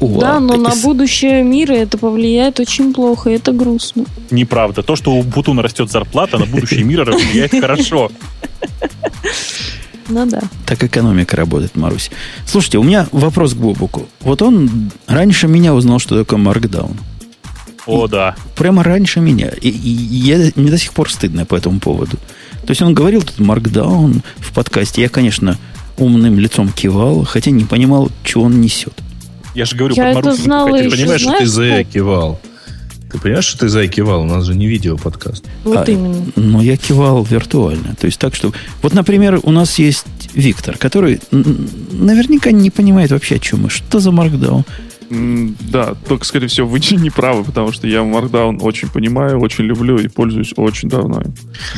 [0.00, 4.04] О, Да, но на будущее мира это повлияет очень плохо, это грустно.
[4.30, 4.82] Неправда.
[4.82, 8.10] То, что у Бутуна растет зарплата, на будущее мира влияет хорошо.
[10.08, 10.42] Ну да.
[10.66, 12.10] Так экономика работает, Марусь.
[12.46, 14.06] Слушайте, у меня вопрос к Бобуку.
[14.20, 16.96] Вот он раньше меня узнал, что такое Markdown.
[17.86, 18.34] О, да.
[18.56, 19.48] Прямо раньше меня.
[19.60, 22.18] И, и я, мне до сих пор стыдно по этому поводу.
[22.66, 25.02] То есть он говорил тут Markdown в подкасте.
[25.02, 25.56] Я, конечно,
[25.96, 28.94] умным лицом кивал, хотя не понимал, что он несет.
[29.56, 30.90] Я же говорю, Я под Марусеньку знала хотели.
[30.90, 31.92] Ты понимаешь, что ты знаешь, зая как?
[31.94, 32.40] кивал?
[33.10, 34.20] Ты понимаешь, что ты зая кивал?
[34.20, 35.44] У нас же не видео подкаст.
[35.64, 36.26] Вот А, именно.
[36.36, 37.94] Но я кивал виртуально.
[37.98, 38.52] То есть так, что...
[38.82, 40.04] Вот, например, у нас есть
[40.34, 43.70] Виктор, который наверняка не понимает вообще, о чем мы.
[43.70, 44.64] Что за Markdown?
[45.08, 49.98] Да, только, скорее всего, вы не правы, потому что я Markdown очень понимаю, очень люблю
[49.98, 51.22] и пользуюсь очень давно.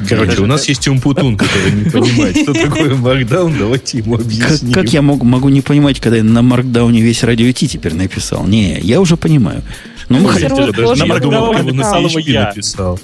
[0.08, 3.58] Короче, у нас есть Умпутун, который не понимает, что такое Markdown.
[3.58, 4.72] Давайте ему Как, объясним.
[4.72, 8.46] как я мог, могу не понимать, когда я на Маркдауне весь радио Ти теперь написал?
[8.46, 9.62] Не, я уже понимаю.
[10.08, 10.48] Но мы хотим...
[10.48, 12.46] Markdown как на написал его PHP я.
[12.46, 12.98] написал.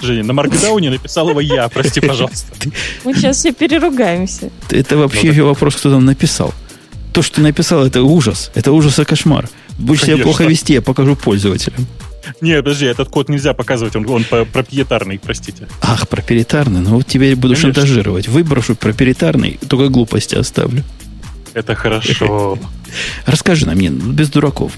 [0.00, 2.46] Женя, на Маркдауне написал его я, прости, пожалуйста.
[3.04, 4.50] Мы сейчас все переругаемся.
[4.70, 6.52] Это вообще еще вопрос, кто там написал.
[7.12, 8.50] То, что ты написал, это ужас.
[8.54, 9.48] Это ужас и кошмар.
[9.78, 11.86] Будешь себя плохо вести, я покажу пользователям.
[12.40, 15.66] Не, подожди, этот код нельзя показывать, он, он проприетарный, простите.
[15.80, 17.74] Ах, проприетарный, ну вот теперь буду Конечно.
[17.74, 18.28] шантажировать.
[18.28, 20.84] Выброшу проприетарный, только глупости оставлю.
[21.54, 22.58] Это хорошо.
[23.26, 24.72] Расскажи нам, нет, без дураков.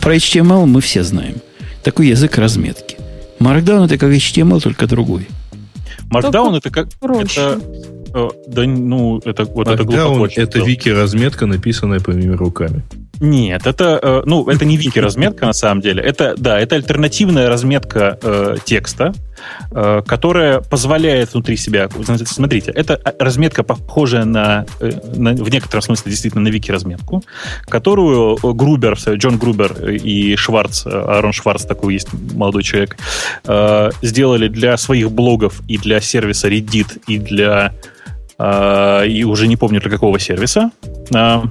[0.00, 1.36] Про HTML мы все знаем.
[1.82, 2.96] Такой язык разметки.
[3.38, 5.28] Markdown это как HTML, только другой.
[6.10, 6.88] Markdown это как...
[7.00, 8.01] Это, э,
[8.46, 10.28] да, ну, это вот Markdown это глубоко.
[10.34, 12.82] Это вики-разметка, написанная по моими руками.
[13.20, 16.02] Нет, это, э, ну, это не вики-разметка на самом деле.
[16.02, 19.12] Это, да, это альтернативная разметка э, текста,
[19.70, 21.88] э, которая позволяет внутри себя...
[22.24, 27.22] Смотрите, это разметка, похожая на, э, на в некотором смысле действительно на вики-разметку,
[27.68, 32.96] которую Грубер, Джон Грубер и Шварц, Арон Шварц, такой есть молодой человек,
[33.44, 37.72] э, сделали для своих блогов и для сервиса Reddit, и для...
[38.38, 40.70] Э, и уже не помню для какого сервиса.
[41.14, 41.42] Э,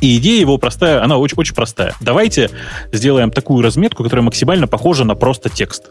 [0.00, 1.94] и идея его простая, она очень, очень простая.
[2.00, 2.50] Давайте
[2.92, 5.84] сделаем такую разметку, которая максимально похожа на просто текст.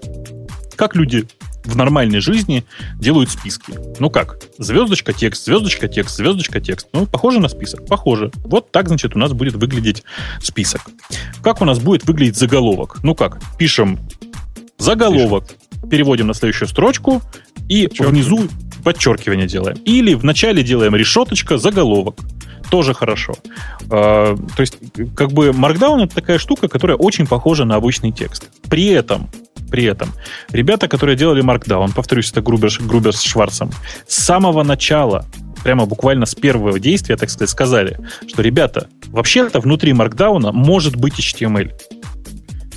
[0.76, 1.26] Как люди
[1.64, 2.66] в нормальной жизни
[3.00, 3.74] делают списки.
[4.00, 4.38] Ну как?
[4.58, 6.88] Звездочка, текст, звездочка, текст, звездочка, текст.
[6.94, 7.86] Ну, похоже на список?
[7.88, 8.32] Похоже.
[8.44, 10.04] Вот так, значит, у нас будет выглядеть
[10.42, 10.82] список.
[11.42, 12.98] Как у нас будет выглядеть заголовок?
[13.04, 13.40] Ну как?
[13.58, 14.00] Пишем
[14.78, 15.58] заголовок, Пишем.
[15.90, 17.22] Переводим на следующую строчку
[17.70, 18.48] и внизу
[18.84, 19.78] подчеркивание делаем.
[19.86, 22.20] Или вначале делаем решеточка, заголовок
[22.70, 23.36] тоже хорошо.
[23.92, 24.78] А, то есть,
[25.16, 28.50] как бы Markdown это такая штука, которая очень похожа на обычный текст.
[28.70, 29.30] При этом,
[29.70, 30.10] при этом,
[30.50, 33.70] ребята, которые делали Markdown, повторюсь, это Грубер, Грубер с Шварцем,
[34.08, 35.26] с самого начала
[35.64, 41.20] прямо буквально с первого действия, так сказать, сказали, что, ребята, вообще-то внутри Markdown может быть
[41.20, 41.72] HTML.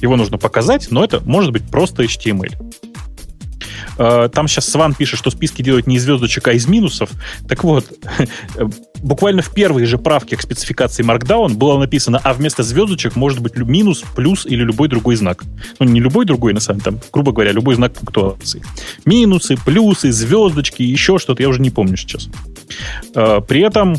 [0.00, 2.54] Его нужно показать, но это может быть просто HTML.
[3.98, 7.10] Э, там сейчас Сван пишет, что списки делают не из звездочек, а из минусов.
[7.48, 7.86] Так вот,
[9.02, 13.56] буквально в первой же правке к спецификации Markdown было написано, а вместо звездочек может быть
[13.56, 15.44] минус, плюс или любой другой знак.
[15.78, 18.62] Ну, не любой другой, на самом деле, там, грубо говоря, любой знак пунктуации.
[19.04, 22.28] Минусы, плюсы, звездочки, еще что-то, я уже не помню сейчас.
[23.14, 23.96] Э, при этом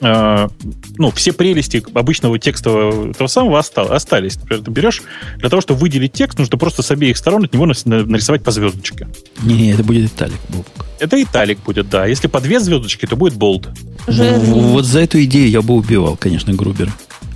[0.00, 0.48] э,
[0.96, 4.36] ну, все прелести обычного текстового того самого остались.
[4.36, 5.02] Например, ты берешь,
[5.36, 9.08] для того, чтобы выделить текст, нужно просто с обеих сторон от него нарисовать по звездочке.
[9.42, 10.86] Не, это будет италик, Бобок.
[10.98, 12.06] Это италик будет, да.
[12.06, 13.68] Если по две звездочки, то будет болт.
[14.06, 16.92] Вот за эту идею я бы убивал, конечно, Грубер.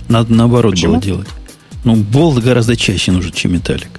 [0.07, 0.93] Надо наоборот Почему?
[0.93, 1.27] было делать.
[1.83, 3.89] Ну, болт гораздо чаще нужен, чем италик.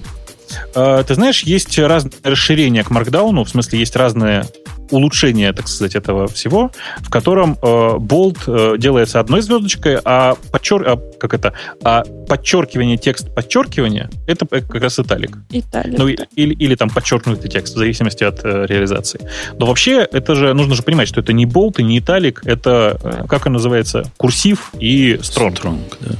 [0.75, 4.45] А, ты знаешь, есть разные расширения к Markdown, в смысле есть разные
[4.91, 10.83] улучшение, так сказать, этого всего, в котором э, болт э, делается одной звездочкой, а, подчер...
[10.87, 11.53] а, как это?
[11.83, 15.37] а подчеркивание текст подчеркивание это как раз италик.
[15.49, 15.97] Италик.
[15.97, 16.25] Ну, да.
[16.35, 19.21] или, или там подчеркнутый текст, в зависимости от э, реализации.
[19.57, 22.99] Но вообще, это же нужно же понимать, что это не болт и не италик, это,
[23.03, 25.57] э, как он называется, курсив и стронг.
[25.57, 26.15] Стронг, да.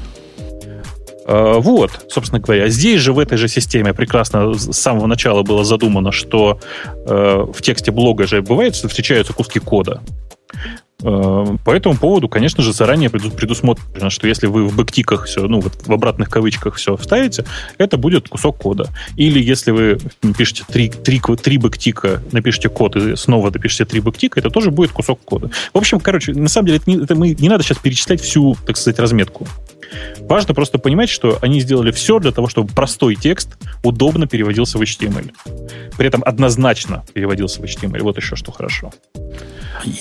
[1.28, 5.66] Э, вот, собственно говоря, здесь же в этой же системе прекрасно с самого начала было
[5.66, 10.02] задумано, что э, в тексте блога же бывает, что встречаются куски кода.
[11.04, 15.60] Э, по этому поводу, конечно же, заранее предусмотрено, что если вы в бэктиках все, ну
[15.60, 17.44] вот в обратных кавычках все вставите,
[17.78, 18.90] это будет кусок кода.
[19.18, 19.98] Или если вы
[20.38, 24.92] пишете три, три, три бэктика, напишите код и снова допишите три бэктика, это тоже будет
[24.92, 25.52] кусок кода.
[25.74, 28.56] В общем, короче, на самом деле, это не, это мы, не надо сейчас перечислять всю,
[28.66, 29.46] так сказать, разметку.
[30.20, 33.50] Важно просто понимать, что они сделали все для того, чтобы простой текст
[33.84, 35.32] удобно переводился в HTML.
[35.98, 38.02] При этом однозначно переводился в HTML.
[38.02, 38.92] Вот еще что хорошо.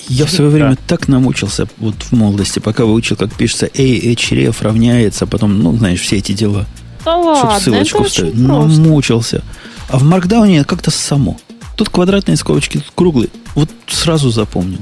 [0.09, 0.77] Я в свое время да.
[0.87, 6.01] так намучился вот в молодости, пока выучил, как пишется href равняется, а потом, ну, знаешь,
[6.01, 6.65] все эти дела.
[7.05, 8.35] Да ладно, ссылочку это вставить.
[8.35, 9.43] Намучился.
[9.89, 11.37] А в маркдауне как-то само.
[11.75, 13.29] Тут квадратные скобочки, тут круглые.
[13.55, 14.79] Вот сразу запомнил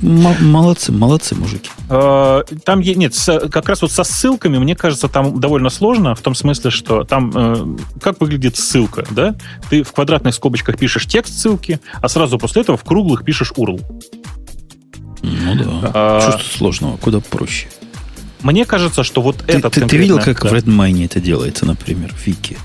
[0.00, 1.70] молодцы, молодцы, мужики.
[1.88, 3.14] Э, там нет,
[3.50, 7.32] как раз вот со ссылками, мне кажется, там довольно сложно, в том смысле, что там
[7.34, 9.34] э, как выглядит ссылка, да?
[9.70, 13.82] Ты в квадратных скобочках пишешь текст ссылки, а сразу после этого в круглых пишешь URL.
[15.22, 15.90] Ну да.
[15.94, 17.68] А, Чувство сложного, куда проще.
[18.42, 20.50] Мне кажется, что вот ты, этот ты, ты видел, как да.
[20.50, 22.58] в Redmine это делается, например, в Вики?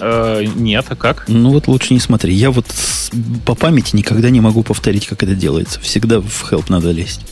[0.00, 1.24] Э, нет, а как?
[1.28, 2.34] Ну вот лучше не смотри.
[2.34, 2.66] Я вот
[3.44, 5.80] по памяти никогда не могу повторить, как это делается.
[5.80, 7.22] Всегда в help надо лезть.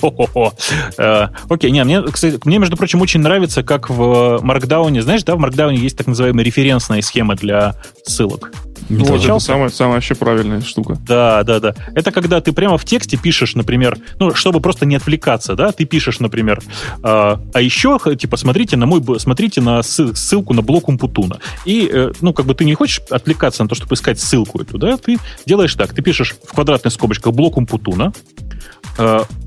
[0.00, 0.52] Хо-хо-хо.
[0.96, 5.34] Э, окей, не, мне, кстати, мне, между прочим, очень нравится, как в Markdown, знаешь, да,
[5.34, 7.74] в Markdown есть так называемая референсная схема для
[8.04, 8.52] ссылок.
[8.88, 10.98] Не вот, это самая, самая вообще правильная штука.
[11.06, 11.74] Да, да, да.
[11.94, 15.84] Это когда ты прямо в тексте пишешь, например, ну, чтобы просто не отвлекаться, да, ты
[15.84, 21.38] пишешь, например, э, а еще, типа, смотрите на мой, смотрите на ссылку на блок Умпутуна.
[21.64, 24.78] И, э, ну, как бы ты не хочешь отвлекаться на то, чтобы искать ссылку эту,
[24.78, 28.12] да, ты делаешь так, ты пишешь в квадратных скобочках блок Умпутуна,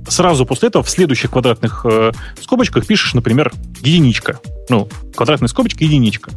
[0.07, 2.11] сразу после этого в следующих квадратных э,
[2.41, 3.51] скобочках пишешь, например,
[3.81, 4.39] единичка.
[4.69, 6.31] Ну, квадратная скобочка, единичка.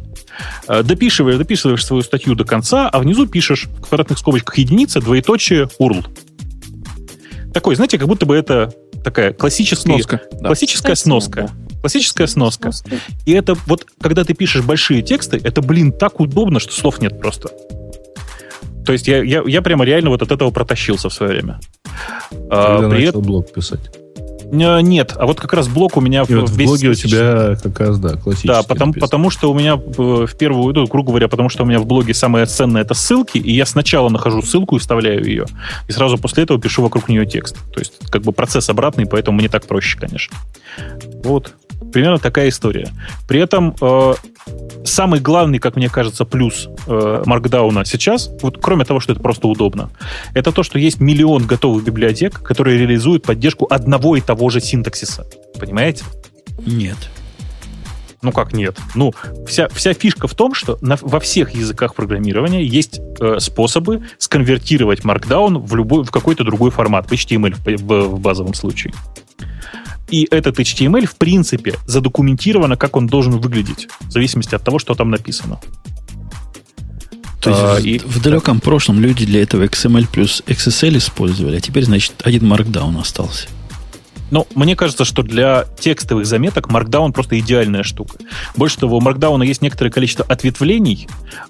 [0.67, 5.69] Э, дописываешь, дописываешь свою статью до конца, а внизу пишешь в квадратных скобочках единица, двоеточие,
[5.79, 6.05] URL.
[7.53, 8.73] Такой, знаете, как будто бы это
[9.03, 10.21] такая классическая Сноска.
[10.33, 10.47] Да.
[10.47, 11.41] классическая Кстати, сноска.
[11.43, 11.79] да.
[11.81, 12.71] Классическая сноска.
[12.71, 12.97] Сноска.
[13.25, 17.19] И это вот, когда ты пишешь большие тексты, это, блин, так удобно, что слов нет
[17.21, 17.49] просто.
[18.85, 21.59] То есть я, я, я прямо реально вот от этого протащился в свое время.
[22.49, 23.79] А, Когда при начал блог писать.
[24.51, 27.55] а, нет, а вот как раз блок у меня И вот в блоге у тебя
[27.61, 28.47] как раз, да, классический.
[28.47, 31.65] Да, потому, потому что у меня э, в первую, ну, грубо говоря, потому что у
[31.65, 35.45] меня в блоге самое ценное это ссылки, и я сначала нахожу ссылку и вставляю ее,
[35.87, 37.57] и сразу после этого пишу вокруг нее текст.
[37.73, 40.35] То есть, как бы процесс обратный, поэтому мне так проще, конечно.
[41.23, 41.53] Вот.
[41.93, 42.89] Примерно такая история.
[43.27, 44.13] При этом э,
[44.83, 49.47] самый главный, как мне кажется, плюс э, маркдауна сейчас, вот кроме того, что это просто
[49.47, 49.89] удобно,
[50.33, 55.25] это то, что есть миллион готовых библиотек, которые реализуют поддержку одного и того же синтаксиса.
[55.59, 56.03] Понимаете?
[56.65, 56.97] Нет.
[58.21, 58.77] Ну как нет?
[58.95, 59.13] Ну,
[59.47, 65.01] вся, вся фишка в том, что на- во всех языках программирования есть э, способы сконвертировать
[65.01, 68.93] Markdown в, любой, в какой-то другой формат, в HTML в, в- в базовом случае.
[70.09, 74.93] И этот HTML, в принципе, задокументировано, как он должен выглядеть, в зависимости от того, что
[74.93, 75.59] там написано.
[77.41, 81.57] То есть А, в, и- в далеком прошлом люди для этого XML плюс XSL использовали,
[81.57, 83.47] а теперь, значит, один Markdown остался.
[84.31, 88.17] Но мне кажется, что для текстовых заметок Markdown просто идеальная штука.
[88.55, 91.07] Больше того, у Markdown есть некоторое количество ответвлений,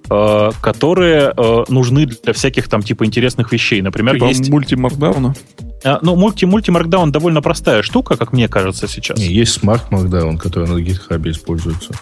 [0.09, 3.81] э, которые э, нужны для всяких там типа интересных вещей.
[3.81, 4.49] Например, Типа есть...
[4.49, 5.33] мульти-маркдауна.
[5.33, 5.63] А,
[6.01, 9.19] Ну, мульти, мульти Markdown довольно простая штука, как мне кажется сейчас.
[9.19, 11.93] Не, есть Smart Markdown, который на GitHub используется.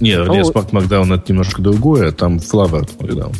[0.00, 0.50] Не, вернее, О.
[0.50, 3.34] Smart Markdown это немножко другое, а там Flower Markdown.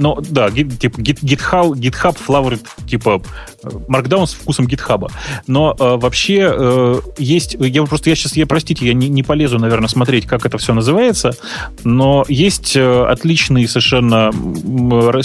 [0.00, 3.20] Но да, типа GitHub, GitHub Flower, типа
[3.62, 5.12] Markdown с вкусом GitHub.
[5.46, 9.58] Но э, вообще э, есть, я просто, я сейчас, я, простите, я не, не полезу,
[9.58, 11.36] наверное, смотреть, как это все называется,
[11.84, 14.28] но есть э, отличный совершенно,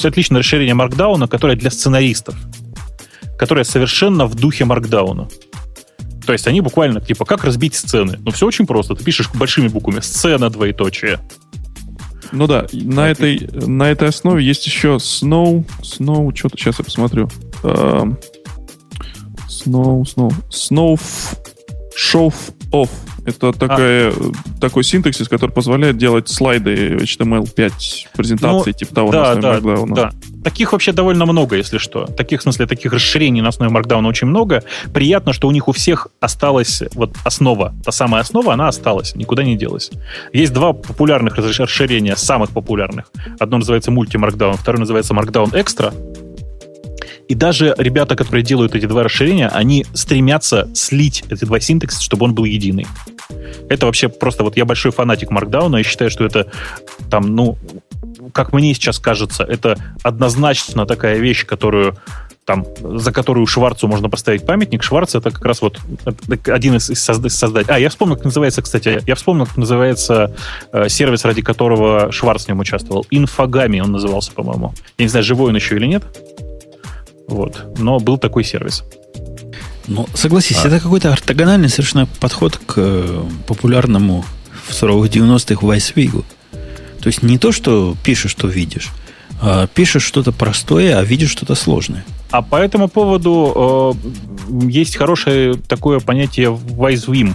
[0.04, 2.36] отличное расширение Markdown, которое для сценаристов,
[3.38, 5.32] которое совершенно в духе Markdown.
[6.26, 8.18] То есть они буквально, типа, как разбить сцены?
[8.20, 8.96] Ну, все очень просто.
[8.96, 11.20] Ты пишешь большими буквами «сцена», двоеточие.
[12.32, 17.30] Ну да, на этой, на этой основе есть еще Snow, Snow, что-то сейчас я посмотрю.
[17.64, 18.18] Эм,
[19.48, 21.00] Snow, Snow, Snow
[21.96, 22.34] Show
[22.72, 22.90] Off.
[23.26, 24.14] Это такая,
[24.62, 27.72] такой синтаксис, который позволяет делать слайды HTML5
[28.16, 29.96] презентации, типа того на Ну, да, основе да, Markdown.
[29.96, 30.12] да.
[30.44, 32.06] Таких вообще довольно много, если что.
[32.06, 34.64] Таких, в смысле, таких расширений на основе Markdown очень много.
[34.94, 37.74] Приятно, что у них у всех осталась вот основа.
[37.84, 39.90] Та самая основа, она осталась, никуда не делась.
[40.34, 43.06] Есть два популярных расширения, самых популярных.
[43.40, 45.92] Одно называется Multi Markdown, второе называется Markdown Extra.
[47.28, 52.26] И даже ребята, которые делают эти два расширения, они стремятся слить эти два синтакса, чтобы
[52.26, 52.86] он был единый.
[53.70, 56.48] Это вообще просто вот я большой фанатик Markdown, и считаю, что это
[57.10, 57.58] там, ну,
[58.34, 61.98] как мне сейчас кажется, это однозначно такая вещь, которую
[62.46, 64.84] там, за которую Шварцу можно поставить памятник.
[64.84, 65.80] Шварц это как раз вот
[66.46, 67.74] один из, из созда- создателей.
[67.74, 70.36] А, я вспомнил, как называется, кстати, я вспомнил, как называется
[70.72, 73.06] э, сервис, ради которого Шварц в нем участвовал.
[73.10, 74.76] Инфогами он назывался, по-моему.
[75.00, 76.04] Я не знаю, живой он еще или нет.
[77.28, 77.66] Вот.
[77.78, 78.84] Но был такой сервис.
[79.88, 80.68] Ну, согласись, А.
[80.68, 84.26] это какой-то ортогональный совершенно подход к э, популярному
[84.68, 86.26] в суровых 90-х Вайсвигу.
[87.02, 88.90] То есть не то, что пишешь, что видишь,
[89.42, 92.04] а пишешь что-то простое, а видишь что-то сложное.
[92.32, 93.96] А по этому поводу
[94.52, 97.34] э, есть хорошее такое понятие WiseWim.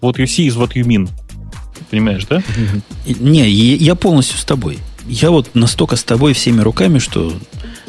[0.00, 1.08] What you see is what you mean.
[1.90, 2.42] Понимаешь, да?
[3.06, 4.78] Не, я полностью с тобой.
[5.06, 7.32] Я вот настолько с тобой всеми руками, что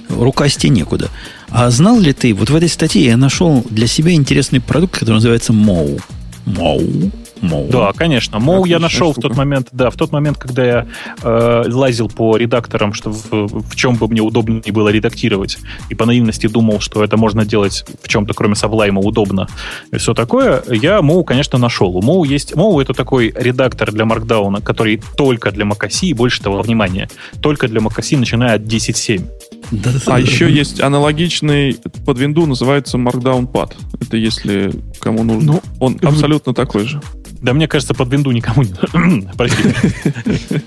[0.09, 1.09] рукасти некуда.
[1.49, 5.15] А знал ли ты, вот в этой статье я нашел для себя интересный продукт, который
[5.15, 5.99] называется Моу.
[6.45, 7.11] Моу.
[7.41, 7.67] Моу.
[7.69, 8.39] Да, конечно.
[8.39, 9.29] Моу я нашел в штука.
[9.29, 10.87] тот момент, да, в тот момент, когда я
[11.21, 15.57] э, лазил по редакторам, что в, в чем бы мне удобнее было редактировать,
[15.89, 19.47] и по наивности думал, что это можно делать в чем-то, кроме Sublime, удобно,
[19.91, 21.95] и все такое, я Моу, конечно, нашел.
[21.95, 22.55] У Моу есть...
[22.55, 27.09] Моу— это такой редактор для Markdown, который только для macOS, и больше того, внимание,
[27.41, 29.27] только для macOS, начиная от 10.7.
[29.71, 30.17] Да, А да.
[30.17, 33.73] еще есть аналогичный под винду, называется Markdown Pad.
[33.99, 35.53] Это если кому нужно.
[35.53, 37.01] Ну, Он абсолютно такой же.
[37.41, 39.27] Да, мне кажется, под винду никому не...
[39.37, 39.75] Простите.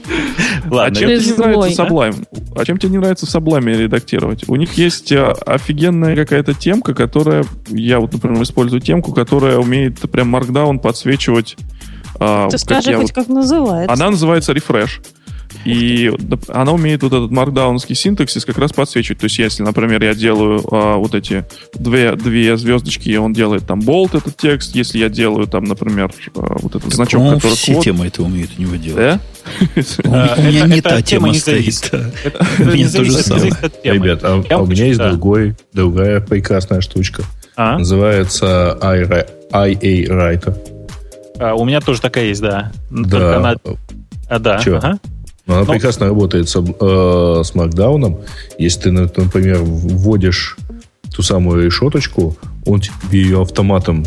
[0.71, 1.89] А Ладно, чем тебе не нравится да?
[1.89, 2.27] Sublime?
[2.55, 4.49] А чем тебе не нравится в Sublime редактировать?
[4.49, 7.45] У них есть а, офигенная какая-то темка, которая...
[7.69, 11.57] Я вот, например, использую темку, которая умеет прям Markdown подсвечивать.
[12.21, 13.93] а, Ты скажи хоть как называется.
[13.93, 15.01] Она называется Refresh.
[15.65, 16.11] И
[16.49, 19.21] она умеет вот этот маркдаунский синтаксис как раз подсвечивать.
[19.21, 21.45] То есть, если, например, я делаю а, вот эти
[21.75, 24.75] две, две звездочки, и он делает там болт этот текст.
[24.75, 28.23] Если я делаю там, например, а, вот этот значок, По-моему, который все код, темы это
[28.23, 28.97] умеют у него делать.
[28.97, 29.21] да?
[30.05, 31.91] У меня- Это- не та тема не стоит.
[32.59, 33.53] У меня то же самое.
[33.85, 35.01] Ребят, а, а у меня есть
[35.73, 37.23] другая прекрасная штучка.
[37.57, 37.79] А?
[37.79, 40.57] Называется IA Writer.
[41.39, 42.71] А, у меня тоже такая есть, да.
[42.91, 43.37] Только Да.
[43.39, 43.55] она...
[44.29, 44.59] А, да.
[44.61, 44.77] Чё?
[44.77, 44.99] ага.
[45.51, 45.73] Но она Ну.
[45.73, 48.21] прекрасно работает с, э, с маркдауном.
[48.57, 50.57] Если ты, на- например, вводишь
[51.13, 52.37] ту самую решеточку,
[52.67, 54.07] он тебе ее автоматом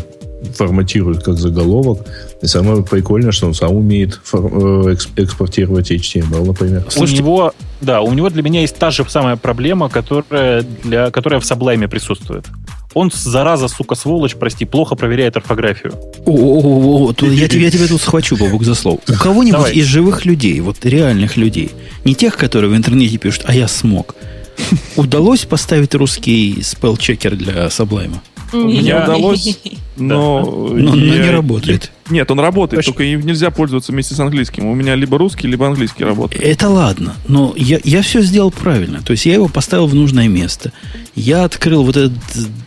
[0.56, 2.06] форматирует как заголовок.
[2.40, 6.84] И самое прикольное, что он сам умеет фор- э, экс- экспортировать HTML, например.
[6.88, 7.52] Слушайте, у него,
[7.82, 11.88] да, у него для меня есть та же самая проблема, которая, для, которая в Sublime
[11.88, 12.46] присутствует.
[12.94, 15.94] Он, зараза, сука, сволочь, прости, плохо проверяет орфографию.
[16.24, 19.00] О, я, тебя, я тебя тут схвачу, Бобук, за слово.
[19.08, 19.72] У кого-нибудь Давай.
[19.72, 21.70] из живых людей, вот реальных людей,
[22.04, 24.14] не тех, которые в интернете пишут, а я смог,
[24.96, 28.22] удалось поставить русский спелчекер для Саблайма?
[28.54, 29.58] Мне Я- удалось,
[29.96, 30.40] но...
[30.42, 31.90] Но, но я- не работает.
[32.10, 32.92] Нет, он работает, Почему?
[32.94, 34.66] только им нельзя пользоваться вместе с английским.
[34.66, 36.42] У меня либо русский, либо английский работает.
[36.44, 39.00] Это ладно, но я, я все сделал правильно.
[39.02, 40.72] То есть я его поставил в нужное место.
[41.14, 42.12] Я открыл вот этот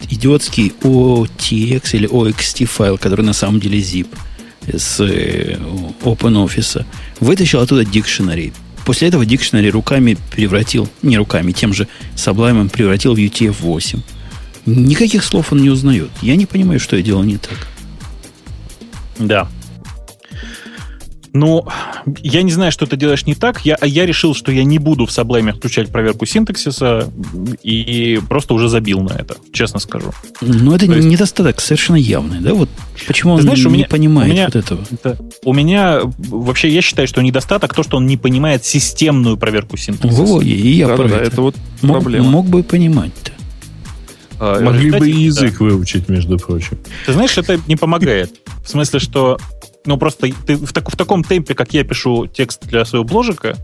[0.09, 4.07] идиотский OTX или OXT файл, который на самом деле zip
[4.71, 5.57] с э,
[6.03, 6.85] OpenOffice.
[7.19, 8.53] Вытащил оттуда дикшенери.
[8.85, 13.99] После этого дикшенери руками превратил, не руками, тем же Sublime превратил в UTF-8.
[14.67, 16.09] Никаких слов он не узнает.
[16.21, 17.67] Я не понимаю, что я делал не так.
[19.17, 19.47] Да.
[21.33, 21.67] Ну,
[22.23, 23.63] я не знаю, что ты делаешь не так.
[23.63, 27.11] Я, я решил, что я не буду в Sublime включать проверку синтаксиса
[27.61, 30.13] и просто уже забил на это, честно скажу.
[30.41, 32.55] Но это То есть- недостаток совершенно явный, да?
[32.55, 32.69] Вот
[33.05, 34.83] почему он Ты знаешь, у не меня- понимает у меня- вот этого?
[34.89, 39.77] Это, у меня вообще я считаю, что недостаток то, что он не понимает системную проверку
[39.77, 40.23] синтаксиса.
[40.23, 41.25] Во, и и я Да, про да, это.
[41.25, 42.29] это вот Мог, проблема.
[42.31, 43.31] мог бы понимать-то.
[44.39, 45.19] А, Могли бы и да.
[45.19, 46.77] язык выучить, между прочим.
[47.05, 48.33] Ты знаешь, это не помогает.
[48.63, 49.39] В смысле, что
[49.85, 53.57] ну просто ты в, так- в таком темпе, как я пишу текст для своего бложика,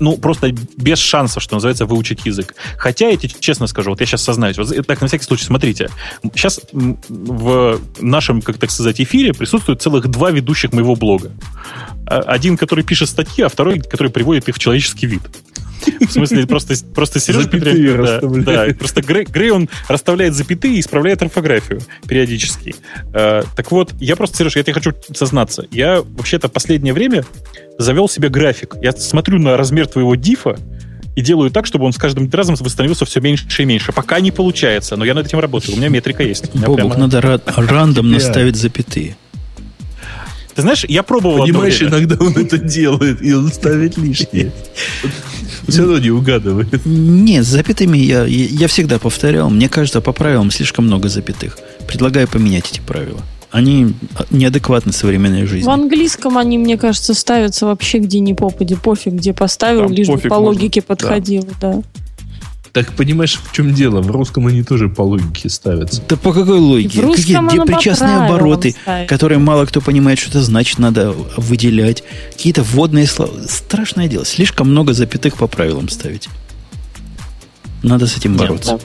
[0.00, 2.54] ну, просто без шансов, что называется, выучить язык.
[2.76, 5.90] Хотя, я тебе честно скажу, вот я сейчас сознаюсь, вот так, на всякий случай, смотрите,
[6.34, 11.32] сейчас в нашем, как так сказать, эфире присутствует целых два ведущих моего блога.
[12.06, 15.22] А- Один, который пишет статьи, а второй, который приводит их в человеческий вид.
[16.08, 17.74] В смысле, просто, просто Сережа Петренко-
[18.44, 22.74] да, да, просто Грей, Грей, он расставляет запятые и исправляет орфографию периодически.
[23.12, 25.66] Э, так вот, я просто, Сереж, я тебе хочу сознаться.
[25.70, 27.24] Я вообще-то последнее время
[27.78, 28.74] завел себе график.
[28.82, 30.56] Я смотрю на размер твоего дифа
[31.16, 33.92] и делаю так, чтобы он с каждым разом становился все меньше и меньше.
[33.92, 35.74] Пока не получается, но я над этим работаю.
[35.74, 36.54] У меня метрика есть.
[36.54, 39.16] У меня Бобок, прямо- надо ра- рандомно ставить запятые.
[40.58, 41.98] Ты знаешь, я пробовал одно Понимаешь, время.
[41.98, 44.50] иногда он это делает, и он ставит лишнее.
[45.68, 46.84] Все равно не угадывает.
[46.84, 49.50] Нет, с запятыми я, я, всегда повторял.
[49.50, 51.56] Мне кажется, по правилам слишком много запятых.
[51.86, 53.20] Предлагаю поменять эти правила.
[53.52, 53.94] Они
[54.32, 55.70] неадекватны современной В жизни.
[55.70, 58.74] английском они, мне кажется, ставятся вообще где ни попади.
[58.74, 60.38] Пофиг, где поставил, Там лишь бы по можно.
[60.44, 61.82] логике подходило, да.
[62.72, 64.00] Так понимаешь, в чем дело?
[64.00, 66.02] В русском они тоже по логике ставятся.
[66.08, 67.00] Да по какой логике?
[67.00, 69.08] В русском Какие где причастные обороты, ставится.
[69.08, 72.02] которые мало кто понимает, что это значит, надо выделять.
[72.32, 73.32] Какие-то вводные слова.
[73.48, 74.24] Страшное дело.
[74.24, 76.28] Слишком много запятых по правилам ставить.
[77.82, 78.78] Надо с этим Нет, бороться.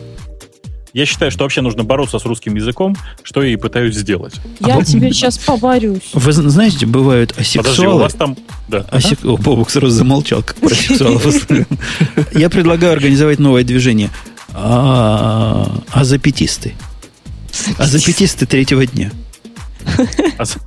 [0.94, 4.36] Я считаю, что вообще нужно бороться с русским языком, что я и пытаюсь сделать.
[4.60, 6.12] Я теперь сейчас поборюсь.
[6.14, 8.02] Вы зн- знаете, бывают Подожди, у асексуалы.
[8.04, 8.38] вас там...
[8.68, 8.86] Да.
[8.92, 11.48] Асек- О, Бобок сразу замолчал, как про сексуалов.
[12.36, 14.12] Я предлагаю организовать новое движение.
[14.54, 16.74] А Азапетисты.
[17.80, 19.12] Азапетисты третьего дня.
[20.38, 20.58] А с-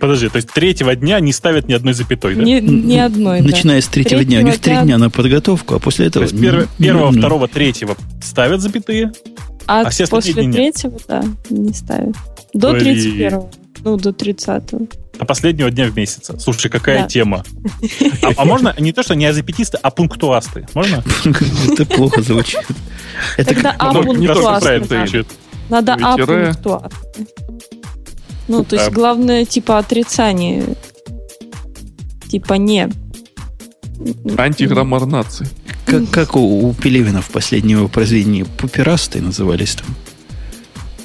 [0.00, 2.42] Подожди, то есть третьего дня не ставят ни одной запятой, да?
[2.42, 3.46] Ни, ни одной, да.
[3.48, 4.38] Начиная с третьего дня.
[4.38, 6.22] У них три Третьего дня на подготовку, а после То этого...
[6.24, 9.12] есть перв- м, первого, второго, третьего ставят запятые,
[9.66, 12.14] А, а все после третьего, да, не ставят.
[12.54, 12.84] До Блин.
[12.84, 13.42] 31
[13.84, 14.62] Ну, до 30
[15.18, 16.30] до последнего дня в месяц.
[16.38, 17.08] Слушай, какая Да.
[17.08, 17.42] тема.
[18.22, 20.66] А, а можно не то, что не азапетисты, а пунктуасты?
[20.74, 21.02] Можно?
[21.72, 22.60] Это плохо звучит.
[23.38, 23.92] Это Тогда как- А
[25.68, 25.94] надо.
[26.00, 26.94] А пунктуаст.
[28.48, 28.90] Ну, то есть А.
[28.92, 30.64] главное, типа, отрицание.
[32.28, 32.88] Типа, не.
[34.36, 35.48] Антиграммар нации.
[35.86, 39.86] как, как у, у Пелевина в последнем его произведении пуперасты назывались там.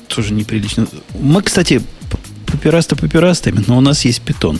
[0.07, 0.87] Тоже неприлично.
[1.13, 1.81] Мы, кстати,
[2.45, 4.59] пуперасты пуперастами, но у нас есть питон.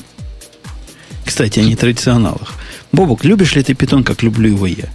[1.25, 2.53] Кстати, о нетрадиционалах.
[2.91, 4.89] Бобок, любишь ли ты питон, как люблю его я?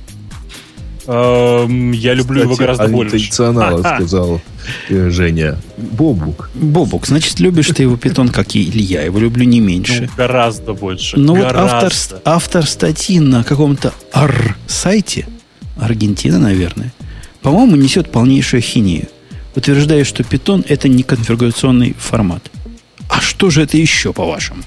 [1.07, 3.17] Эм, я люблю его Кстати, гораздо а больше.
[3.17, 4.41] интенционала сказал
[4.89, 5.57] э, Женя.
[5.77, 6.51] Бобук.
[6.55, 9.03] Бобук, значит, любишь ты его питон, как и я.
[9.03, 10.11] Его люблю не Ну, меньше.
[10.17, 11.17] гораздо больше.
[11.19, 11.87] Но вот гораздо.
[11.87, 15.27] автор, автор статьи на каком-то ар-сайте,
[15.79, 16.93] Аргентина, наверное,
[17.43, 19.09] по-моему, несет полнейшую хинею,
[19.55, 22.51] утверждая, что питон это не конфигурационный формат.
[23.09, 24.63] А что же это еще, по-вашему?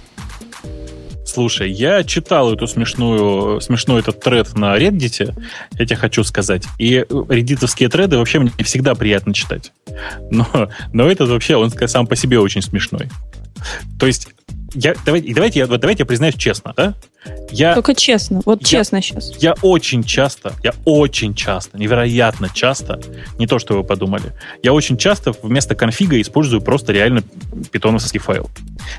[1.40, 5.34] Слушай, я читал эту смешную, смешной этот тред на Reddit,
[5.72, 6.66] я тебе хочу сказать.
[6.78, 9.72] И реддитовские треды вообще мне всегда приятно читать.
[10.30, 10.46] Но,
[10.92, 13.08] но этот вообще, он сам по себе очень смешной.
[13.98, 14.28] То есть,
[14.74, 16.94] я, давайте, давайте, я, вот давайте я признаюсь честно, да?
[17.52, 19.32] Я, Только честно, вот Я- честно сейчас.
[19.42, 23.02] я очень часто, я очень часто, невероятно часто,
[23.38, 24.34] не то, что вы подумали,
[24.64, 27.24] я очень часто вместо конфига использую просто реально
[27.72, 28.50] питоновский файл.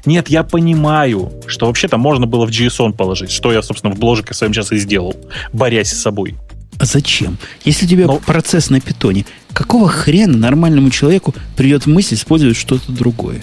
[0.04, 4.34] Нет, я понимаю, что вообще-то можно было в JSON положить, что я, собственно, в бложике
[4.34, 5.14] своем сейчас и сделал,
[5.52, 6.36] борясь с собой.
[6.78, 7.36] А зачем?
[7.64, 12.90] Если у тебя Ну- процесс на питоне, какого хрена нормальному человеку придет мысль использовать что-то
[12.92, 13.42] другое?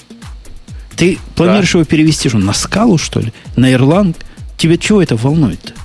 [0.98, 3.32] Ты планируешь его перевести что, на скалу, что ли?
[3.56, 4.16] На Erlang?
[4.58, 5.76] Тебе чего это волнует?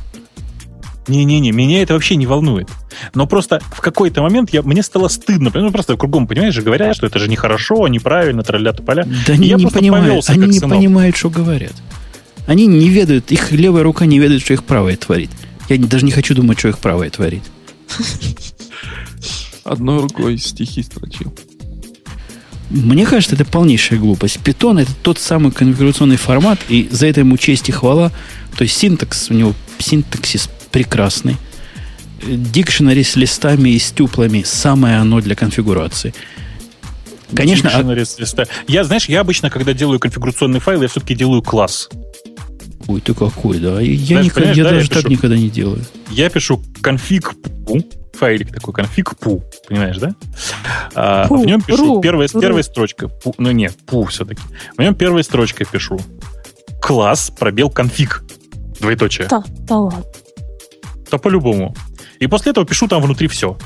[1.09, 2.69] Не-не-не, меня это вообще не волнует.
[3.15, 5.51] Но просто в какой-то момент я, мне стало стыдно.
[5.53, 9.07] Ну, просто кругом, понимаешь, же говорят, что это же нехорошо, неправильно, тролля поля.
[9.27, 10.79] Да они я не понимают, повелся, они не сынок.
[10.79, 11.75] понимают, что говорят.
[12.47, 15.31] Они не ведают, их левая рука не ведает, что их правая творит.
[15.69, 17.43] Я даже не хочу думать, что их правая творит.
[19.65, 21.35] Одной рукой стихи строчил.
[22.73, 24.39] Мне кажется, это полнейшая глупость.
[24.41, 28.11] Питон это тот самый конфигурационный формат, и за это ему честь и хвала.
[28.57, 31.37] То есть синтакс, у него синтаксис прекрасный.
[32.27, 36.15] Дикшенари с листами и с тюплами самое оно для конфигурации.
[37.35, 38.45] Конечно, а- Dictionary с листа.
[38.69, 41.89] Я, знаешь, я обычно, когда делаю конфигурационный файл, я все-таки делаю класс.
[42.87, 43.81] ой, ты какой, да.
[43.81, 45.09] Я, Знаешь, никогда- я да, я даже так пишу.
[45.11, 45.85] никогда не делаю.
[46.11, 47.33] Я пишу конфиг
[48.23, 50.15] файлик такой, конфиг пу, понимаешь, да?
[50.95, 52.41] А, Пу, в нем пишу ру, первая, ру.
[52.41, 53.09] первая строчка.
[53.09, 54.41] Пу, ну нет, пу все-таки.
[54.77, 55.99] В нем первой строчкой пишу.
[56.81, 58.23] Класс, пробел, конфиг.
[58.79, 59.27] Двоеточие.
[59.29, 60.05] Да, да ладно.
[61.11, 61.75] То по-любому.
[62.21, 63.59] И после этого пишу там внутри все.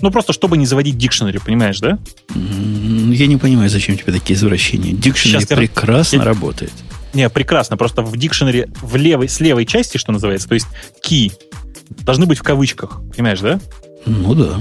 [0.00, 1.98] Ну, просто чтобы не заводить дикшенери, понимаешь, да?
[2.36, 4.92] Я не понимаю, зачем тебе такие извращения.
[4.92, 6.72] Дикшенери прекрасно я- работает.
[7.14, 7.76] Не, прекрасно.
[7.76, 10.66] Просто в дикшенере в левой, с левой части, что называется, то есть
[11.04, 11.32] key,
[12.04, 13.00] должны быть в кавычках.
[13.12, 13.58] Понимаешь, да?
[14.06, 14.60] Ну да.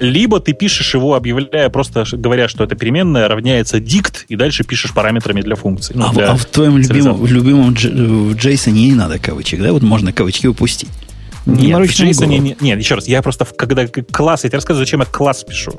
[0.00, 4.92] Либо ты пишешь его, объявляя, просто говоря, что это переменная, равняется дикт, и дальше пишешь
[4.92, 5.94] параметрами для функций.
[5.96, 7.94] Ну, а, в- для а в твоем любимом, в любимом Дж-
[8.32, 9.72] в Джейсоне не надо кавычек, да?
[9.72, 10.88] Вот можно кавычки упустить.
[11.46, 12.42] Не Нет, в JSON голову.
[12.42, 15.78] не- нет, еще раз, я просто, когда класс, я тебе рассказываю, зачем я класс пишу.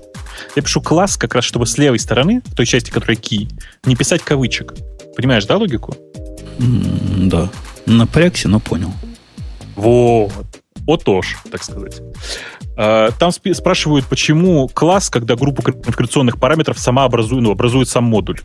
[0.55, 3.49] Я пишу класс как раз, чтобы с левой стороны, в той части, которая key,
[3.85, 4.73] не писать кавычек.
[5.17, 5.95] Понимаешь, да, логику?
[6.59, 7.49] М, Да.
[7.87, 8.93] Напрягся, но понял.
[9.75, 10.31] Вот.
[10.87, 12.01] Отож, так сказать.
[12.77, 18.39] А, Там спрашивают, почему класс, когда группа конфигурационных параметров сама образует, ну, образует сам модуль.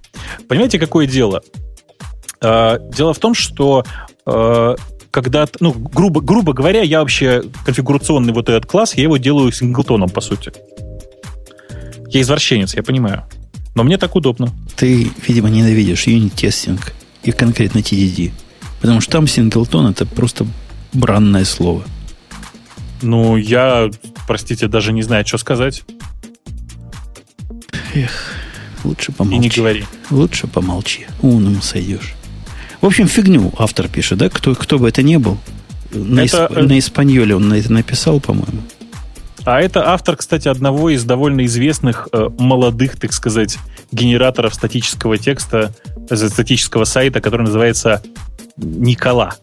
[0.49, 1.43] Понимаете, какое дело?
[2.43, 3.85] А, Дело в том, что
[4.27, 4.77] а,
[5.11, 10.09] когда, ну, грубо, грубо говоря, я вообще конфигурационный вот этот класс, я его делаю синглтоном,
[10.09, 10.53] по сути.
[12.09, 13.25] Я извращенец, я понимаю.
[13.75, 14.53] Но мне так удобно.
[14.77, 16.93] Ты, видимо, ненавидишь юнит-тестинг
[17.23, 18.33] и конкретно TDD.
[18.81, 20.47] Потому что там синглтон это просто
[20.93, 21.85] бранное слово.
[23.03, 23.91] Ну, я,
[24.31, 25.83] простите, даже не знаю, что сказать.
[28.85, 29.39] Лучше И помолчи.
[29.41, 29.85] не говори.
[30.11, 31.07] Лучше помолчи.
[31.21, 32.15] Умным сойдешь.
[32.81, 34.29] В общем, фигню автор пишет, да?
[34.29, 35.37] Кто, кто бы это ни был.
[35.91, 38.63] На, Это, исп- э, на испаньоле он это написал, по-моему.
[39.45, 43.59] А это автор, кстати, одного из довольно известных э, молодых, так сказать,
[43.91, 45.75] генераторов статического текста,
[46.09, 48.01] э, статического сайта, который называется
[48.57, 49.35] Никола.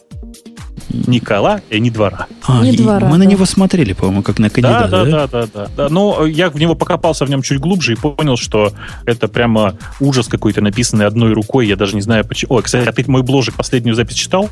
[0.90, 2.28] Никола и не двора.
[2.46, 3.32] А, Не и двора, мы на да.
[3.32, 5.12] него смотрели, по-моему, как на Да, кандидата, да, да?
[5.12, 5.90] да, да, да, да.
[5.90, 8.72] Но я в него покопался в нем чуть глубже и понял, что
[9.06, 11.68] это прямо ужас какой-то, написанный одной рукой.
[11.68, 12.56] Я даже не знаю почему.
[12.56, 14.50] Ой, кстати, а ты мой бложик последнюю запись читал?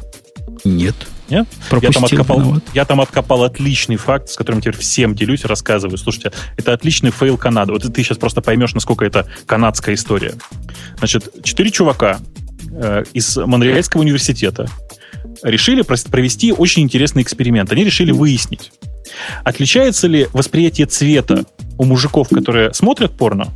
[0.63, 0.95] Нет.
[1.29, 1.47] Нет?
[1.69, 2.63] Я там, Пропустил, откопал, виноват.
[2.73, 5.97] я там откопал отличный факт, с которым теперь всем делюсь и рассказываю.
[5.97, 7.71] Слушайте, это отличный фейл Канады.
[7.71, 10.33] Вот ты сейчас просто поймешь, насколько это канадская история.
[10.99, 12.19] Значит, четыре чувака
[12.71, 14.67] э, из Монреальского университета
[15.43, 17.71] решили провести очень интересный эксперимент.
[17.71, 18.71] Они решили выяснить,
[19.43, 21.45] отличается ли восприятие цвета
[21.77, 23.53] у мужиков, которые смотрят порно,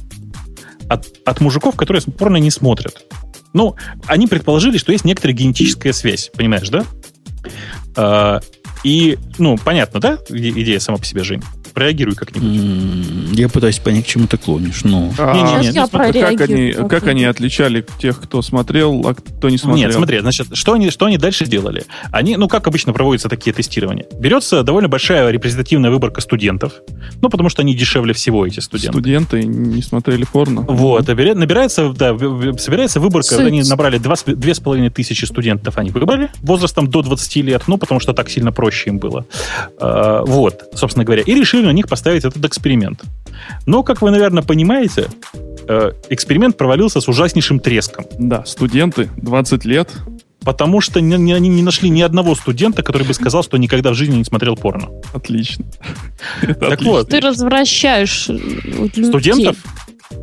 [0.89, 3.05] от, от мужиков, которые порно не смотрят.
[3.53, 3.75] Ну,
[4.05, 6.85] они предположили, что есть некоторая генетическая связь, понимаешь, да?
[7.95, 8.41] А,
[8.83, 11.41] и, ну, понятно, да, иде- идея сама по себе, Жень?
[11.75, 13.37] Реагируй как-нибудь.
[13.37, 14.83] Я пытаюсь понять, к чему ты клонишь.
[14.83, 19.13] Ну, А, Не-не-не, Сейчас я смотри, как они, как они отличали тех, кто смотрел, а
[19.13, 19.85] кто не смотрел?
[19.87, 21.85] Нет, смотри, значит, что они, что они дальше делали?
[22.11, 24.05] Они, ну, как обычно проводятся такие тестирования?
[24.19, 26.73] Берется довольно большая репрезентативная выборка студентов,
[27.21, 28.93] ну, потому что они дешевле всего, эти студенты.
[28.99, 30.61] Студенты не смотрели порно.
[30.61, 32.17] Вот, а набирается, да,
[32.57, 33.45] собирается выборка, Суть.
[33.47, 37.63] они набрали два с- две с половиной тысячи студентов, они выбрали возрастом до 20 лет,
[37.67, 39.25] ну, потому что так сильно проще им было.
[39.79, 43.03] А, Вот, собственно говоря, и решили на них поставить этот эксперимент.
[43.65, 45.07] Но, как вы, наверное, понимаете,
[45.67, 48.05] э, эксперимент провалился с ужаснейшим треском.
[48.17, 49.89] Да, студенты, 20 лет.
[50.41, 53.91] Потому что не- не- они не нашли ни одного студента, который бы сказал, что никогда
[53.91, 54.87] в жизни не смотрел порно.
[55.13, 55.65] Отлично.
[56.59, 59.03] Так вот, Ты развращаешь э, людей.
[59.05, 59.57] студентов?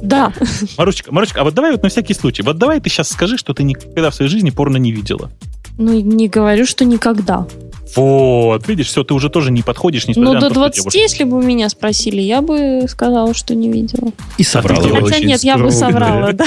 [0.06, 0.32] Да.
[0.78, 3.52] Марусечка, Марусечка, а вот давай вот на всякий случай, вот давай ты сейчас скажи, что
[3.54, 5.30] ты никогда в своей жизни порно не видела.
[5.78, 7.46] Ну, не говорю, что никогда.
[7.94, 10.76] Вот, видишь, все, ты уже тоже не подходишь, несмотря Ну, на до то, что 20,
[10.82, 10.98] девушка.
[10.98, 14.10] если бы меня спросили, я бы сказала, что не видела.
[14.38, 14.82] и соврала.
[14.82, 16.44] делаешь Хотя нет, я бы соврала, да.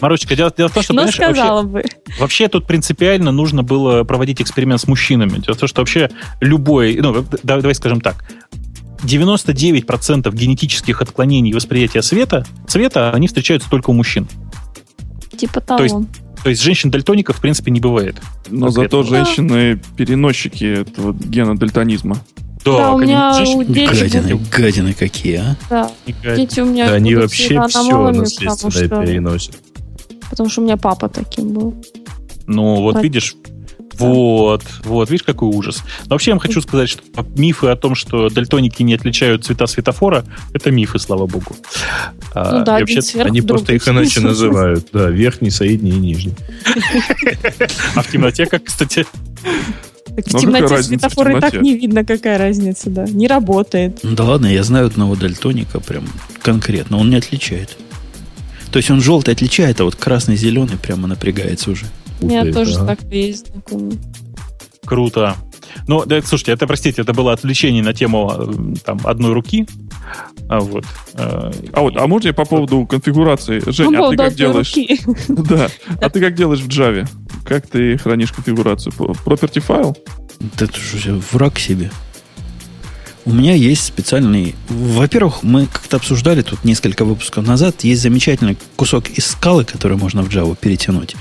[0.00, 1.84] Марусечка, дело, дело в том, что, Но понимаешь, вообще, сказала бы.
[2.18, 5.38] вообще тут принципиально нужно было проводить эксперимент с мужчинами.
[5.38, 6.10] Дело в том, что вообще
[6.40, 8.24] любой, ну, да- давай скажем так,
[9.04, 14.26] 99% генетических отклонений восприятия света, цвета, они встречаются только у мужчин.
[15.36, 16.06] Типа То есть- того.
[16.42, 18.16] То есть женщин-дальтоников, в принципе, не бывает.
[18.48, 22.18] Но зато женщины переносчики этого гена дальтонизма.
[22.64, 25.56] Да, у меня у дети Гадины, будут- гадины какие, а?
[25.70, 25.90] да,
[26.36, 29.56] дети у меня Да, они вообще все наследственное что, переносят.
[30.30, 31.74] потому что у меня папа таким был.
[32.46, 33.02] Ну, вот Так.
[33.04, 33.34] видишь,
[33.98, 35.82] вот, вот, видишь, какой ужас.
[36.06, 37.02] Но вообще я вам хочу сказать, что
[37.36, 41.56] мифы о том, что дальтоники не отличают цвета светофора, это мифы, слава богу.
[42.34, 44.88] А, Ну да, и вообще- сверху, Они просто их иначе называют.
[44.92, 46.34] Да, верхний, средний и нижний.
[47.94, 49.06] а в темноте, как, кстати,
[50.16, 53.04] Так в Ну, темноте разница в светофор и так не видно, какая разница, да.
[53.04, 54.00] Не работает.
[54.02, 56.04] Ну Да ладно, я знаю одного дальтоника прям
[56.40, 56.98] конкретно.
[56.98, 57.76] Он не отличает.
[58.72, 61.86] То есть он желтый отличает, а вот красный, зеленый прямо напрягается уже.
[62.20, 62.96] У меня тоже ага.
[62.96, 63.98] так есть знакомый.
[64.84, 65.36] круто.
[65.88, 69.66] Ну, да, слушайте, это, простите, это было отвлечение на тему э, там, одной руки.
[70.48, 70.84] А вот.
[71.14, 73.62] э, А вот, а можно я по поводу конфигурации?
[73.66, 74.74] Жень, Ну, а ты да, как делаешь?
[74.74, 75.00] руки.
[75.28, 75.68] Да.
[76.00, 77.06] А ты как делаешь в Java?
[77.44, 78.92] Как ты хранишь конфигурацию?
[78.92, 79.96] Property файл?
[80.40, 81.90] Да это же враг себе.
[83.24, 84.54] У меня есть специальный...
[84.68, 87.82] Во-первых, мы как-то обсуждали тут несколько выпусков назад.
[87.82, 91.16] Есть замечательный кусок из скалы, который можно в Java перетянуть.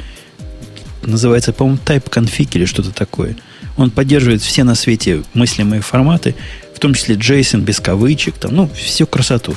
[1.06, 3.36] Называется, по-моему, TypeConfig или что-то такое.
[3.78, 6.36] Он поддерживает все на свете мыслимые форматы,
[6.74, 9.56] в том числе JSON без кавычек, там, ну, всю красоту.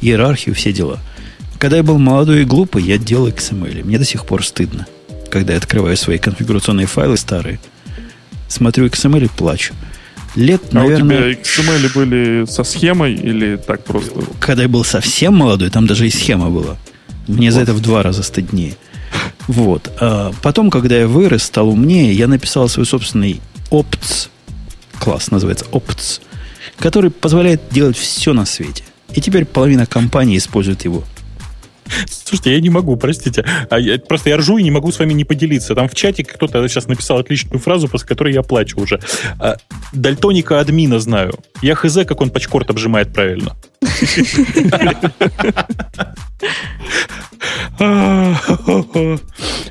[0.00, 0.98] Иерархию, все дела.
[1.58, 3.84] Когда я был молодой и глупый, я делал XML.
[3.84, 4.86] Мне до сих пор стыдно,
[5.30, 7.58] когда я открываю свои конфигурационные файлы старые.
[8.48, 9.74] Смотрю XML и плачу.
[10.36, 14.12] Лет, А у наверное, тебя XML были со схемой или так просто?
[14.40, 16.76] когда я был совсем молодой, там даже и схема была.
[17.26, 18.76] Мне за это в два раза стыднее.
[19.46, 19.90] Вот.
[20.00, 23.40] А потом, когда я вырос, стал умнее, я написал свой собственный
[23.70, 24.28] Opts,
[24.98, 26.20] класс называется Opts,
[26.78, 28.84] который позволяет делать все на свете.
[29.14, 31.04] И теперь половина компании использует его.
[32.06, 33.44] Слушайте, я не могу, простите.
[33.70, 35.74] А я, просто я ржу и не могу с вами не поделиться.
[35.74, 39.00] Там в чате кто-то сейчас написал отличную фразу, после которой я плачу уже.
[39.38, 39.56] А,
[39.92, 41.34] дальтоника админа знаю.
[41.62, 43.56] Я хз, как он пачкорт обжимает правильно.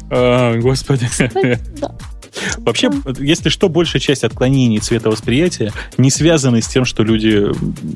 [0.10, 1.10] А, Господи.
[2.34, 2.64] Да.
[2.64, 2.90] Вообще,
[3.20, 7.45] если что, большая часть отклонений цветовосприятия не связаны с тем, что люди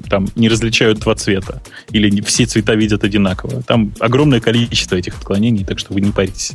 [0.09, 3.63] там не различают два цвета или не все цвета видят одинаково.
[3.63, 6.53] Там огромное количество этих отклонений, так что вы не паритесь.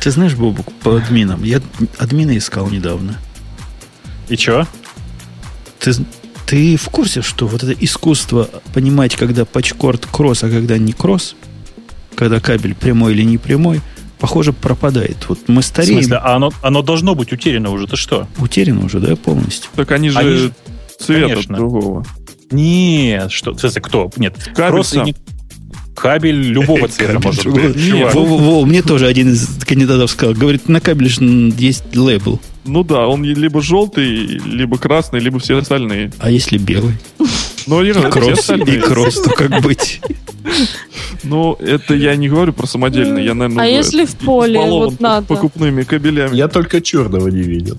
[0.00, 1.60] Ты знаешь, Бобук, по админам, я
[1.98, 3.18] админа искал недавно.
[4.28, 4.66] И чё?
[5.78, 5.92] Ты,
[6.46, 11.36] ты в курсе, что вот это искусство понимать, когда пачкорд кросс, а когда не кросс,
[12.14, 13.80] когда кабель прямой или не прямой,
[14.26, 15.18] похоже, пропадает.
[15.28, 18.26] Вот мы В стареем, смысле, а оно, оно должно быть утеряно уже, ты что?
[18.38, 19.70] утеряно уже, да, полностью?
[19.76, 20.50] Так они же Они
[20.98, 21.56] цвета конечно.
[21.56, 22.06] другого.
[22.50, 23.52] Нет, что?
[23.52, 24.10] В смысле, кто?
[24.16, 25.14] Нет, Кабель просто не-
[25.94, 28.14] Кабель любого цвета Кабель может быть.
[28.14, 31.22] Во, во, во, мне тоже один из кандидатов сказал, говорит, на кабеле же
[31.58, 36.12] есть лейбл, Ну да, он либо желтый, либо красный, либо все остальные.
[36.18, 36.94] а если белый?
[37.66, 40.00] Но я говорю, все Кросс и кросс, то как быть?
[41.22, 45.26] Ну, это я не говорю про самодельный, я, наверное, А если в поле вот надо?
[45.26, 46.36] покупными кабелями.
[46.36, 47.78] Я только черного не видел.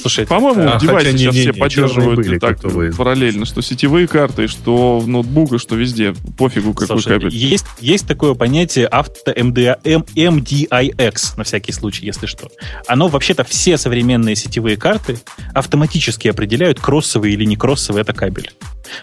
[0.00, 2.60] Слушай, По-моему, А, девайсы хотя не- сейчас не- все не, поддерживают были так
[2.96, 6.14] параллельно, что сетевые карты, что в ноутбуках, что везде.
[6.36, 7.34] Пофигу, какой Слушай, кабель.
[7.34, 12.48] есть, есть такое понятие авто MDIX, на всякий случай, если что.
[12.86, 15.18] Оно вообще-то все современные сетевые карты
[15.54, 18.52] автоматически определяют, кроссовый или не кроссовый это кабель.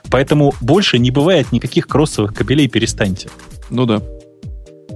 [0.10, 3.30] Поэтому больше не бывает никаких кроссовых кабелей, перестаньте.
[3.70, 4.02] Ну да.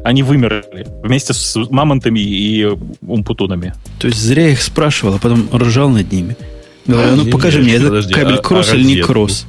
[0.04, 2.66] Они вымерли вместе с мамонтами и
[3.06, 3.74] умпутунами.
[4.00, 6.38] То есть зря я их спрашивал, а потом ржал над ними.
[6.86, 9.46] Говорю, ну Не, покажи не, мне, это кабель а- кросс а или не кросс?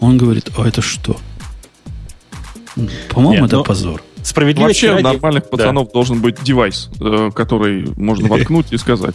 [0.00, 1.16] Он говорит, а это что?
[3.10, 4.02] По-моему, это ну, позор.
[4.22, 5.48] Справедливости Вообще ради- нормальных Да.
[5.48, 9.14] пацанов должен быть девайс, э, который можно воткнуть и сказать.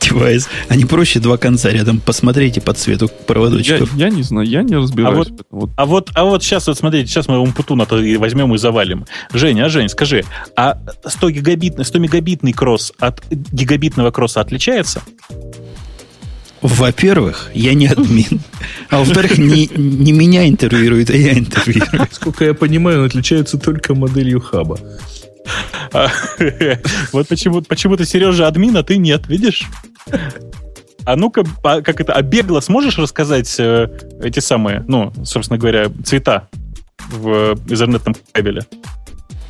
[0.00, 0.48] Девайс.
[0.68, 2.00] Они проще два конца рядом.
[2.00, 3.94] Посмотрите по цвету Я, проводочков.
[3.94, 5.14] я не знаю, я не разбираюсь.
[5.14, 5.46] А в этом.
[5.50, 9.06] Вот А вот, а вот сейчас, вот смотрите, сейчас мы Умпутуна-то и возьмем и завалим.
[9.32, 10.24] Женя, а Жень, скажи,
[10.56, 15.02] а 100 гигабитный, 100 мегабитный кросс от гигабитного кросса отличается?
[16.60, 18.40] Во-первых, я не админ.
[18.90, 22.08] А во-вторых, не, не меня интервьюируют, а я интервьюирую.
[22.10, 24.78] Сколько я понимаю, он отличается только моделью хаба.
[25.92, 26.08] А,
[27.12, 29.66] Вот почему, почему-то Сережа админ, а ты нет, видишь?
[31.04, 33.88] А ну-ка, а как это, а бегло сможешь рассказать э,
[34.22, 36.48] эти самые, ну, собственно говоря, цвета
[37.10, 38.62] в этhernet кабеле?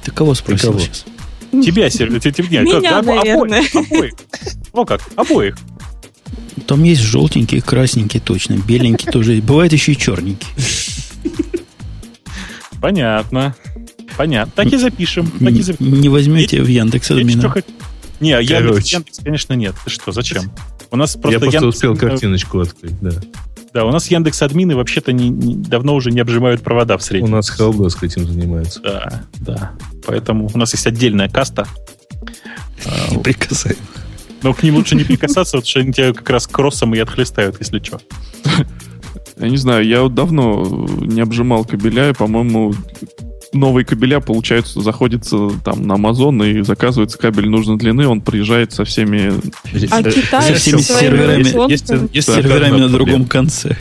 [0.05, 1.05] Ты кого спросил сейчас?
[1.51, 3.61] Тебя, Сережа, те- те- нет, Меня, наверное.
[3.61, 4.13] Обоих, обоих.
[4.73, 5.57] Ну как, обоих.
[6.67, 9.33] Там есть желтенький, красненький точно, беленький тоже.
[9.35, 9.45] есть.
[9.45, 10.49] Бывает еще и черненький.
[12.81, 13.55] Понятно.
[14.17, 14.53] Понятно.
[14.55, 15.31] Так и запишем.
[15.31, 16.01] Так и Не, запишем.
[16.01, 17.49] не возьмете в Яндекс админа.
[17.49, 17.65] хоть-
[18.21, 18.89] Не, а Яндекс.
[18.93, 19.75] Яндекс, конечно, нет.
[19.85, 20.51] Ты что, зачем?
[20.91, 23.11] У нас просто, я просто Яндекс- успел картиночку открыть, да.
[23.75, 27.05] Да, у нас Яндекс админы вообще-то не- не- давно уже не обжимают провода в У
[27.05, 27.33] среднем.
[27.33, 28.81] нас Helpdesk этим занимается.
[28.81, 29.73] Да, да.
[30.07, 31.67] Поэтому у нас есть отдельная каста.
[32.87, 33.79] А, Неприкасаемый.
[34.43, 37.57] Но к ним лучше не прикасаться, потому что они тебя как раз кроссом и отхлестают,
[37.59, 38.01] если что.
[39.41, 42.75] Я не знаю, я вот давно не обжимал кабеля, и, по-моему,
[43.53, 48.85] новые кабеля, получается, заходится там на Amazon и заказывается кабель нужной длины, он приезжает со
[48.85, 49.33] всеми...
[49.91, 53.77] А Э, Китай со всеми серверами- есть- есть С только серверами одна на другом конце.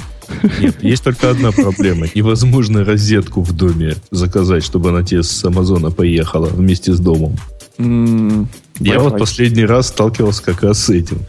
[0.59, 2.05] Нет, есть только одна проблема.
[2.13, 7.35] Невозможно розетку в доме заказать, чтобы она тебе с Амазона поехала вместе с домом.
[7.77, 8.47] М,
[8.79, 11.19] Я вот последний раз сталкивался как раз с этим.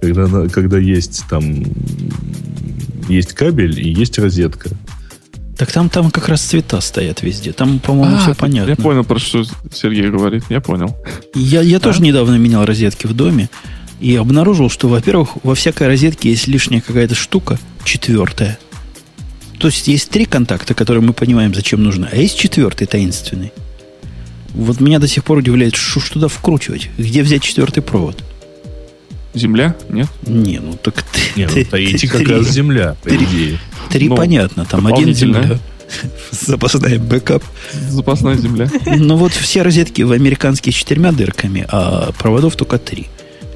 [0.00, 1.64] Когда, когда есть там
[3.08, 4.70] есть кабель и есть розетка.
[5.56, 7.52] Так там, там как раз цвета стоят везде.
[7.52, 8.70] Там, по-моему, А, все понятно.
[8.70, 10.96] Я понял, про что Сергей говорит, я понял.
[11.34, 13.48] Я, я тоже недавно менял розетки в доме
[14.00, 18.58] и обнаружил, что, во-первых, во всякой розетке есть лишняя какая-то штука, четвертая.
[19.58, 23.52] То есть есть три контакта, которые мы понимаем, зачем нужны, а есть четвертый таинственный.
[24.54, 26.88] Вот меня до сих пор удивляет, что ж туда вкручивать?
[26.96, 28.22] Где взять четвертый провод?
[29.34, 29.74] Земля?
[29.88, 30.06] Нет?
[30.26, 33.24] Не, ну так ты, Нет, ты- ну, Таити ты- как три- раз земля, по три-
[33.24, 33.58] идее.
[33.90, 35.58] Три Ну, понятно, там один земля,
[36.30, 37.42] запасная бэкап.
[37.90, 38.70] Запасная земля.
[38.86, 43.08] Ну вот все розетки в американские с четырьмя дырками, а проводов только три.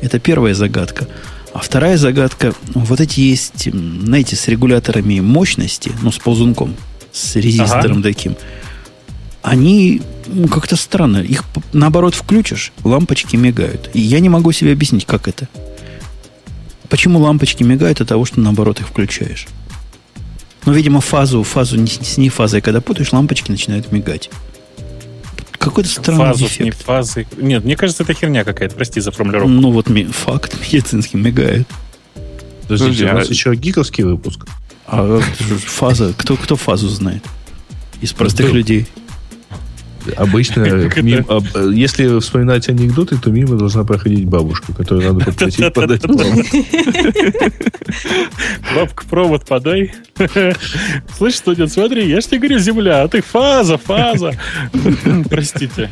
[0.02, 1.06] Это первая загадка.
[1.54, 6.74] А вторая загадка, вот эти есть, знаете, с регуляторами мощности, ну, с ползунком,
[7.12, 8.36] с резистором таким,
[9.42, 10.02] они
[10.50, 11.18] как-то странно.
[11.18, 13.90] Их наоборот включишь, лампочки мигают.
[13.94, 15.48] И я не могу себе объяснить, как это.
[16.88, 19.46] Почему лампочки мигают от того, что наоборот их включаешь?
[20.64, 24.30] Ну, видимо, фазу, фазу не, с не фазой, когда путаешь, лампочки начинают мигать.
[25.52, 26.82] Какой-то странный Фазу, не дефект.
[26.84, 27.26] фазы.
[27.36, 28.76] Нет, мне кажется, это херня какая-то.
[28.76, 29.50] Прости за формулировку.
[29.50, 31.66] Ну, вот ми- факт медицинский мигает.
[32.62, 34.46] Подождите, Подожди, у нас а- еще гиковский выпуск.
[34.86, 35.20] А
[35.66, 37.22] фаза, кто, кто фазу знает?
[38.00, 38.86] Из простых Ну, людей.
[40.16, 40.60] Обычно,
[41.02, 46.46] мим- об- если вспоминать анекдоты, то мимо должна проходить бабушка, которую надо попросить подать провод.
[48.74, 49.92] Бабка, провод подай.
[51.16, 54.32] Слышь, студент, смотри, я ж тебе говорю, земля, а ты фаза, фаза.
[55.30, 55.90] Простите.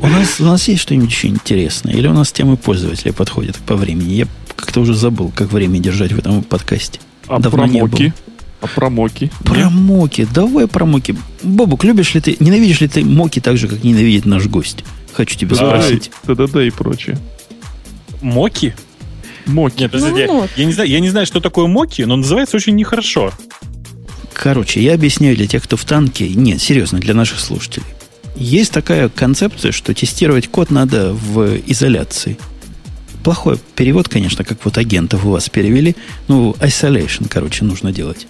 [0.00, 1.94] У нас, у нас есть что-нибудь еще интересное?
[1.94, 4.12] Или у нас темы пользователей подходят по времени?
[4.14, 4.26] Я
[4.56, 7.00] как-то уже забыл, как время держать в этом подкасте.
[7.26, 8.12] А Давно не промоки?
[8.64, 9.30] А промоки?
[9.44, 10.26] Про моки.
[10.32, 11.14] Давай про моки.
[11.42, 14.84] Бобук, любишь ли ты, ненавидишь ли ты моки так же, как ненавидит наш гость?
[15.12, 16.10] Хочу тебя спросить.
[16.26, 17.18] ТДД и прочее.
[18.22, 18.74] Моки?
[19.44, 19.82] Моки.
[19.82, 20.50] Нет, подожди, Ну вот.
[20.56, 23.32] я не знаю, я не знаю, что такое моки, но называется очень нехорошо.
[24.32, 26.28] Короче, я объясняю для тех, кто в танке.
[26.30, 27.86] Нет, серьезно, для наших слушателей.
[28.34, 32.38] Есть такая концепция, что тестировать код надо в изоляции.
[33.22, 35.94] Плохой перевод, конечно, как вот агентов у вас перевели.
[36.28, 38.26] Ну, isolation, короче, нужно делать.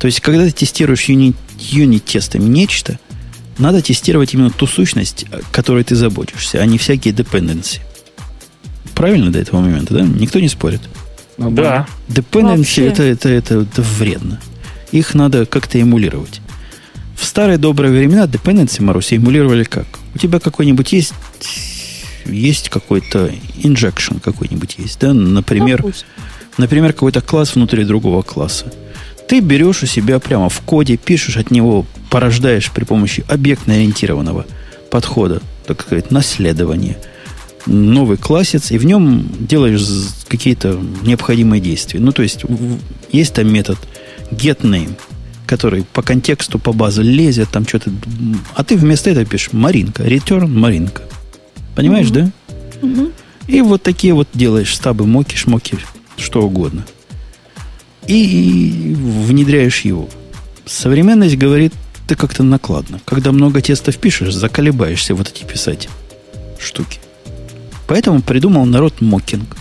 [0.00, 2.98] То есть, когда ты тестируешь юнит, юнит-тестами нечто,
[3.58, 7.80] надо тестировать именно ту сущность, о которой ты заботишься, а не всякие dependency.
[8.94, 10.02] Правильно до этого момента, да?
[10.02, 10.80] Никто не спорит.
[11.38, 11.86] Да.
[12.08, 14.40] Dependency это, это, это, это вредно.
[14.92, 16.40] Их надо как-то эмулировать.
[17.16, 19.86] В старые добрые времена dependency, Маруся, эмулировали как?
[20.14, 21.14] У тебя какой-нибудь есть
[22.26, 23.30] есть какой-то
[23.62, 25.12] injection какой-нибудь есть, да?
[25.12, 26.06] Например, Допустим.
[26.58, 28.72] например, какой-то класс внутри другого класса.
[29.28, 34.46] Ты берешь у себя прямо в коде, пишешь от него, порождаешь при помощи объектно-ориентированного
[34.90, 36.96] подхода, так сказать, наследования,
[37.66, 39.84] новый классец, и в нем делаешь
[40.28, 41.98] какие-то необходимые действия.
[41.98, 42.44] Ну, то есть,
[43.10, 43.78] есть там метод
[44.30, 44.96] getName,
[45.46, 47.90] который по контексту, по базе лезет, там что-то...
[48.54, 51.02] А ты вместо этого пишешь Маринка, return Маринка.
[51.74, 52.30] Понимаешь, да?
[52.80, 53.12] Мгм.
[53.48, 55.78] И вот такие вот делаешь стабы, моки, шмоки,
[56.16, 56.84] что угодно.
[58.08, 60.08] И внедряешь его.
[60.64, 61.72] Современность говорит,
[62.06, 63.00] ты как-то накладно.
[63.04, 65.88] Когда много тестов пишешь, заколебаешься вот эти писать
[66.58, 67.00] штуки.
[67.86, 69.56] Поэтому придумал народ мокинг.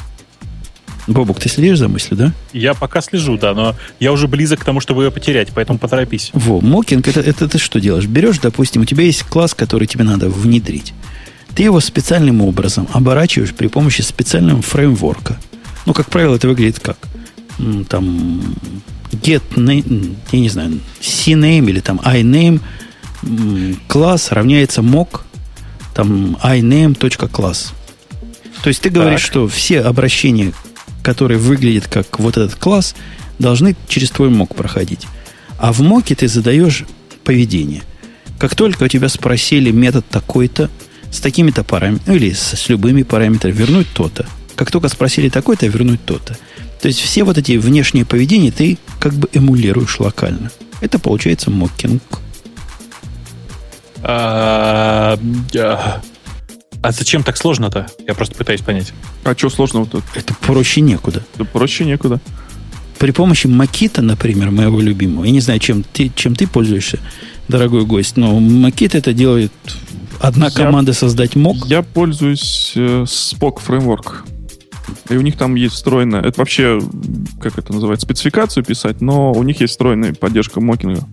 [1.08, 2.34] Бобук, ты следишь за мыслью, да?
[2.52, 6.32] Я пока слежу, да, но я уже близок к тому, чтобы ее потерять, поэтому поторопись.
[6.34, 8.08] Во, мокинг, это, это ты что делаешь?
[8.08, 10.94] Берешь, допустим, у тебя есть класс, который тебе надо внедрить.
[11.56, 15.38] Ты его специальным образом оборачиваешь при помощи специального фреймворка.
[15.86, 16.98] Ну, как правило, это выглядит как?
[17.88, 18.56] Там
[19.12, 22.60] get name, я не знаю, cname или там iname
[23.88, 25.22] класс равняется mock
[25.94, 27.72] там iname.class.
[28.62, 29.32] То есть ты говоришь, Так.
[29.32, 30.52] что все обращения,
[31.02, 32.96] которые выглядят как вот этот класс,
[33.40, 35.08] должны через твой мок проходить.
[35.58, 36.84] А в моке ты задаешь
[37.24, 37.84] поведение.
[38.38, 40.70] Как только у тебя спросили метод такой-то,
[41.12, 44.26] с такими-то параметрами, или с, с любыми параметрами, вернуть то-то.
[44.56, 46.38] Как только спросили такой-то, вернуть то-то.
[46.82, 50.52] То есть все вот эти внешние поведения ты как бы эмулируешь локально.
[50.82, 52.02] Это получается мокинг.
[54.04, 55.18] А
[55.56, 56.02] а,
[56.82, 57.88] а зачем так сложно-то?
[58.06, 58.94] Я просто пытаюсь понять.
[59.24, 60.04] А что сложного тут?
[60.14, 61.24] Это проще некуда.
[61.38, 62.20] Да проще некуда.
[63.00, 67.00] При помощи Макита, например, моего любимого, я не знаю, чем ты, чем ты пользуешься,
[67.48, 69.52] дорогой гость, но Макит это делает
[70.20, 71.66] одна Я- команда создать мок.
[71.66, 74.26] Я пользуюсь э, Spock Framework.
[75.10, 76.22] И у них там есть встроенная...
[76.22, 76.82] Это вообще,
[77.42, 81.08] как это называется, спецификацию писать, но у них есть встроенная поддержка мокинга.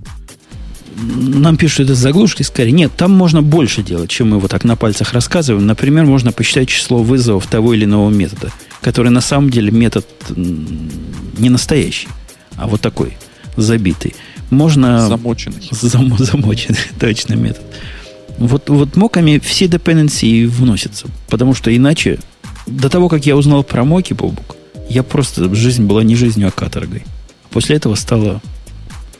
[0.97, 2.73] Нам пишут, это заглушки скорее.
[2.73, 5.67] Нет, там можно больше делать, чем мы вот так на пальцах рассказываем.
[5.67, 11.49] Например, можно посчитать число вызовов того или иного метода, который на самом деле метод не
[11.49, 12.09] настоящий,
[12.57, 13.17] а вот такой,
[13.57, 14.15] забитый.
[14.51, 15.09] Можно...
[15.09, 15.69] Замоченный.
[15.71, 17.63] Зам- замоченный, точно метод.
[18.39, 21.07] Вот, вот моками все dependency и вносятся.
[21.29, 22.19] Потому что иначе,
[22.67, 24.57] до того, как я узнал про моки, Бобук,
[24.89, 27.05] я просто, жизнь была не жизнью, а каторгой.
[27.51, 28.41] После этого стала,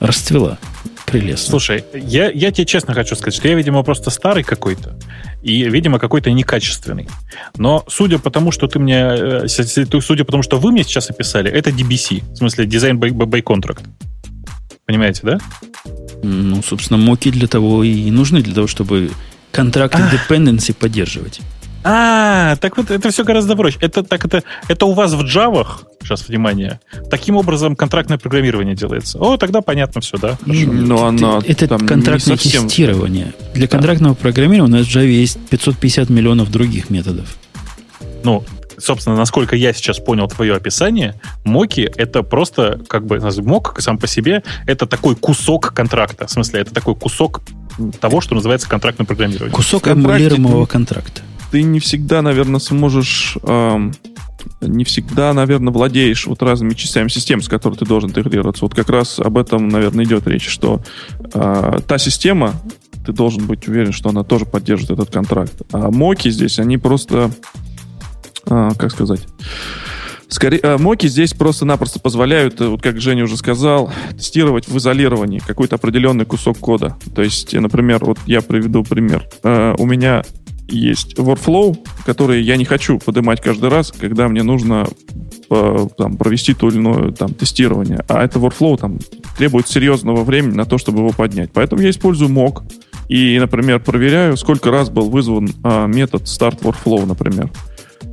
[0.01, 0.59] расцвела.
[1.07, 1.51] Прелестно.
[1.51, 4.97] Слушай, я, я тебе честно хочу сказать, что я, видимо, просто старый какой-то.
[5.43, 7.09] И, видимо, какой-то некачественный.
[7.57, 8.97] Но судя по тому, что ты мне...
[8.97, 12.23] э, Судя по тому, что вы мне сейчас описали, это DBC.
[12.33, 13.85] В смысле, Design by, by Contract.
[14.87, 15.39] Понимаете, да?
[16.23, 19.11] Ну, собственно, моки для того и нужны, для того, чтобы
[19.51, 21.41] контракты dependency поддерживать.
[21.85, 23.79] А, так вот это все гораздо проще.
[23.81, 25.67] Это, так это, это у вас в Java,
[26.03, 26.81] сейчас внимание,
[27.11, 29.19] таким образом контрактное программирование делается.
[29.19, 30.39] О, тогда понятно все, да?
[30.45, 30.73] Хорошо.
[30.73, 33.35] Но она это там не контрактное совсем- тестирование.
[33.55, 37.27] Для контрактного программирования у нас в Java есть 550 миллионов других методов.
[38.25, 38.45] Ну,
[38.79, 41.15] собственно, насколько я сейчас понял твое описание,
[41.45, 46.27] моки это просто как бы мок сам по себе это такой кусок контракта.
[46.27, 47.43] В смысле, это такой кусок
[48.01, 49.53] того, что называется контрактным программированием.
[49.53, 51.23] Кусок эмулируемого контракта.
[51.53, 53.37] Ты не всегда, наверное, сможешь...
[53.43, 53.93] эм,
[54.63, 58.65] не всегда, наверное, владеешь вот разными частями системы, с которой ты должен интегрироваться.
[58.65, 60.81] Вот как раз об этом, наверное, идет речь, что
[61.35, 62.55] э, та система,
[63.07, 65.53] ты должен быть уверен, что она тоже поддерживает этот контракт.
[65.73, 67.31] А моки здесь, они просто,
[68.47, 69.21] э, как сказать,
[70.29, 75.39] Скорее, э, моки здесь просто-напросто позволяют, э, вот как Женя уже сказал, тестировать в изолировании
[75.39, 76.97] какой-то определенный кусок кода.
[77.15, 79.29] То есть, например, вот я приведу пример.
[79.43, 80.25] Э, У меня
[80.69, 84.87] есть workflow, который я не хочу поднимать каждый раз, когда мне нужно
[85.51, 88.05] э, там, провести то или иное там, тестирование.
[88.09, 88.99] А это workflow там,
[89.37, 91.51] требует серьезного времени на то, чтобы его поднять.
[91.53, 92.63] Поэтому я использую mock
[93.09, 97.51] и, например, проверяю, сколько раз был вызван а, метод start workflow, например.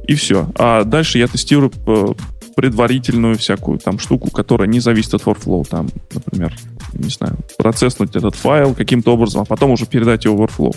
[0.08, 0.52] И все.
[0.56, 2.08] А дальше я тестирую э,
[2.56, 5.66] предварительную всякую там штуку, которая не зависит от workflow.
[5.70, 6.54] Там, например,
[6.94, 10.76] не знаю, процесснуть этот файл каким-то образом, а потом уже передать его в workflow.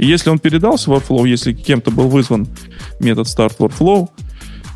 [0.00, 2.48] И если он передался в workflow, если кем-то был вызван
[3.00, 4.08] метод start workflow,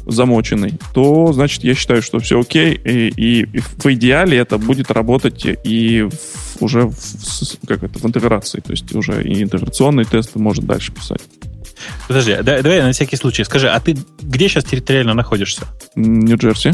[0.07, 4.91] замоченный, то, значит, я считаю, что все окей, и, и- и в идеале это будет
[4.91, 6.95] работать и в- уже в,
[7.67, 11.23] как это, в интеграции, то есть уже и интеграционные тесты может дальше писать.
[12.07, 15.63] Подожди, да- давай на всякий случай скажи, а ты где сейчас территориально находишься?
[15.97, 16.73] Нью-Джерси.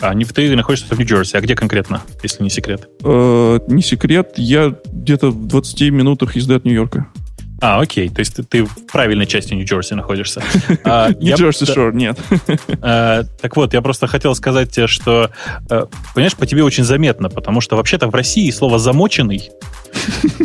[0.00, 2.88] А не ты находишься в Нью-Джерси, а где конкретно, если не секрет?
[3.02, 7.06] Э, не секрет, я где-то в 20 минутах езды от Нью-Йорка.
[7.62, 10.42] А, окей, то есть ты, ты в правильной части Нью-Джерси находишься.
[10.84, 12.18] А, Не я- Джерси Шор, нет.
[12.82, 15.30] Э, Так вот, я просто хотел сказать тебе, что,
[15.70, 19.50] э, понимаешь, по тебе очень заметно, потому что вообще-то в России слово «замоченный»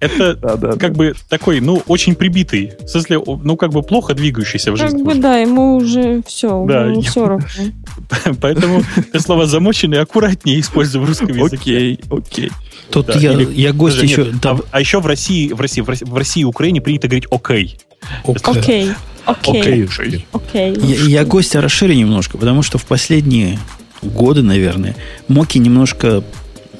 [0.00, 2.72] это как бы такой, ну, очень прибитый.
[2.80, 5.02] В смысле, ну, как бы плохо двигающийся в Как жизни.
[5.02, 7.46] бы да, ему уже все, Да, ему все равно.
[8.40, 8.82] Поэтому
[9.12, 11.56] ты слово «замоченный» аккуратнее используй в русском языке.
[11.56, 12.50] Окей, окей.
[12.90, 14.24] Тут Да, я, или- я гость еще...
[14.24, 16.80] нет, да, а, а еще в России, в России, в России, в России и Украине
[16.80, 17.78] принято говорить «окей».
[18.24, 18.38] ок.
[18.44, 18.90] Окей,
[19.24, 19.86] окей,
[20.32, 20.76] окей.
[20.82, 23.58] Я, я гостя расширю немножко, потому что в последние
[24.02, 24.96] годы, наверное,
[25.28, 26.24] моки немножко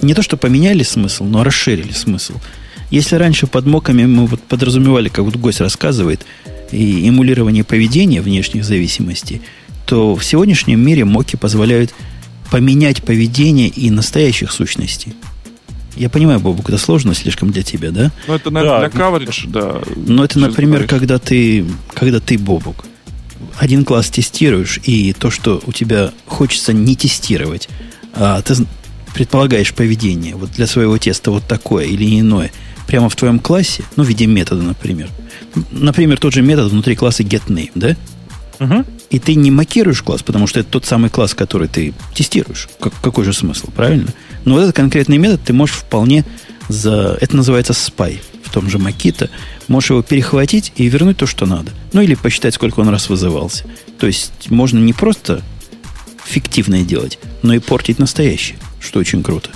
[0.03, 2.35] не то что поменяли смысл, но расширили смысл.
[2.91, 6.27] Если раньше под моками мы вот подразумевали, как вот гость рассказывает,
[6.71, 9.43] и эмулирование поведения внешних зависимостей,
[9.87, 11.95] то в сегодняшнем мире моки позволяют
[12.51, 15.15] поменять поведение и настоящих сущностей.
[15.97, 18.11] Я понимаю, Бобук, это сложно слишком для тебя, да?
[18.27, 19.81] Ну, это, Да, наверное, для coverage, да.
[19.97, 20.91] Но это, Сейчас например, говоришь.
[20.91, 21.65] когда ты,
[21.95, 22.85] когда ты Бобук,
[23.59, 27.69] один класс тестируешь, и то, что у тебя хочется не тестировать,
[28.15, 28.55] а ты
[29.15, 32.51] предполагаешь поведение вот для своего теста вот такое или иное,
[32.87, 35.09] прямо в твоем классе, ну, в виде метода, например.
[35.71, 37.97] Например, тот же метод внутри класса getName, да?
[38.59, 38.87] Мгм.
[39.11, 42.69] И ты не макируешь класс, потому что это тот самый класс, который ты тестируешь.
[42.81, 44.09] Как- какой же смысл, правильно?
[44.45, 46.25] Но вот этот конкретный метод ты можешь вполне
[46.69, 47.19] за...
[47.21, 49.31] Это называется spy в том же Макита.
[49.69, 51.73] Можешь его перехватить и вернуть то, что надо.
[51.93, 53.65] Ну, или посчитать, сколько он раз вызывался.
[53.99, 55.43] То есть можно не просто
[56.25, 59.51] фиктивное делать, но и портить настоящее, что очень круто.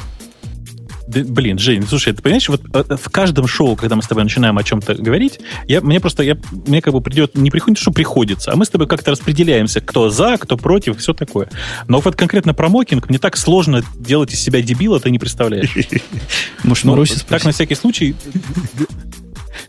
[1.08, 4.58] Блин, Жень, слушай, ты понимаешь, вот э, в каждом шоу, когда мы с тобой начинаем
[4.58, 5.38] о чем-то говорить,
[5.68, 8.70] я, мне просто, я, мне как бы придет, не приходит, что приходится, а мы с
[8.70, 11.48] тобой как-то распределяемся, кто за, кто против, все такое.
[11.86, 15.74] Но вот конкретно про мокинг мне так сложно делать из себя дебила, ты не представляешь.
[16.64, 18.16] Может, Ну, Маруся так, на всякий случай,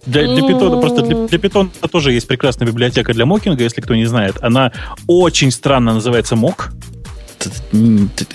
[0.08, 3.94] для, для питона, просто для, для питона тоже есть прекрасная библиотека для мокинга, если кто
[3.94, 4.38] не знает.
[4.42, 4.72] Она
[5.06, 6.72] очень странно называется мок.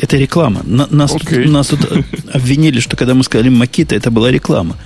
[0.00, 0.60] Это- реклама.
[0.64, 1.44] На- Нас, Окей.
[1.44, 2.02] тут, нас тут э,
[2.32, 4.76] обвинили, что когда мы сказали Макита, это была реклама.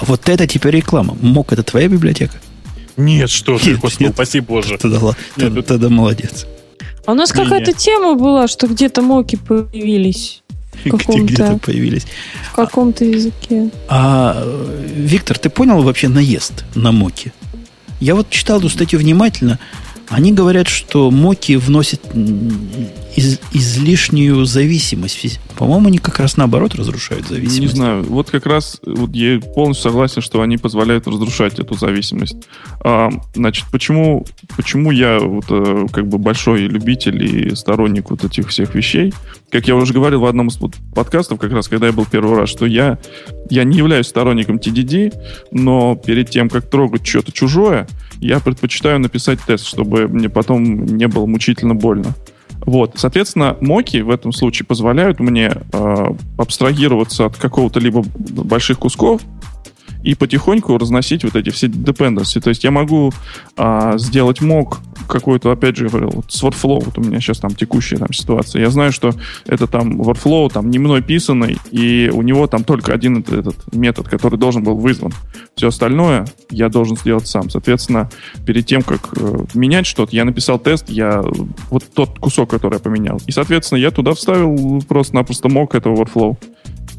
[0.00, 1.16] А вот это теперь реклама.
[1.20, 2.36] Мок это твоя библиотека?
[2.96, 4.78] Нет, что ты, господи, упаси боже.
[4.78, 6.46] Тогда, Нет, тогда- это- тогда молодец.
[7.06, 10.42] А у нас какая-то тема была, что где-то моки появились
[10.84, 11.22] Где Каком-то.
[11.34, 12.06] где-то появились.
[12.50, 13.70] в каком-то языке.
[13.88, 17.32] А, э, Виктор, ты понял вообще наезд на моки?
[18.00, 19.58] Я вот читал эту статью внимательно.
[20.08, 22.00] Они говорят, что моки вносят
[23.16, 25.40] из- излишнюю зависимость.
[25.56, 27.74] По-моему, они как раз наоборот разрушают Не зависимость.
[27.76, 32.36] знаю, вот как раз вот я полностью согласен, что они позволяют разрушать эту зависимость.
[32.80, 34.26] А, значит, почему,
[34.56, 39.14] почему я вот э, как бы большой любитель и сторонник вот этих всех вещей?
[39.50, 40.58] Как я уже говорил в одном из
[40.94, 42.98] подкастов, как раз когда я был первый раз, что я,
[43.48, 45.14] я не являюсь сторонником TDD,
[45.52, 47.86] но перед тем, как трогать что-то чужое,
[48.20, 52.14] я предпочитаю написать тест, чтобы мне потом не было мучительно больно.
[52.60, 56.06] Вот, соответственно, моки в этом случае позволяют мне э,
[56.38, 59.20] абстрагироваться от какого-то либо больших кусков
[60.04, 62.40] и потихоньку разносить вот эти все dependency.
[62.40, 63.12] То есть я могу
[63.56, 64.78] а, сделать мок
[65.08, 68.62] какой-то, опять же, говорил, вот с Workflow, вот у меня сейчас там текущая там ситуация.
[68.62, 69.12] Я знаю, что
[69.46, 73.74] это там Workflow там не мной писанный, и у него там только один этот, этот
[73.74, 75.12] метод, который должен был вызван.
[75.56, 77.48] Все остальное я должен сделать сам.
[77.48, 78.10] Соответственно,
[78.46, 81.22] перед тем, как э, менять что-то, я написал тест, я
[81.70, 83.20] вот тот кусок, который я поменял.
[83.26, 86.36] И, соответственно, я туда вставил просто-напросто мок этого Workflow.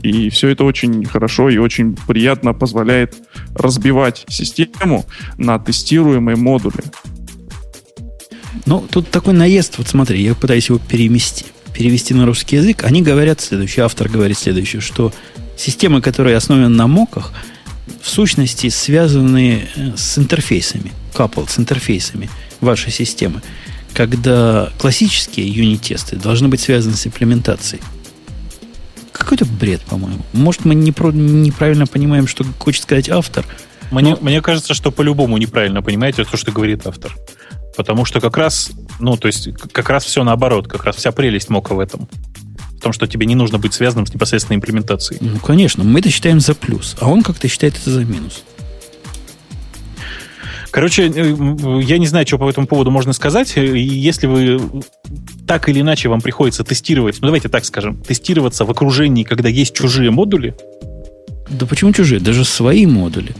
[0.06, 3.15] И все это очень хорошо и очень приятно позволяет
[3.56, 5.03] разбивать систему
[5.40, 6.84] на тестируемые модули.
[8.68, 12.84] Ну, тут такой наезд, вот смотри, я пытаюсь его перемести, перевести на русский язык.
[12.84, 15.11] Они говорят следующее, автор говорит следующее, что
[15.57, 17.34] системы, которые основаны на моках,
[17.99, 22.30] в сущности связаны э, с интерфейсами, coupled с интерфейсами
[22.61, 23.41] вашей системы,
[23.95, 27.82] когда классические юнит-тесты должны быть связаны с имплементацией.
[29.26, 30.19] Какой-то бред, по-моему.
[30.34, 33.43] Может, мы не про- неправильно понимаем, что хочет сказать автор.
[33.89, 37.11] Мне, мне кажется, что по-любому неправильно понимаете то, что говорит автор.
[37.76, 38.69] Потому что как раз,
[38.99, 42.07] ну, то есть, как раз все наоборот, как раз вся прелесть мока в этом.
[42.77, 45.18] В том, что тебе не нужно быть связанным с непосредственной имплементацией.
[45.22, 48.43] Ну, конечно, мы это считаем за плюс, а он как-то считает это за минус.
[50.76, 53.53] Короче, э, я не знаю, что по этому поводу можно сказать.
[53.56, 54.60] Э, Если вы
[55.47, 59.73] так или иначе вам приходится тестировать, ну давайте так скажем, тестироваться в окружении, когда есть
[59.73, 60.53] чужие модули,
[61.49, 62.19] Да почему чужие?
[62.19, 63.34] Даже свои модули.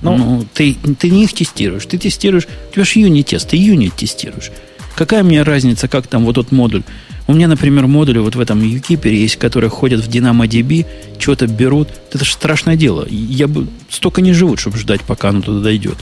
[0.00, 0.16] Ну.
[0.16, 1.84] Ну, ты, ты не их тестируешь.
[1.84, 2.48] Ты тестируешь...
[2.70, 4.50] У тебя же юнит-тест, ты юнит тестируешь.
[4.96, 6.84] Какая мне разница, как там вот тот модуль
[7.26, 10.86] У меня, например, модули вот в этом UKeeper есть, которые ходят в DynamoDB,
[11.18, 11.88] что-то берут.
[12.14, 13.06] Это же страшное дело.
[13.10, 15.98] Я бы столько не живут, чтобы ждать, пока оно туда дойдет.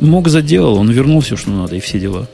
[0.00, 2.28] Мог заделал, он вернул все, что надо, и все дела.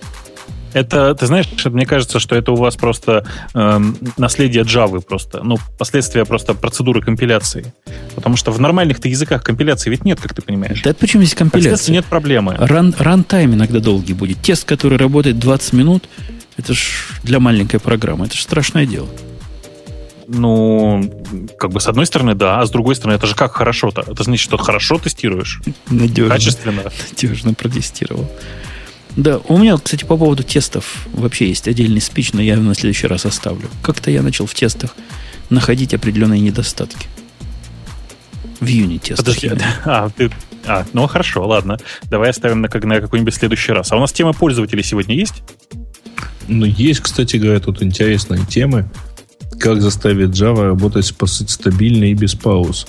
[0.75, 3.25] Это, ты знаешь, мне кажется, что это у вас просто
[3.55, 5.41] эм, наследие Java просто.
[5.45, 7.73] Ну, последствия просто процедуры компиляции.
[8.17, 10.83] Потому что в нормальных-то языках компиляции ведь нет, как ты понимаешь.
[10.83, 11.93] Да почему здесь компиляция?
[11.93, 12.57] нет проблемы.
[12.59, 14.39] Ран, рантайм иногда долгий будет.
[14.39, 16.09] Тест, который работает 20 минут,
[16.57, 18.27] это ж для маленькой программы.
[18.27, 19.09] Это же страшное дело.
[20.27, 21.03] Ну,
[21.59, 24.03] как бы с одной стороны, да, а с другой стороны, это же как хорошо-то?
[24.07, 25.61] Это значит, что хорошо тестируешь?
[25.89, 26.35] Надежно.
[26.35, 26.83] Качественно.
[27.11, 28.31] Надежно протестировал.
[29.17, 32.75] Да, у меня, кстати, по поводу тестов вообще есть отдельный спич, но я его на
[32.75, 33.69] следующий раз оставлю.
[33.83, 34.95] Как-то я начал в тестах
[35.51, 37.07] находить определенные недостатки.
[38.61, 39.25] В юнит-тестах.
[39.25, 39.51] Подожди,
[39.85, 40.31] а, ты,
[40.67, 41.79] а, ну хорошо, ладно.
[42.05, 43.93] Давай оставим на, на какой-нибудь следующий раз.
[43.93, 45.43] А у нас тема пользователей сегодня есть?
[46.49, 48.89] Ну, есть, кстати говоря, тут интересные темы.
[49.65, 52.87] Как заставить Java работать, по сути, стабильно и без пауз.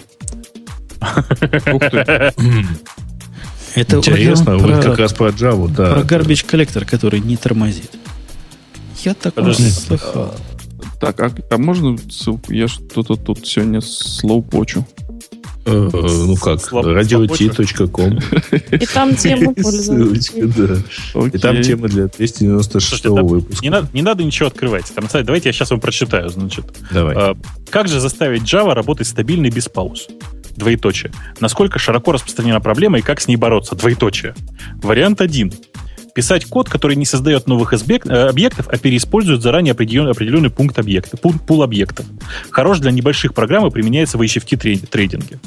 [3.75, 5.93] Это Интересно, вот про, как раз про Java, да.
[5.93, 7.91] Про garbage коллектор, который не тормозит.
[9.05, 10.35] Я такого не слыхал.
[10.99, 12.51] Так, а, а можно ссылку?
[12.51, 14.85] Я что-то тут сегодня слоупочу.
[15.04, 15.04] Э,
[15.65, 18.19] ну как, radio.t.com.
[18.71, 20.53] И там тема пользователей.
[20.55, 21.27] да.
[21.27, 23.63] И там тема для 296 выпуска.
[23.63, 24.91] Не надо, ничего открывать.
[25.23, 26.29] Давайте я сейчас вам прочитаю.
[26.29, 26.65] Значит.
[26.91, 27.15] Давай.
[27.15, 27.37] А,
[27.69, 30.07] как же заставить Java работать стабильно и без пауз?
[30.55, 31.11] Двоеточие.
[31.39, 33.75] Насколько широко распространена проблема и как с ней бороться?
[33.75, 34.35] Двоеточие.
[34.81, 35.51] Вариант один
[36.15, 41.17] писать код, который не создает новых э, объектов, а переиспользует заранее определенный, определенный пункт объекта,
[41.17, 42.05] пул объектов.
[42.49, 45.39] Хорош для небольших программ и применяется в HFT трейдинге.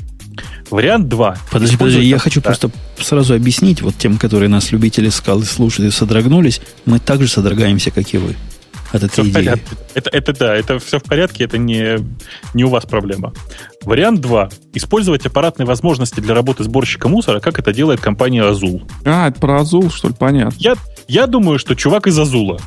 [0.70, 1.39] Вариант 2.
[1.51, 2.51] Подожди, подожди, я хочу да.
[2.51, 2.70] просто
[3.01, 8.12] сразу объяснить вот тем, которые нас, любители скалы, слушают и содрогнулись, мы также содрогаемся, как
[8.12, 8.36] и вы
[8.93, 9.31] от этой все идеи.
[9.31, 9.77] В порядке.
[9.94, 11.98] Это, это да, это все в порядке, это не,
[12.55, 13.32] не у вас проблема.
[13.85, 14.48] Вариант 2.
[14.74, 18.82] Использовать аппаратные возможности для работы сборщика мусора, как это делает компания Azul.
[19.05, 20.56] А, это про Azul, что ли, понятно.
[20.59, 20.74] Я,
[21.06, 22.59] я думаю, что чувак из Азула.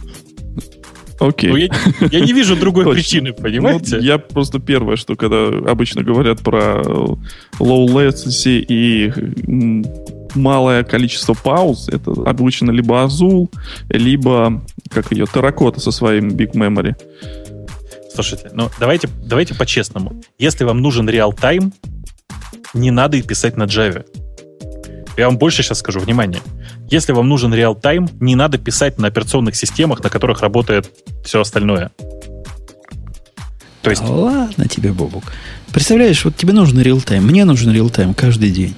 [1.19, 1.51] Окей.
[1.51, 1.71] Okay.
[1.99, 3.97] Ну, я, я не вижу другой причины, понимаете?
[3.97, 6.81] Ну, я просто первое, что когда обычно говорят про
[7.59, 9.13] low latency и
[10.35, 13.49] малое количество пауз, это обычно либо Azul,
[13.89, 16.95] либо как ее, Terracotta со своим Big Memory.
[18.13, 20.21] Слушайте, ну давайте, давайте по-честному.
[20.37, 21.73] Если вам нужен реал-тайм,
[22.73, 24.05] не надо писать на Java.
[25.17, 26.41] Я вам больше сейчас скажу, внимание.
[26.89, 30.89] Если вам нужен реал-тайм, не надо писать на операционных системах, на которых работает
[31.23, 31.91] все остальное.
[33.81, 34.01] То есть...
[34.03, 35.23] Ладно тебе, Бобук.
[35.73, 38.75] Представляешь, вот тебе нужен реал-тайм, мне нужен реал-тайм каждый день.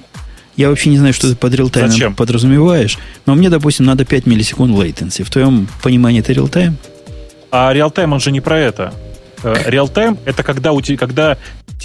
[0.56, 4.74] Я вообще не знаю, что ты под реал-таймом подразумеваешь, но мне, допустим, надо 5 миллисекунд
[4.74, 5.24] latency.
[5.24, 6.76] В твоем понимании это реал-тайм?
[7.50, 8.94] А реал-тайм, он же не про это.
[9.42, 11.38] Э, реал-тайм— это когда, у тебя, когда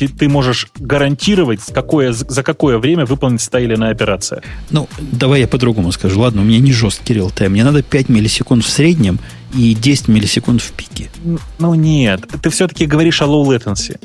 [0.08, 4.41] ты можешь гарантировать, какое, за какое время выполнится та или иная операция.
[4.70, 6.22] Ну, давай я по-другому скажу.
[6.22, 7.52] Ладно, у меня не жесткий реал-тайм.
[7.52, 9.20] Мне надо 5 миллисекунд в среднем
[9.54, 11.10] и 10 миллисекунд в пике.
[11.58, 14.00] Ну нет, ты все-таки говоришь о low latency.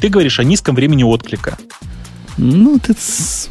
[0.00, 1.58] Ты говоришь о низком времени отклика.
[2.38, 2.94] Ну, это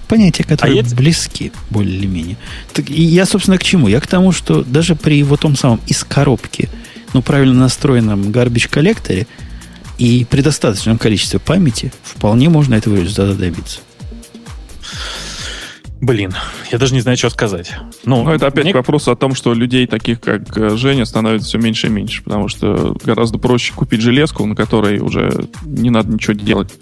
[0.07, 2.37] понятия, которые а близки, более-менее.
[2.73, 3.87] Так, и я, собственно, к чему?
[3.87, 6.69] Я к тому, что даже при вот том самом из коробки,
[7.13, 9.27] ну, правильно настроенном garbage коллекторе
[9.97, 13.79] и при достаточном количестве памяти вполне можно этого результата добиться.
[16.01, 16.33] Блин,
[16.71, 17.73] я даже не знаю, что сказать.
[18.03, 18.73] Ну, Но это опять мне...
[18.73, 22.47] вопрос о том, что людей таких, как э, Женя, становится все меньше и меньше, потому
[22.47, 26.73] что гораздо проще купить железку, на которой уже не надо ничего делать,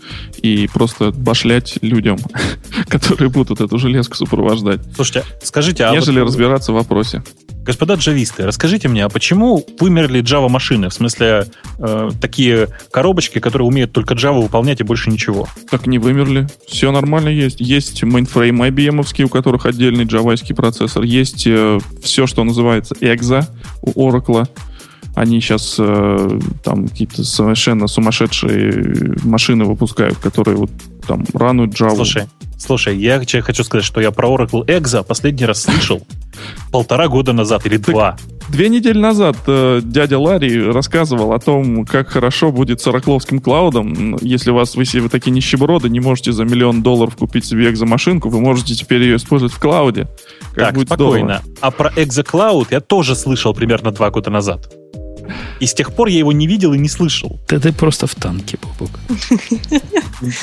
[0.41, 2.18] и просто башлять людям,
[2.90, 4.81] которые будут эту железку сопровождать.
[4.95, 6.27] Слушайте, скажите, а Нежели вот...
[6.27, 7.23] разбираться в вопросе.
[7.65, 10.90] Господа джависты, расскажите мне, а почему вымерли Java машины?
[10.90, 11.48] В смысле,
[11.80, 15.48] э, такие коробочки, которые умеют только Java выполнять и больше ничего?
[15.69, 16.48] Так не вымерли.
[16.68, 17.61] Все нормально есть.
[17.61, 21.03] Есть мейнфрейм IBM, у которых отдельный джавайский процессор.
[21.03, 23.45] Есть э, все, что называется EXA
[23.81, 24.45] у Oracle.
[25.15, 30.72] Они сейчас э, там какие-то совершенно сумасшедшие машины выпускают, которые вот
[31.07, 31.95] там run ут Java.
[31.95, 32.26] Слушай,
[32.64, 36.02] слушай, я хочу сказать, что я про Oracle Exa последний раз слышал
[36.72, 38.18] полтора года назад или два.
[38.49, 43.88] Две недели назад э, дядя Ларри рассказывал о том, как хорошо будет с оракловским cloud
[43.88, 44.18] ом.
[44.22, 47.69] Если у вас, вы, если вы такие нищеброды, не можете за миллион долларов купить себе
[47.70, 50.07] Exa машинку, вы можете теперь ее использовать в cloud е.
[50.53, 51.41] Как так, будет спокойно.
[51.41, 51.57] Здорово.
[51.61, 54.73] А про экзоклауд я тоже слышал примерно два года назад.
[55.60, 57.39] И с тех пор я его не видел и не слышал.
[57.49, 58.91] Да ты просто в танке, Бобок.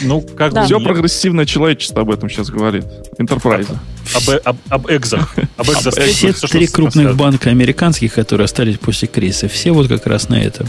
[0.02, 0.60] Ну, как Да.
[0.62, 2.84] бы Все прогрессивное человечество об этом сейчас говорит.
[3.18, 3.68] Enterprise.
[4.14, 5.34] об, об, об экзах.
[5.56, 10.28] Об экзоспейсе, Все три крупных банка американских, которые остались после кризиса, все вот как раз
[10.28, 10.66] на этом.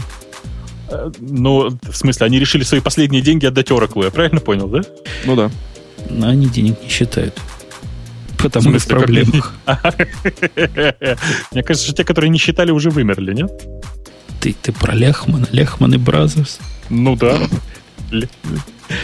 [0.88, 4.82] Э, Ну, в смысле, они решили свои последние деньги отдать Oracle, я правильно понял, да?
[5.24, 5.50] Ну да.
[6.10, 7.38] Но они денег не считают.
[8.42, 9.52] Потому что в проблемах.
[11.52, 13.50] Мне кажется, что те, которые не считали, уже вымерли, нет?
[14.40, 16.58] Ты, ты про Лехмана, Лехман и Brothers.
[16.90, 17.38] Ну да.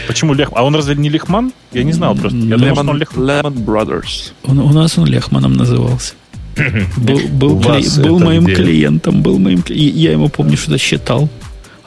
[0.07, 0.59] Почему Лехман?
[0.59, 1.53] А он разве не Лехман?
[1.71, 2.37] Я не знал просто.
[2.37, 3.25] Я думал, что он Лехман.
[3.29, 4.31] Lehman Brothers.
[4.43, 6.13] Он- у нас он Лехманом назывался.
[6.97, 8.55] Был, был, кли- был моим где?
[8.55, 11.29] клиентом, был моим кли- и Я ему помню, что-то считал.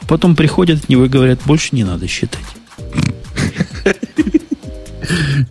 [0.01, 2.41] А потом приходят от него и говорят, больше не надо считать.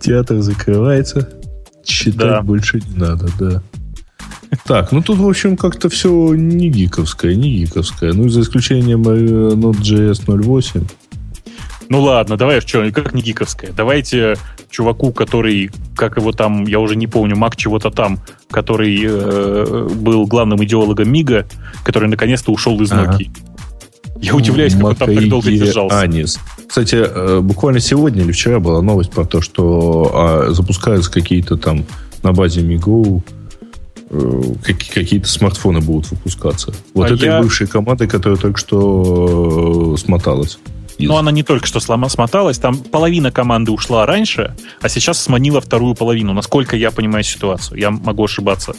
[0.01, 1.29] Театр закрывается.
[1.84, 2.42] Считать Да.
[2.42, 3.62] больше не надо, да.
[4.66, 8.12] Так, ну тут, в общем, как-то все не гиковское, не гиковское.
[8.12, 10.84] Ну, за исключением э, Node.js 08.
[11.88, 13.72] Ну ладно, давай, что, как не гиковская.
[13.72, 14.36] Давайте
[14.70, 18.18] чуваку, который, как его там, я уже не помню, Мак чего-то там,
[18.50, 21.46] который э, был главным идеологом Мига,
[21.84, 23.18] который наконец-то ушел из Ага.
[24.23, 26.01] Я удивляюсь, как он там так долго держался.
[26.01, 26.39] Анис.
[26.69, 31.85] Кстати, э, буквально сегодня или вчера была новость про то, что а, запускаются какие-то там
[32.23, 33.20] на базе Migo
[34.11, 36.73] э, какие- какие-то смартфоны будут выпускаться.
[36.94, 40.59] Вот А этой я- бывшей командой, которая только что э, смоталась.
[40.98, 45.60] Но она не только что слома- смоталась, там половина команды ушла раньше, а сейчас сманила
[45.60, 47.78] вторую половину, насколько я понимаю ситуацию.
[47.81, 48.74] Я могу ошибаться.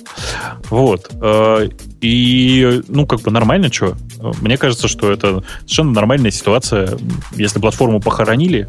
[0.69, 1.10] Вот.
[1.22, 1.69] Э,
[2.02, 3.95] И, ну, как бы нормально, что?
[4.41, 6.98] Мне кажется, что это совершенно нормальная ситуация.
[7.35, 8.68] Если платформу похоронили,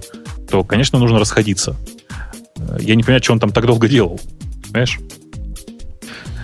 [0.50, 1.76] то, конечно, нужно расходиться.
[2.56, 4.20] Э, Я не понимаю, что он там так долго делал.
[4.64, 4.98] Понимаешь?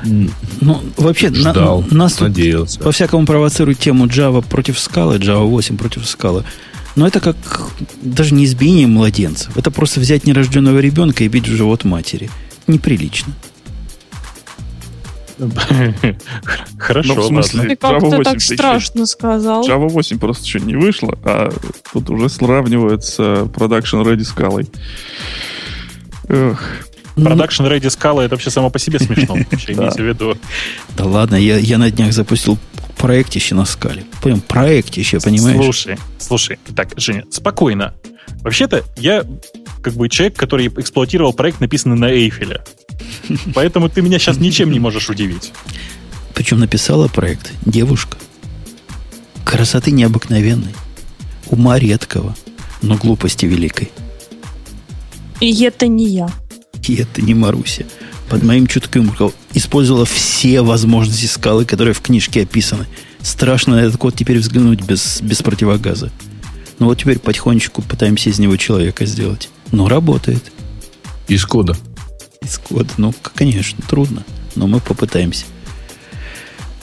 [0.02, 2.80] Ну, вообще, на- Ждал, нас тут надеялся.
[2.80, 6.44] по-всякому провоцируют тему Java против скалы, Java 8 против скалы.
[6.96, 7.36] Но это как
[8.02, 9.56] даже не избиение младенцев.
[9.56, 12.28] Это просто взять нерожденного ребенка и бить в живот матери.
[12.66, 13.32] Неприлично.
[16.78, 17.62] Хорошо, Ну, в смысле?
[17.62, 19.66] Ты как-то Java 8 так еще- страшно сказал.
[19.66, 21.50] Java 8 просто еще не вышло, а
[21.92, 24.68] тут уже сравнивают с э, Production Ready скалой.
[26.28, 26.62] Эх,
[27.16, 29.36] Ну, Production Ready Scala это вообще само по себе смешно.
[29.68, 30.36] Имейте в виду.
[30.96, 32.58] да ладно, я, я на днях запустил
[33.00, 34.04] проектище на скале.
[34.22, 35.56] Прям проектище, понимаешь?
[35.56, 37.94] Слушай, слушай, так, Женя, спокойно.
[38.42, 39.24] Вообще-то я
[39.82, 42.62] как бы человек, который эксплуатировал проект, написанный на Эйфеле.
[43.54, 45.52] Поэтому ты меня сейчас ничем не можешь удивить.
[46.34, 48.18] Причем написала проект девушка.
[49.44, 50.74] Красоты необыкновенной.
[51.46, 52.36] Ума редкого,
[52.82, 53.90] но глупости великой.
[55.40, 56.28] И это не я.
[56.86, 57.84] И это не Маруся.
[58.30, 62.86] Под моим чутким руководством использовала все возможности скалы, которые в книжке описаны.
[63.22, 66.12] Страшно на этот код теперь взглянуть без, без противогаза.
[66.78, 69.50] Ну вот теперь потихонечку пытаемся из него человека сделать.
[69.72, 70.52] Но работает.
[71.26, 71.76] Из кода.
[72.40, 72.88] Из кода.
[72.98, 74.22] Ну, конечно, трудно.
[74.54, 75.44] Но мы попытаемся.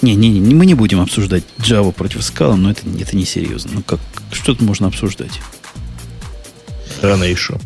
[0.02, 3.72] Не, не, не, мы не будем обсуждать Java против скала, но это, это не серьезно.
[3.76, 4.00] Ну, как,
[4.34, 5.40] что тут можно обсуждать?
[7.02, 7.58] Рано еще.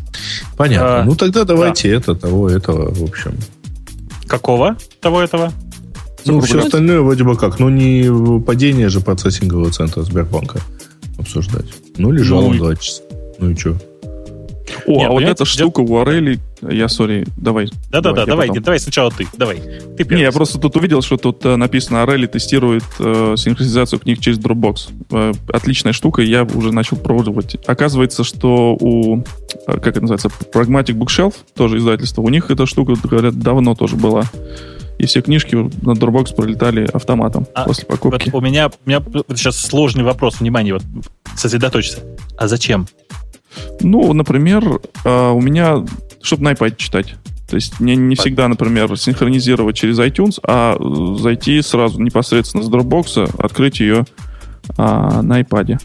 [0.56, 1.00] Понятно.
[1.00, 3.36] А, ну тогда давайте это, того, этого, в общем.
[4.26, 5.52] Какого того этого?
[6.24, 7.58] Ну, все остальное вроде бы как.
[7.58, 10.60] Ну, не падение же процессингового центра Сбербанка
[11.18, 11.66] обсуждать.
[11.96, 13.02] Ну, лежал Ну, он два часа.
[13.38, 13.76] Ну и что?
[14.86, 16.40] О, Не, а вот эта штука у Орели...
[16.62, 17.68] Я, сори, давай.
[17.90, 18.62] Да-да-да, давай, потом.
[18.62, 19.56] давай сначала ты, давай.
[19.96, 20.16] Ты первый.
[20.18, 24.38] Не, я просто тут увидел, что тут э, написано, Орели тестирует э, синхронизацию книг через
[24.38, 24.90] Dropbox.
[25.10, 27.56] Э, отличная штука, я уже начал пробовать.
[27.66, 29.22] Оказывается, что у, э,
[29.66, 34.24] как это называется, Pragmatic Bookshelf, тоже издательство, у них эта штука, говорят, давно тоже была.
[34.98, 38.30] И все книжки на Dropbox пролетали автоматом А, после покупки.
[38.30, 40.84] Вот у меня, у меня сейчас сложный вопрос, внимание, вот
[41.36, 41.98] сосредоточься.
[42.36, 42.86] А зачем?
[43.80, 45.84] Ну, например, э, у меня,
[46.22, 47.14] чтобы на iPad читать.
[47.48, 52.70] То есть мне не всегда, например, синхронизировать через iTunes, а э, зайти сразу непосредственно с
[52.70, 54.06] Dropbox, открыть ее
[54.78, 55.78] а, на iPad.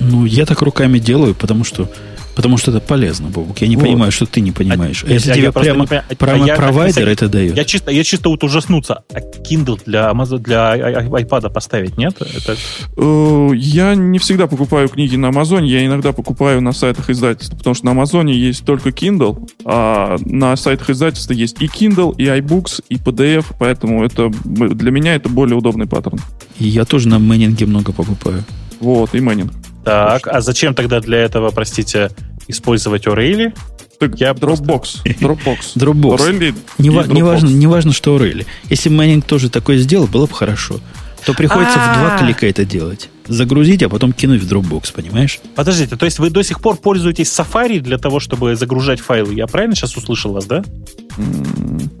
[0.00, 1.88] Ну, я так руками делаю, потому что,
[2.34, 3.58] потому что это полезно, Бобук.
[3.60, 3.84] Я не Вот.
[3.84, 5.04] понимаю, что ты не понимаешь.
[5.04, 7.56] А, А- если а тебе я прямо, не понимаю, а прямо я- провайдер это дает,
[7.56, 9.02] Я чисто, я чисто вот ужаснуться.
[9.12, 12.16] А Kindle для Amazon, для ай- iPad поставить, нет?
[12.20, 12.56] Это
[12.96, 17.74] Э, Я не всегда покупаю книги на Амазоне, я иногда покупаю на сайтах издательств, потому
[17.74, 22.82] что на Амазоне есть только Kindle, а на сайтах издательства есть и Kindle, и iBooks,
[22.88, 26.18] и PDF, поэтому это для меня это более удобный паттерн.
[26.58, 28.44] и я тоже на Manning е много покупаю.
[28.80, 29.52] Вот, и Manning.
[29.84, 30.26] Так.
[30.26, 32.10] А зачем тогда для этого, простите,
[32.48, 33.52] использовать O'Reilly?
[33.98, 35.02] Так, Я Dropbox.
[35.04, 35.58] Dropbox.
[35.76, 36.16] Dropbox.
[36.16, 37.24] O'Reilly Не, и ва- не Dropbox.
[37.24, 38.46] важно, не важно, что Орели.
[38.70, 40.80] Если Мэннинг тоже такое сделал, было бы хорошо.
[41.26, 42.18] то приходится в два А-а-а.
[42.24, 43.10] клика это делать.
[43.30, 45.38] Загрузить, а потом кинуть в Dropbox, понимаешь?
[45.54, 49.34] Подождите, то есть вы до сих пор пользуетесь Safari для того, чтобы загружать файлы?
[49.34, 50.64] Я правильно сейчас услышал вас, да?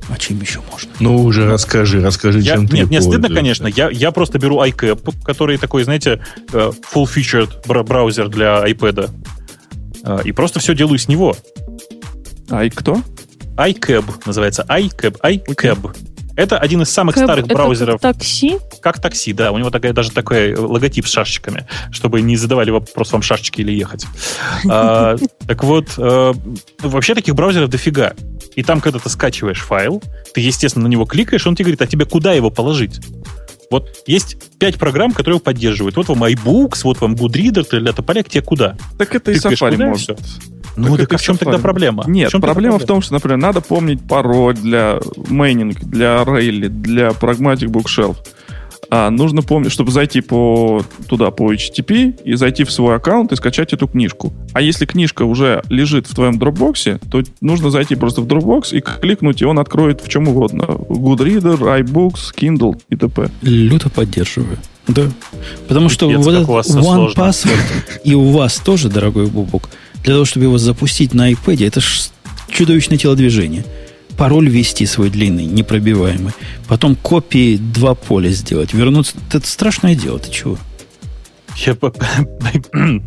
[0.08, 0.90] А чем еще можно?
[0.98, 3.68] Ну, уже расскажи, расскажи, Я- чем ты нет, мне стыдно, конечно.
[3.68, 6.20] Я, я просто беру iCap, который такой, знаете,
[6.52, 9.10] э, full-featured бра- браузер для iPad.
[10.02, 11.36] э, И просто все делаю с него.
[12.48, 13.00] А и кто?
[13.56, 14.64] iCab называется.
[14.68, 15.16] iCab.
[15.22, 15.94] iCab.
[16.40, 18.56] Это один из самых Кэб старых это браузеров, как такси?
[18.80, 19.52] как такси, да.
[19.52, 23.72] У него такая, даже такой логотип с шашечками, чтобы не задавали вопрос, вам шашечки или
[23.72, 24.06] ехать.
[24.66, 26.32] А, Так вот, э,
[26.78, 28.14] вообще таких браузеров дофига.
[28.56, 30.02] И там, когда ты скачиваешь файл,
[30.32, 33.00] ты, естественно, на него кликаешь, он тебе говорит, а тебе куда его положить?
[33.70, 35.96] Вот есть пять программ, которые его поддерживают.
[35.96, 38.76] Вот вам iBooks, вот вам GoodReader, для тополя, тебе куда?
[38.98, 40.18] Так это и Тыкаешь Safari и может.
[40.76, 42.04] Ну, Так так а в чем тогда проблема?
[42.06, 44.98] Нет, В чем тогда проблема в том, что, например, надо помнить пароль для
[45.28, 48.16] майнинг, для Rayleigh, для Pragmatic Bookshelf.
[48.88, 53.36] А нужно помнить, чтобы зайти по, туда по HTTP и зайти в свой аккаунт и
[53.36, 54.32] скачать эту книжку.
[54.52, 58.80] А если книжка уже лежит в твоем Dropbox, то нужно зайти просто в Dropbox и
[58.80, 60.62] кликнуть, и он откроет в чем угодно.
[60.62, 63.30] Goodreader, iBooks, Kindle и т.п.
[63.42, 64.58] Люто поддерживаю.
[64.88, 65.02] Да.
[65.68, 67.20] Потому что Пипец, вот как этот у вас всё One сложно.
[67.20, 69.68] Password и у вас тоже, дорогой Бубук,
[70.02, 72.08] для того, чтобы его запустить на iPad, это ж
[72.48, 73.64] чудовищное телодвижение.
[74.20, 76.34] Пароль ввести свой длинный, непробиваемый.
[76.68, 78.74] Потом копии два поля сделать.
[78.74, 79.16] Вернуться.
[79.32, 80.18] Это страшное дело.
[80.18, 80.58] Ты чего?
[81.56, 81.74] Я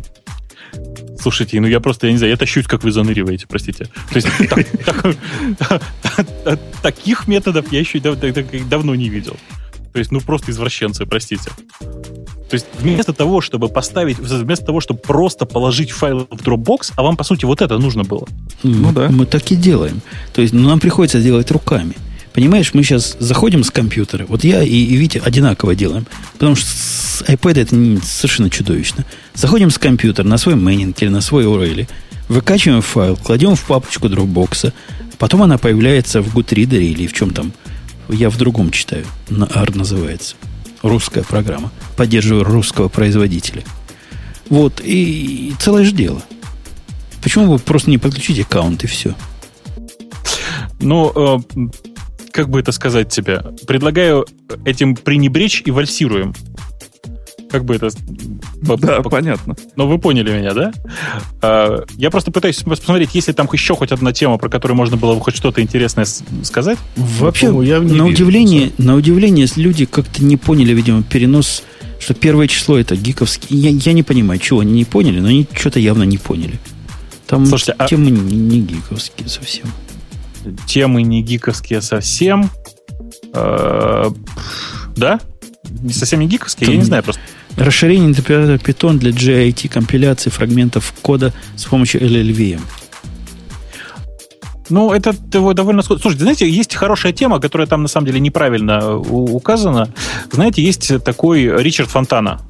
[1.20, 3.84] Слушайте, ну я просто, я не знаю, я тащусь, как вы заныриваете, простите.
[3.84, 9.36] То есть так- так- таких методов я еще дав- дав- дав- давно не видел.
[9.94, 11.50] То есть, ну просто извращенцы, простите.
[11.78, 17.04] То есть вместо того, чтобы поставить, вместо того, чтобы просто положить файл в Dropbox, а
[17.04, 18.26] вам, по сути, вот это нужно было.
[18.64, 19.08] Ну мы, да.
[19.08, 20.00] мы так и делаем.
[20.32, 21.94] То есть ну, нам приходится делать руками.
[22.32, 24.26] Понимаешь, мы сейчас заходим с компьютера.
[24.28, 26.08] Вот я и, и Витя одинаково делаем.
[26.32, 29.04] Потому что с iPad это не- совершенно чудовищно.
[29.34, 31.86] Заходим с компьютера на свой майнинг или на свой URL,
[32.28, 34.72] выкачиваем файл, кладем в папочку Dropbox,
[35.18, 37.52] потом она появляется в Goodreader или в чем там.
[38.08, 39.04] Я в другом читаю.
[39.28, 40.36] На AR называется.
[40.82, 41.72] Русская программа.
[41.96, 43.62] Поддерживаю русского производителя.
[44.50, 46.22] Вот, и целое же дело.
[47.22, 49.14] Почему вы просто не подключите аккаунт и все?
[50.80, 51.68] Ну, э,
[52.30, 53.42] как бы это сказать тебе?
[53.66, 54.26] Предлагаю
[54.66, 56.34] этим пренебречь и вальсируем.
[57.54, 57.88] Как бы это...
[58.62, 59.54] Да, по- понятно.
[59.76, 60.72] Ну, вы поняли меня, да?
[61.40, 64.96] А, Я просто пытаюсь посмотреть, есть ли там еще хоть одна тема, про которую можно
[64.96, 66.04] было бы хоть что-то интересное
[66.42, 66.78] сказать.
[66.96, 71.62] Вообще, по-моему, я на вижу, удивление, на удивление, люди как-то не поняли, видимо, перенос,
[72.00, 73.56] что первое число это гиковский.
[73.56, 76.58] Я, я не понимаю, чего они не поняли, но они что-то явно не поняли.
[77.28, 79.66] Там Слушайте, а- темы не, не гиковские совсем.
[80.66, 82.50] Темы не гиковские совсем.
[83.32, 84.10] Э,
[84.96, 85.20] Да?
[85.80, 86.70] Не совсем не гиковские?
[86.70, 87.20] Я не знаю просто.
[87.56, 92.60] Расширение интерпретатора Python для GIT компиляции фрагментов кода с помощью LLVM.
[94.70, 95.82] Ну, это дов- довольно...
[95.82, 99.88] Слушайте, знаете, есть хорошая тема, которая там на самом деле неправильно э, указана.
[100.32, 102.40] Знаете, есть такой Ричард Фонтана.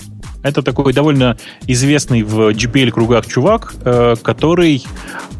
[0.42, 1.36] Это такой довольно
[1.66, 4.84] известный в GPL-кругах чувак, э, который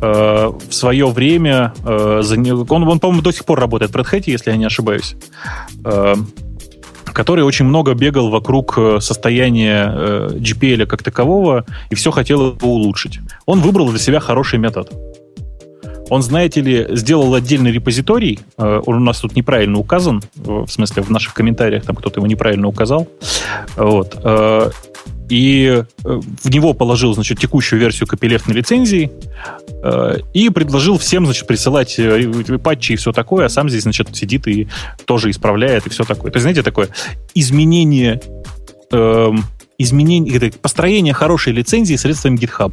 [0.00, 1.72] э, в свое время...
[1.84, 5.14] Он, он, по-моему, до сих пор работает в Red Hat, если я не ошибаюсь.
[7.12, 12.68] Который очень много бегал вокруг э, состояния э, GPL как такового и все хотел его
[12.68, 13.20] улучшить.
[13.46, 14.90] Он выбрал для себя хороший метод.
[16.10, 18.40] Он, знаете ли, сделал отдельный репозиторий.
[18.58, 20.22] э, Он у нас тут неправильно указан.
[20.34, 23.08] В смысле, в наших комментариях там кто-то его неправильно указал.
[23.76, 24.16] Вот.
[24.22, 24.70] э,
[25.28, 29.10] И э, в него положил, значит, текущую версию копилефтной лицензии
[29.82, 34.14] э, и предложил всем, значит, присылать э, патчи и все такое, а сам здесь, значит,
[34.14, 34.68] сидит и
[35.06, 36.30] тоже исправляет и все такое.
[36.30, 36.88] То есть, знаете, такое
[37.34, 38.20] изменение
[38.92, 39.44] эм,
[39.78, 42.72] изменение, это построение хорошей лицензии средствами GitHub.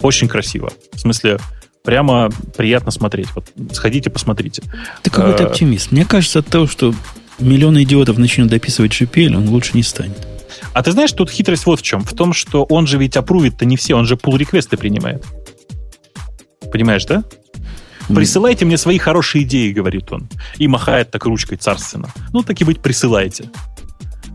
[0.00, 0.72] Очень красиво.
[0.92, 1.38] В смысле,
[1.84, 3.28] прямо приятно смотреть.
[3.34, 4.62] Вот сходите, посмотрите.
[5.02, 5.92] Ты какой-то оптимист.
[5.92, 6.94] Мне кажется, от того, что
[7.38, 10.26] миллионы идиотов начнут дописывать GPL, он лучше не станет.
[10.72, 12.02] А ты знаешь, тут хитрость вот в чем.
[12.02, 15.24] В том, что он же ведь опрувит-то не все, он же пул реквесты принимает.
[16.72, 17.24] Понимаешь, да?
[18.08, 20.28] Присылайте мне свои хорошие идеи, говорит он.
[20.58, 22.08] И махает так ручкой царственно.
[22.32, 23.50] Ну, так и быть, присылайте.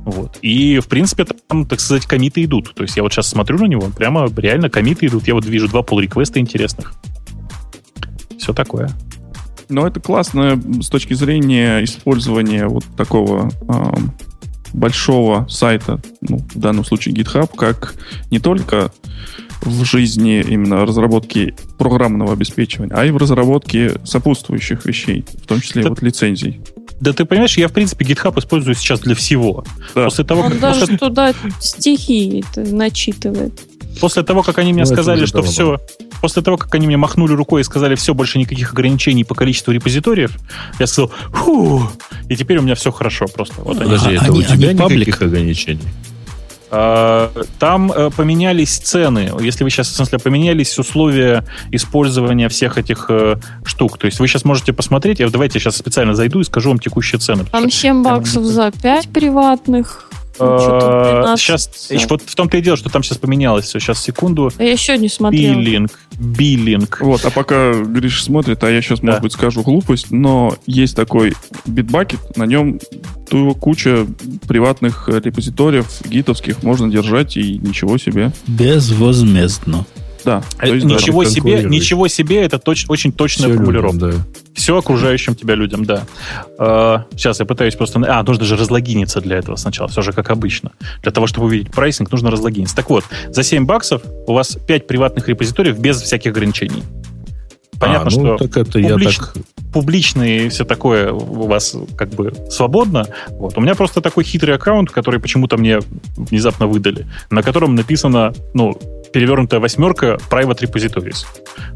[0.06, 0.38] Вот.
[0.42, 2.74] И, в принципе, там, так сказать, комиты идут.
[2.74, 5.28] То есть я вот сейчас смотрю на него, прямо реально комиты идут.
[5.28, 6.94] Я вот вижу два pull реквеста интересных.
[8.38, 8.90] Все такое.
[9.68, 14.14] Но это классно с точки зрения использования вот такого ам,
[14.74, 17.96] большого сайта, ну, в данном случае GitHub, как
[18.32, 18.92] не только
[19.62, 25.82] в жизни именно разработки программного обеспечивания, а и в разработке сопутствующих вещей, в том числе
[25.82, 26.62] Это- вот лицензий.
[27.00, 29.64] Да ты понимаешь, я, в принципе, GitHub использую сейчас для всего.
[29.94, 30.06] Да.
[30.06, 33.60] После того, Он как, даже после, туда стихи это начитывает.
[34.00, 35.52] После того, как они мне Ну, это сказали, что давно.
[35.52, 35.80] все...
[36.22, 39.72] После того, как они мне махнули рукой и сказали, все, больше никаких ограничений по количеству
[39.72, 40.32] репозиториев,
[40.80, 41.88] я сказал, фу,
[42.28, 43.56] и теперь у меня все хорошо просто.
[43.62, 43.86] Вот они.
[43.92, 45.00] Подожди, А, это у они- тебя они паблик?
[45.08, 45.82] никаких ограничений?
[46.70, 49.32] А, Там э, поменялись цены.
[49.40, 53.98] Если вы сейчас, в смысле, поменялись условия использования всех этих э, штук.
[53.98, 57.20] То есть вы сейчас можете посмотреть, я давайте сейчас специально зайду и скажу вам текущие
[57.20, 57.46] цены.
[57.52, 60.10] Там 7 баксов за 5 приватных.
[60.40, 63.80] Э, Что-то 12 Сейчас, за- вот в том-то и дело, что там сейчас поменялось все.
[63.80, 64.52] Сейчас, секунду.
[64.58, 65.56] А Я сегодня смотрел.
[65.56, 65.92] Биллинг.
[66.20, 67.00] Биллинг.
[67.02, 71.34] Вот, а пока Гриш смотрит, а я сейчас, может быть, скажу глупость, но есть такой
[71.66, 72.80] битбакет, на нем
[73.60, 74.08] куча
[74.48, 78.32] приватных э, репозиториев гитовских можно держать, и ничего себе.
[78.48, 79.86] Безвозмездно.
[80.28, 80.44] Да.
[80.60, 81.70] Э, то есть, да, Ничего себе, конкурирует.
[81.72, 84.06] ничего себе, это точ- очень точная Всё формулировка.
[84.08, 84.42] людям, да.
[84.54, 86.04] Все окружающим тебя людям, да.
[87.16, 88.02] сейчас я пытаюсь просто...
[88.08, 90.72] А, нужно же разлогиниться для этого сначала, все же как обычно.
[91.02, 92.76] Для того, чтобы увидеть прайсинг, нужно разлогиниться.
[92.76, 96.84] Так вот, за 7 баксов у вас 5 приватных репозиториев без всяких ограничений.
[97.80, 99.34] Понятно, А, ну, что так это я публич- так...
[99.72, 103.06] публичные и все такое у вас как бы свободно.
[103.30, 103.56] Вот.
[103.58, 105.80] У меня просто такой хитрый аккаунт, который почему-то мне
[106.16, 108.76] внезапно выдали, на котором написано, ну,
[109.12, 111.26] перевернутая восьмерка private repositories.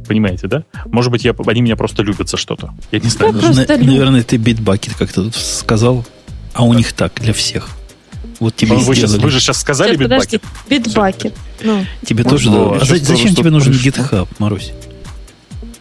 [0.08, 0.64] Понимаете, да?
[0.86, 2.74] Может быть, я, они меня просто любят за что-то.
[2.92, 3.34] Я не знаю.
[3.34, 6.06] Да, просто На- люб- наверное, ты битбакет как-то тут сказал,
[6.54, 7.70] а у них так, для всех.
[8.40, 10.38] Вот тебе вы, сейчас, вы же сейчас сказали Сейчас, подожди,
[10.70, 10.88] битбакет.
[10.88, 11.34] битбакет.
[11.64, 12.44] Ну, Тебе Ну, тоже...
[12.50, 12.82] что, да.
[12.82, 14.04] а зачем тебе нужен пришло?
[14.04, 14.72] GitHub, Марусь?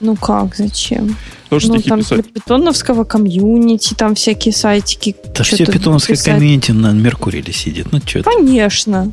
[0.01, 1.16] ну как, зачем?
[1.48, 2.22] Тоже ну, там писать.
[2.22, 5.16] для питоновского комьюнити, там всякие сайтики.
[5.35, 6.35] Да все чё-то питоновское писать.
[6.35, 7.90] комьюнити на Меркурии сидит.
[7.93, 8.31] Ну, что это?
[8.31, 9.10] Конечно.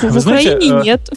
[0.00, 1.10] В Вы знаете, Украине э, нет.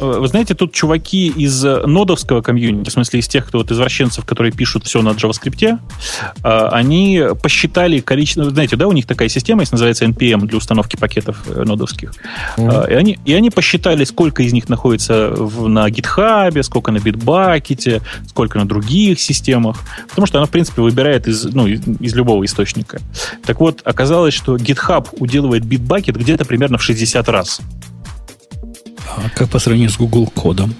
[0.00, 3.70] Э, Вы знаете, тут чуваки из э, нодовского комьюнити, в смысле из тех, кто вот
[3.70, 5.78] извращенцев, которые пишут все на JavaScript,
[6.42, 8.48] они посчитали количество...
[8.50, 12.14] Знаете, да, у них такая система есть, называется NPM для установки пакетов нодовских.
[12.56, 16.98] Э, И они, и они посчитали, сколько из них находится в- на GitHub, сколько на
[16.98, 19.76] Bitbucket, сколько на других системах.
[20.08, 23.00] Потому что она, в принципе, выбирает из, ну, из, из любого источника.
[23.44, 27.60] Так вот, оказалось, что GitHub уделывает Bitbucket где-то примерно в 60 раз.
[29.16, 30.74] А как по сравнению с Google кодом?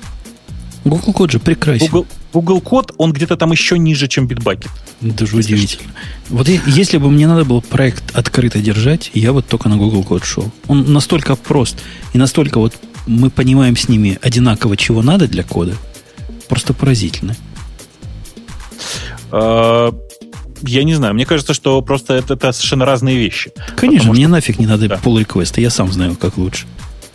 [0.84, 1.86] Google код же прекрасен.
[1.88, 4.68] Google, Google код, он где-то там еще ниже, чем Bitbucket.
[5.00, 5.92] Даже удивительно.
[6.30, 10.24] Вот если бы мне надо было проект открыто держать, я вот только на Google код
[10.24, 10.50] шел.
[10.68, 11.76] Он настолько прост
[12.14, 12.74] и настолько вот
[13.06, 15.74] мы понимаем с ними одинаково, чего надо для кода.
[16.48, 17.36] Просто поразительно.
[19.32, 19.92] Э,
[20.62, 23.50] Я не знаю, мне кажется, что просто это, это совершенно разные вещи.
[23.76, 24.96] Конечно, мне нафиг не надо Да.
[25.02, 26.66] pull реквеста я сам знаю, как лучше.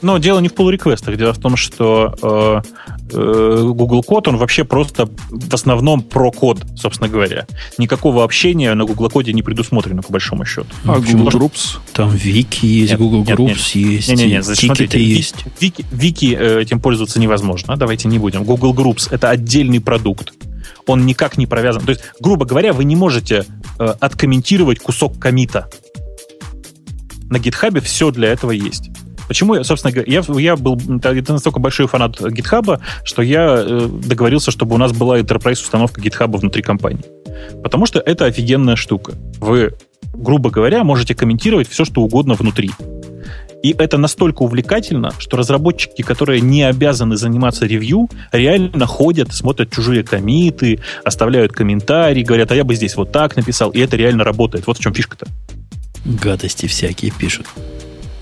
[0.05, 2.61] Но дело не в pull реквестах дело в том, что э,
[3.11, 7.47] э, Google код, он вообще просто в основном про код, собственно говоря.
[7.79, 10.67] Никакого общения на Google коде не предусмотрено, по большому счету.
[10.85, 10.99] А?
[10.99, 11.79] Google Groups?
[11.93, 15.45] Там вики есть, Нет, Google нет, Groups есть, Не-не-не, и значит, тикеты смотрите, есть.
[15.59, 17.75] Вики, вики э, этим пользоваться невозможно.
[17.75, 18.43] Давайте не будем.
[18.43, 20.33] Google Groups— это отдельный продукт.
[20.85, 21.83] Он никак не провязан.
[21.83, 23.43] То есть, грубо говоря, вы не можете
[23.79, 25.67] э, откомментировать кусок комита.
[27.31, 28.91] На GitHub все для этого есть.
[29.27, 33.87] Почему, я, собственно говоря, я, я был это настолько большой фанат GitHub, что я э,
[33.87, 37.05] договорился, чтобы у нас была enterprise установка GitHub внутри компании.
[37.63, 39.13] Потому что это офигенная штука.
[39.39, 39.73] Вы,
[40.13, 42.71] грубо говоря, можете комментировать все, что угодно внутри.
[43.65, 50.03] И это настолько увлекательно, что разработчики, которые не обязаны заниматься ревью, реально ходят, смотрят чужие
[50.03, 54.67] комиты, оставляют комментарии, говорят, а я бы здесь вот так написал, и это реально работает.
[54.67, 55.25] Вот в чем фишка-то.
[56.05, 57.47] Гадости всякие пишут.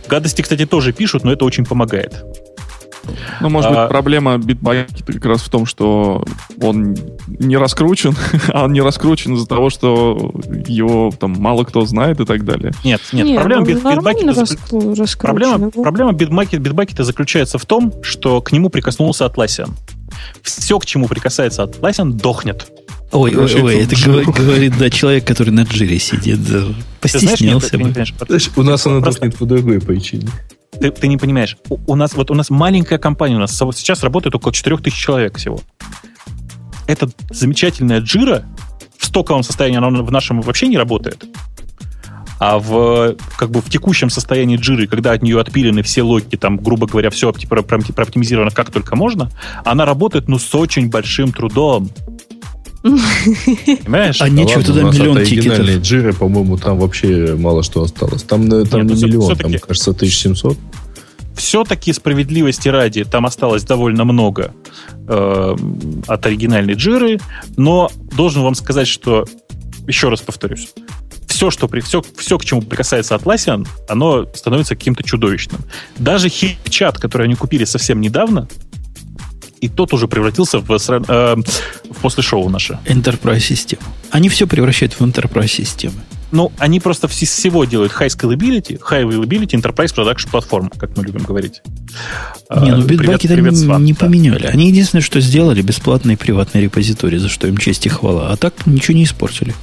[0.07, 2.23] Гадости, кстати, тоже пишут, но это очень помогает.
[3.41, 6.25] Ну, может А- быть, проблема битбакета как раз в том, что
[6.61, 6.95] он
[7.27, 8.15] не раскручен,
[8.53, 10.32] а он не раскручен из-за того, что
[10.67, 12.72] его там мало кто знает и так далее.
[12.83, 15.07] Нет, нет, Не, проблема ну, бит- битбакета раскручено.
[15.19, 19.72] Проблема, проблема битбакет, битбакета заключается в том, что к нему прикоснулся Atlassian.
[20.41, 22.67] Все, к чему прикасается Atlassian, дохнет.
[23.14, 26.43] Ой, ой, ой, это говорит, говорит, да, человек, который на джире сидит.
[26.43, 26.64] да,
[27.01, 28.40] Ты знаешь, нет, Постеснялся ты бы.
[28.56, 30.27] У нас она Просто- дохнет по другой причине.
[30.80, 31.58] Ты, ты не понимаешь.
[31.69, 35.38] У, у нас вот у нас маленькая компания, у нас сейчас работает около 4000 человек
[35.38, 35.61] всего.
[36.88, 38.45] Это замечательная джира
[38.98, 41.24] в стоковом состоянии она в нашем вообще не работает.
[42.40, 46.58] А в, как бы в текущем состоянии джиры, когда от нее отпилены все логики, там,
[46.58, 49.30] грубо говоря, все опти- про- про- прооптимизировано как только можно,
[49.64, 51.90] она работает, ну, с очень большим трудом.
[52.83, 54.21] Понимаешь?
[54.21, 55.67] А Да нечего ладно, туда миллион тикетов.
[55.81, 58.23] джиры, по-моему, там вообще мало что осталось.
[58.23, 60.57] Там, э, там Нет, не ну, всё- миллион, там, кажется, 1700.
[61.35, 64.53] все-таки справедливости ради там осталось довольно много
[65.07, 65.55] э,
[66.07, 67.19] от оригинальной джиры,
[67.57, 69.25] но должен вам сказать, что,
[69.87, 70.73] еще раз повторюсь,
[71.27, 75.61] все что при, все, все, к чему прикасается Atlassian, оно становится каким-то чудовищным.
[75.97, 78.47] Даже хип-чат, который они купили совсем недавно,
[79.64, 81.35] и тот уже превратился в, э,
[81.90, 82.80] в после шоу наше.
[82.85, 83.82] Enterprise систему.
[84.11, 85.95] Они все превращают в Enterprise системы.
[86.32, 91.03] Ну, они просто из всего делают high scalability, high availability, enterprise production платформу, как мы
[91.06, 91.61] любим говорить.
[92.50, 94.48] Не, ну битбаки там не, не поменяли.
[94.48, 98.32] Они единственное, что сделали, бесплатный приватный репозиторий, за что им честь и хвала.
[98.32, 99.53] А так ничего не испортили.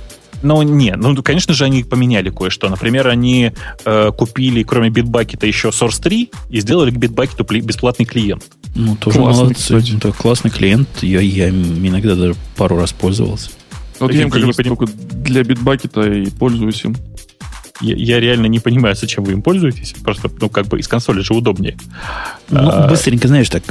[0.43, 2.69] Ну, не, ну, конечно же, они поменяли кое-что.
[2.69, 3.53] Например, они
[3.85, 8.45] э, купили, кроме битбакета, еще Source 3 и сделали к битбакету бесплатный клиент.
[8.75, 9.63] Ну, тоже классный, молодцы.
[9.63, 9.97] Кстати.
[9.97, 10.89] Это классный клиент.
[11.03, 13.51] Я, я иногда даже пару раз пользовался.
[13.99, 14.77] Вот я им как раз поним...
[14.77, 16.97] только для битбакета и пользуюсь им.
[17.81, 19.95] Я, я реально не понимаю, зачем вы им пользуетесь.
[20.03, 21.77] Просто, ну, как бы из консоли же удобнее.
[22.51, 22.89] Ну, а...
[22.89, 23.63] быстренько, знаешь, так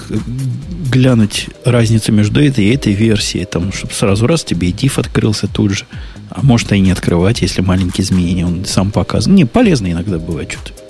[0.92, 5.48] глянуть разницу между этой и этой версией, там, чтобы сразу раз тебе и diff открылся
[5.48, 5.86] тут же.
[6.30, 9.38] А может и не открывать, если маленькие изменения он сам показывает.
[9.38, 10.89] Не, полезно иногда бывает что-то.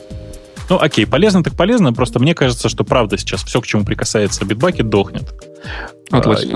[0.70, 4.46] Ну, окей, полезно так полезно, просто мне кажется, что правда сейчас все, к чему прикасается
[4.46, 5.34] битбакет, дохнет.
[6.12, 6.56] Отлично.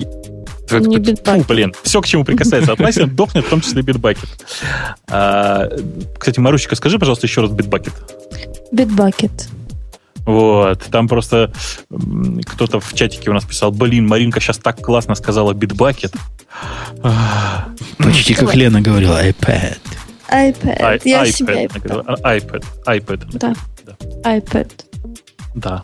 [0.71, 4.29] А, не Фу, блин, все, к чему прикасается Atlassian, дохнет, в том числе битбакет.
[5.09, 5.67] А,
[6.17, 7.93] кстати, Марусечка, скажи, пожалуйста, еще раз битбакет.
[8.71, 9.49] Битбакет.
[10.25, 11.51] Вот, там просто
[12.45, 16.13] кто-то в чатике у нас писал, блин, Маринка сейчас так классно сказала битбакет.
[17.97, 19.77] Почти как Лена говорила, iPad.
[20.31, 20.81] iPad.
[20.81, 22.21] I, Я iPad, себя iPad.
[22.23, 22.65] iPad.
[22.85, 23.27] iPad.
[23.33, 23.53] Да.
[23.85, 23.95] Да.
[24.23, 24.69] iPad.
[25.55, 25.83] Да.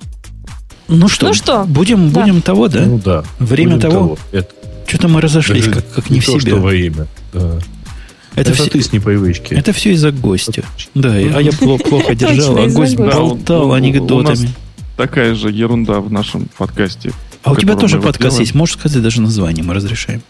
[0.88, 1.66] Ну что, ну что?
[1.66, 2.22] будем, да.
[2.22, 2.86] будем того, да?
[2.86, 3.24] Ну да.
[3.38, 3.94] Время будем того.
[3.94, 4.18] того.
[4.32, 4.50] Это...
[4.88, 6.52] Что-то мы разошлись, как, как не, не в то, себе.
[6.52, 7.06] Что во имя.
[7.32, 7.60] Да.
[8.36, 9.54] Это, это все, ты с непривычки.
[9.54, 10.64] Это все из-за гостя.
[10.96, 14.50] Да, а я плохо, плохо держал, а гость болтал анекдотами.
[14.98, 17.12] Такая же ерунда в нашем подкасте.
[17.44, 20.22] А у тебя тоже подкаст есть, можешь сказать даже название, мы разрешаем.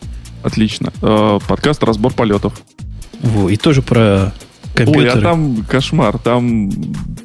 [0.43, 0.93] Отлично.
[1.01, 2.61] Э, подкаст «Разбор полетов».
[3.21, 4.33] Во, и тоже про
[4.85, 5.11] компьютеры.
[5.11, 6.17] Ой, а там кошмар.
[6.17, 6.69] Там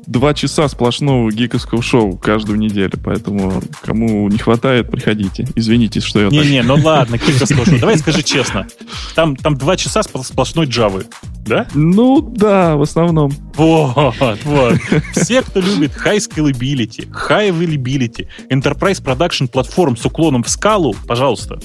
[0.07, 2.93] два часа сплошного гиковского шоу каждую неделю.
[3.03, 5.47] Поэтому кому не хватает, приходите.
[5.55, 7.79] Извините, что я Не-не, ну ладно, гиковского шоу.
[7.79, 8.67] Давай скажи честно.
[9.15, 11.07] Там, там два часа сплошной джавы.
[11.47, 11.67] Да?
[11.75, 13.31] Ну да, в основном.
[13.57, 14.79] Вот, вот.
[15.15, 21.59] Все, кто любит high scalability, high availability, enterprise production платформ с уклоном в скалу, пожалуйста,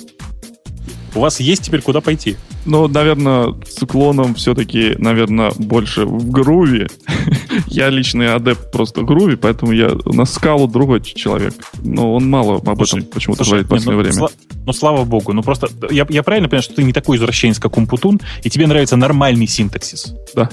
[1.16, 2.38] у вас есть теперь куда пойти.
[2.66, 6.90] Ну, наверное, с уклоном все-таки, наверное, больше в груве.
[7.68, 11.54] я личный адепт просто груви, поэтому я на скалу другой человек.
[11.82, 14.20] Но он мало об этом почему-то говорит в последнее ну, время.
[14.20, 14.32] Сла-
[14.66, 15.34] ну, слава богу.
[15.34, 18.68] Ну, просто я, я правильно понимаю, что ты не такой извращенец, как Умпутун, и тебе
[18.68, 20.14] нравится нормальный синтаксис?
[20.36, 20.50] Да.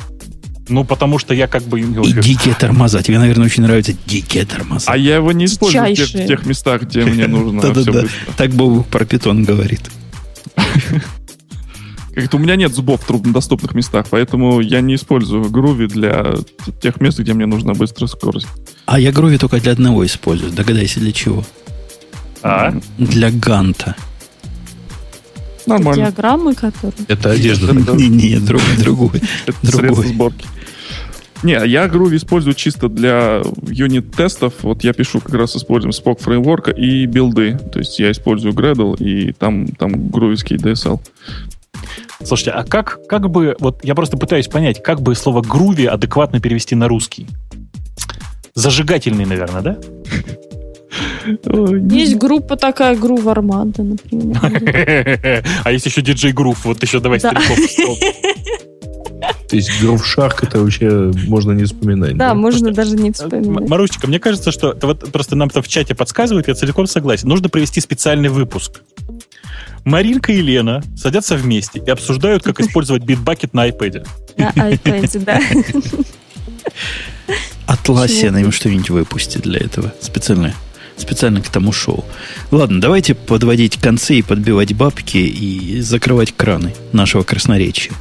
[0.68, 1.80] Ну, потому что я как бы...
[1.80, 3.02] И дикие тормоза.
[3.02, 4.90] Тебе, наверное, очень нравятся дикие тормоза.
[4.90, 8.08] А я его не использую в тех, в тех местах, где мне нужно все быстро.
[8.36, 9.82] Так Бог про питон говорит.
[12.14, 16.36] Как-то у меня нет зубов в труднодоступных местах, поэтому я не использую Groovy для
[16.80, 18.46] тех мест, где мне нужна быстрая скорость.
[18.86, 20.50] А я Groovy только для одного использую.
[20.52, 21.44] Догадайся, для чего?
[22.42, 22.74] А?
[22.96, 23.96] Для ганта.
[25.66, 26.04] Нормально.
[26.04, 27.04] Диаграммы, которые...
[27.08, 27.72] Это одежда.
[27.96, 29.20] Не, не, другой.
[29.46, 30.46] Это средство сборки.
[31.42, 34.54] Не, я Groovy использую чисто для юнит-тестов.
[34.62, 37.58] Вот я пишу, как раз используем Spock фреймворка и билды.
[37.72, 41.00] То есть я использую Gradle, и там, там грувийский DSL.
[42.24, 46.40] Слушайте, а как, как бы, вот я просто пытаюсь понять, как бы слово груви адекватно
[46.40, 47.26] перевести на русский?
[48.54, 49.76] Зажигательный, наверное, да?
[51.94, 54.40] Есть группа такая, Грув Армада, например.
[55.64, 57.58] А есть еще диджей Грув, вот еще давай стрелков.
[59.48, 62.16] То есть Shark это вообще можно не вспоминать.
[62.16, 63.68] Да, можно даже не вспоминать.
[63.68, 67.28] Марусечка, мне кажется, что вот просто нам-то в чате подсказывают, я целиком согласен.
[67.28, 68.80] Нужно провести специальный выпуск.
[69.84, 74.06] Маринка и Лена садятся вместе и обсуждают, как использовать битбакет на iPad.
[74.36, 75.40] На iPad, да.
[77.66, 79.94] Атласия им что-нибудь выпустит для этого.
[80.00, 80.54] Специально,
[80.96, 82.04] специально к тому шоу.
[82.50, 87.92] Ладно, давайте подводить концы и подбивать бабки и закрывать краны нашего красноречия.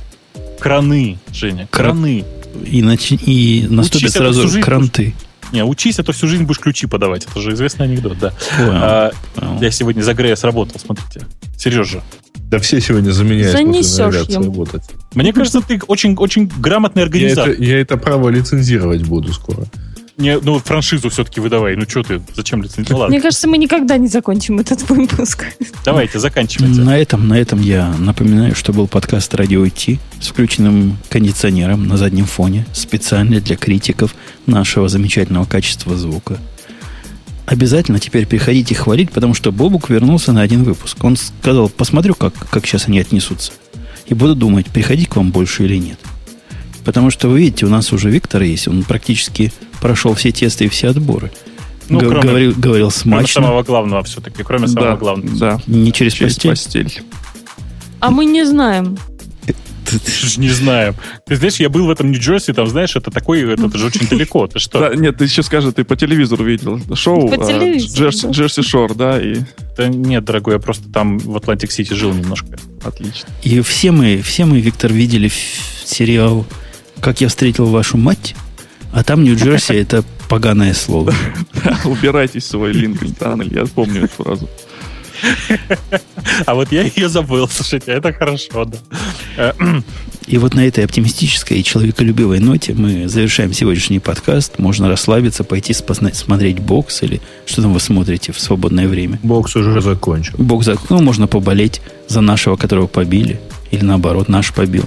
[0.66, 2.26] Краны, Женя, краны.
[2.66, 3.12] И, нач...
[3.12, 5.14] и наступят Учись, сразу кранты.
[5.52, 7.24] Не, учись, а то всю жизнь будешь ключи подавать.
[7.26, 8.34] Это же известный анекдот, да.
[8.58, 9.12] А,
[9.62, 11.28] я сегодня за Грея сработал, смотрите.
[11.56, 12.02] Сережа.
[12.50, 14.46] Да все сегодня заменяют Занесешь ему.
[14.46, 14.82] работать.
[15.14, 17.50] Мне кажется, ты очень, очень грамотный организатор.
[17.50, 19.68] Я это, я это право лицензировать буду скоро
[20.18, 21.76] не, ну, франшизу все-таки выдавай.
[21.76, 22.90] Ну, что ты, зачем лицензировать?
[22.90, 23.14] Ну, ладно.
[23.14, 25.46] Мне кажется, мы никогда не закончим этот выпуск.
[25.84, 26.80] Давайте, заканчивайте.
[26.82, 31.98] На этом, на этом я напоминаю, что был подкаст «Радио IT» с включенным кондиционером на
[31.98, 36.38] заднем фоне, специально для критиков нашего замечательного качества звука.
[37.46, 41.04] Обязательно теперь приходите хвалить, потому что Бобук вернулся на один выпуск.
[41.04, 43.52] Он сказал, посмотрю, как, как сейчас они отнесутся.
[44.08, 46.00] И буду думать, приходить к вам больше или нет.
[46.86, 48.68] Потому что, вы видите, у нас уже Виктор есть.
[48.68, 51.32] Он практически прошел все тесты и все отборы.
[51.90, 53.42] Ну, Г- кроме- говорил, говорил Кроме смачно.
[53.42, 55.38] самого главного все-таки, кроме самого Да, главного.
[55.38, 55.62] да.
[55.68, 56.52] Не через, Через постель.
[56.52, 57.04] постель.
[58.00, 58.98] А мы не знаем.
[60.38, 60.96] Не знаю.
[61.28, 64.08] Ты знаешь, я был в этом Нью-Джерси, там, знаешь, это такой, это, это же очень
[64.08, 64.48] далеко.
[64.48, 64.80] Ты что?
[64.80, 68.30] Да, нет, ты еще скажи, ты по телевизору видел шоу По э, телевизору, Джерси, да.
[68.32, 69.38] Jersey Shore, да, и
[69.78, 72.58] Да нет, дорогой, я просто там в Атлантик-Сити жил немножко.
[72.84, 73.30] отлично.
[73.44, 75.32] И все мы, все мы, Виктор, видели
[75.86, 76.48] сериал
[77.02, 78.36] «Как я встретил вашу мать»,
[78.96, 81.14] а там Нью-Джерси– это поганое слово.
[81.86, 84.50] Убирайте свой Линкольн Таннель, я помню эту фразу.
[86.46, 89.54] А вот я ее забыл, слушайте, это хорошо, да.
[90.28, 94.60] И вот на этой оптимистической и человеколюбивой ноте мы завершаем сегодняшний подкаст.
[94.60, 99.20] Можно расслабиться, пойти смотреть бокс или что там вы смотрите в свободное время.
[99.22, 100.36] Бокс уже закончил.
[100.38, 103.40] Бокс за ну, можно поболеть за нашего, которого побили.
[103.72, 104.86] Или наоборот, наш побил.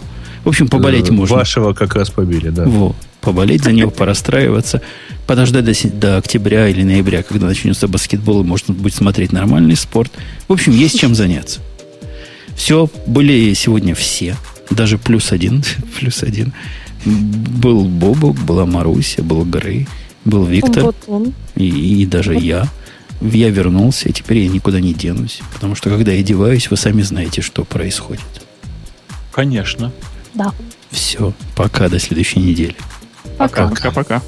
[0.48, 1.36] В общем, поболеть Э, можно.
[1.36, 2.64] Вашего как раз побили, да.
[2.64, 4.80] Во, поболеть за него, порастраиваться,
[5.26, 10.10] подождать до, до октября или ноября, когда начнется баскетбол, и можно будет смотреть нормальный спорт.
[10.48, 11.60] В общем, есть чем заняться.
[12.56, 14.36] Все, были сегодня все,
[14.70, 15.62] даже плюс один,
[16.00, 16.54] плюс один.
[17.04, 19.86] Был Бобок, была Маруся, был Грей,
[20.24, 21.34] был Виктор Вот он.
[21.56, 21.68] и,
[22.00, 22.66] и даже я.
[23.20, 25.40] Я вернулся, и теперь я никуда не денусь.
[25.52, 28.24] Потому что, когда я одеваюсь, вы сами знаете, что происходит.
[29.30, 29.92] Конечно.
[30.38, 30.52] Да.
[30.92, 32.76] Все, пока, до следующей недели.
[33.38, 33.66] Пока.
[33.68, 34.22] Пока-пока.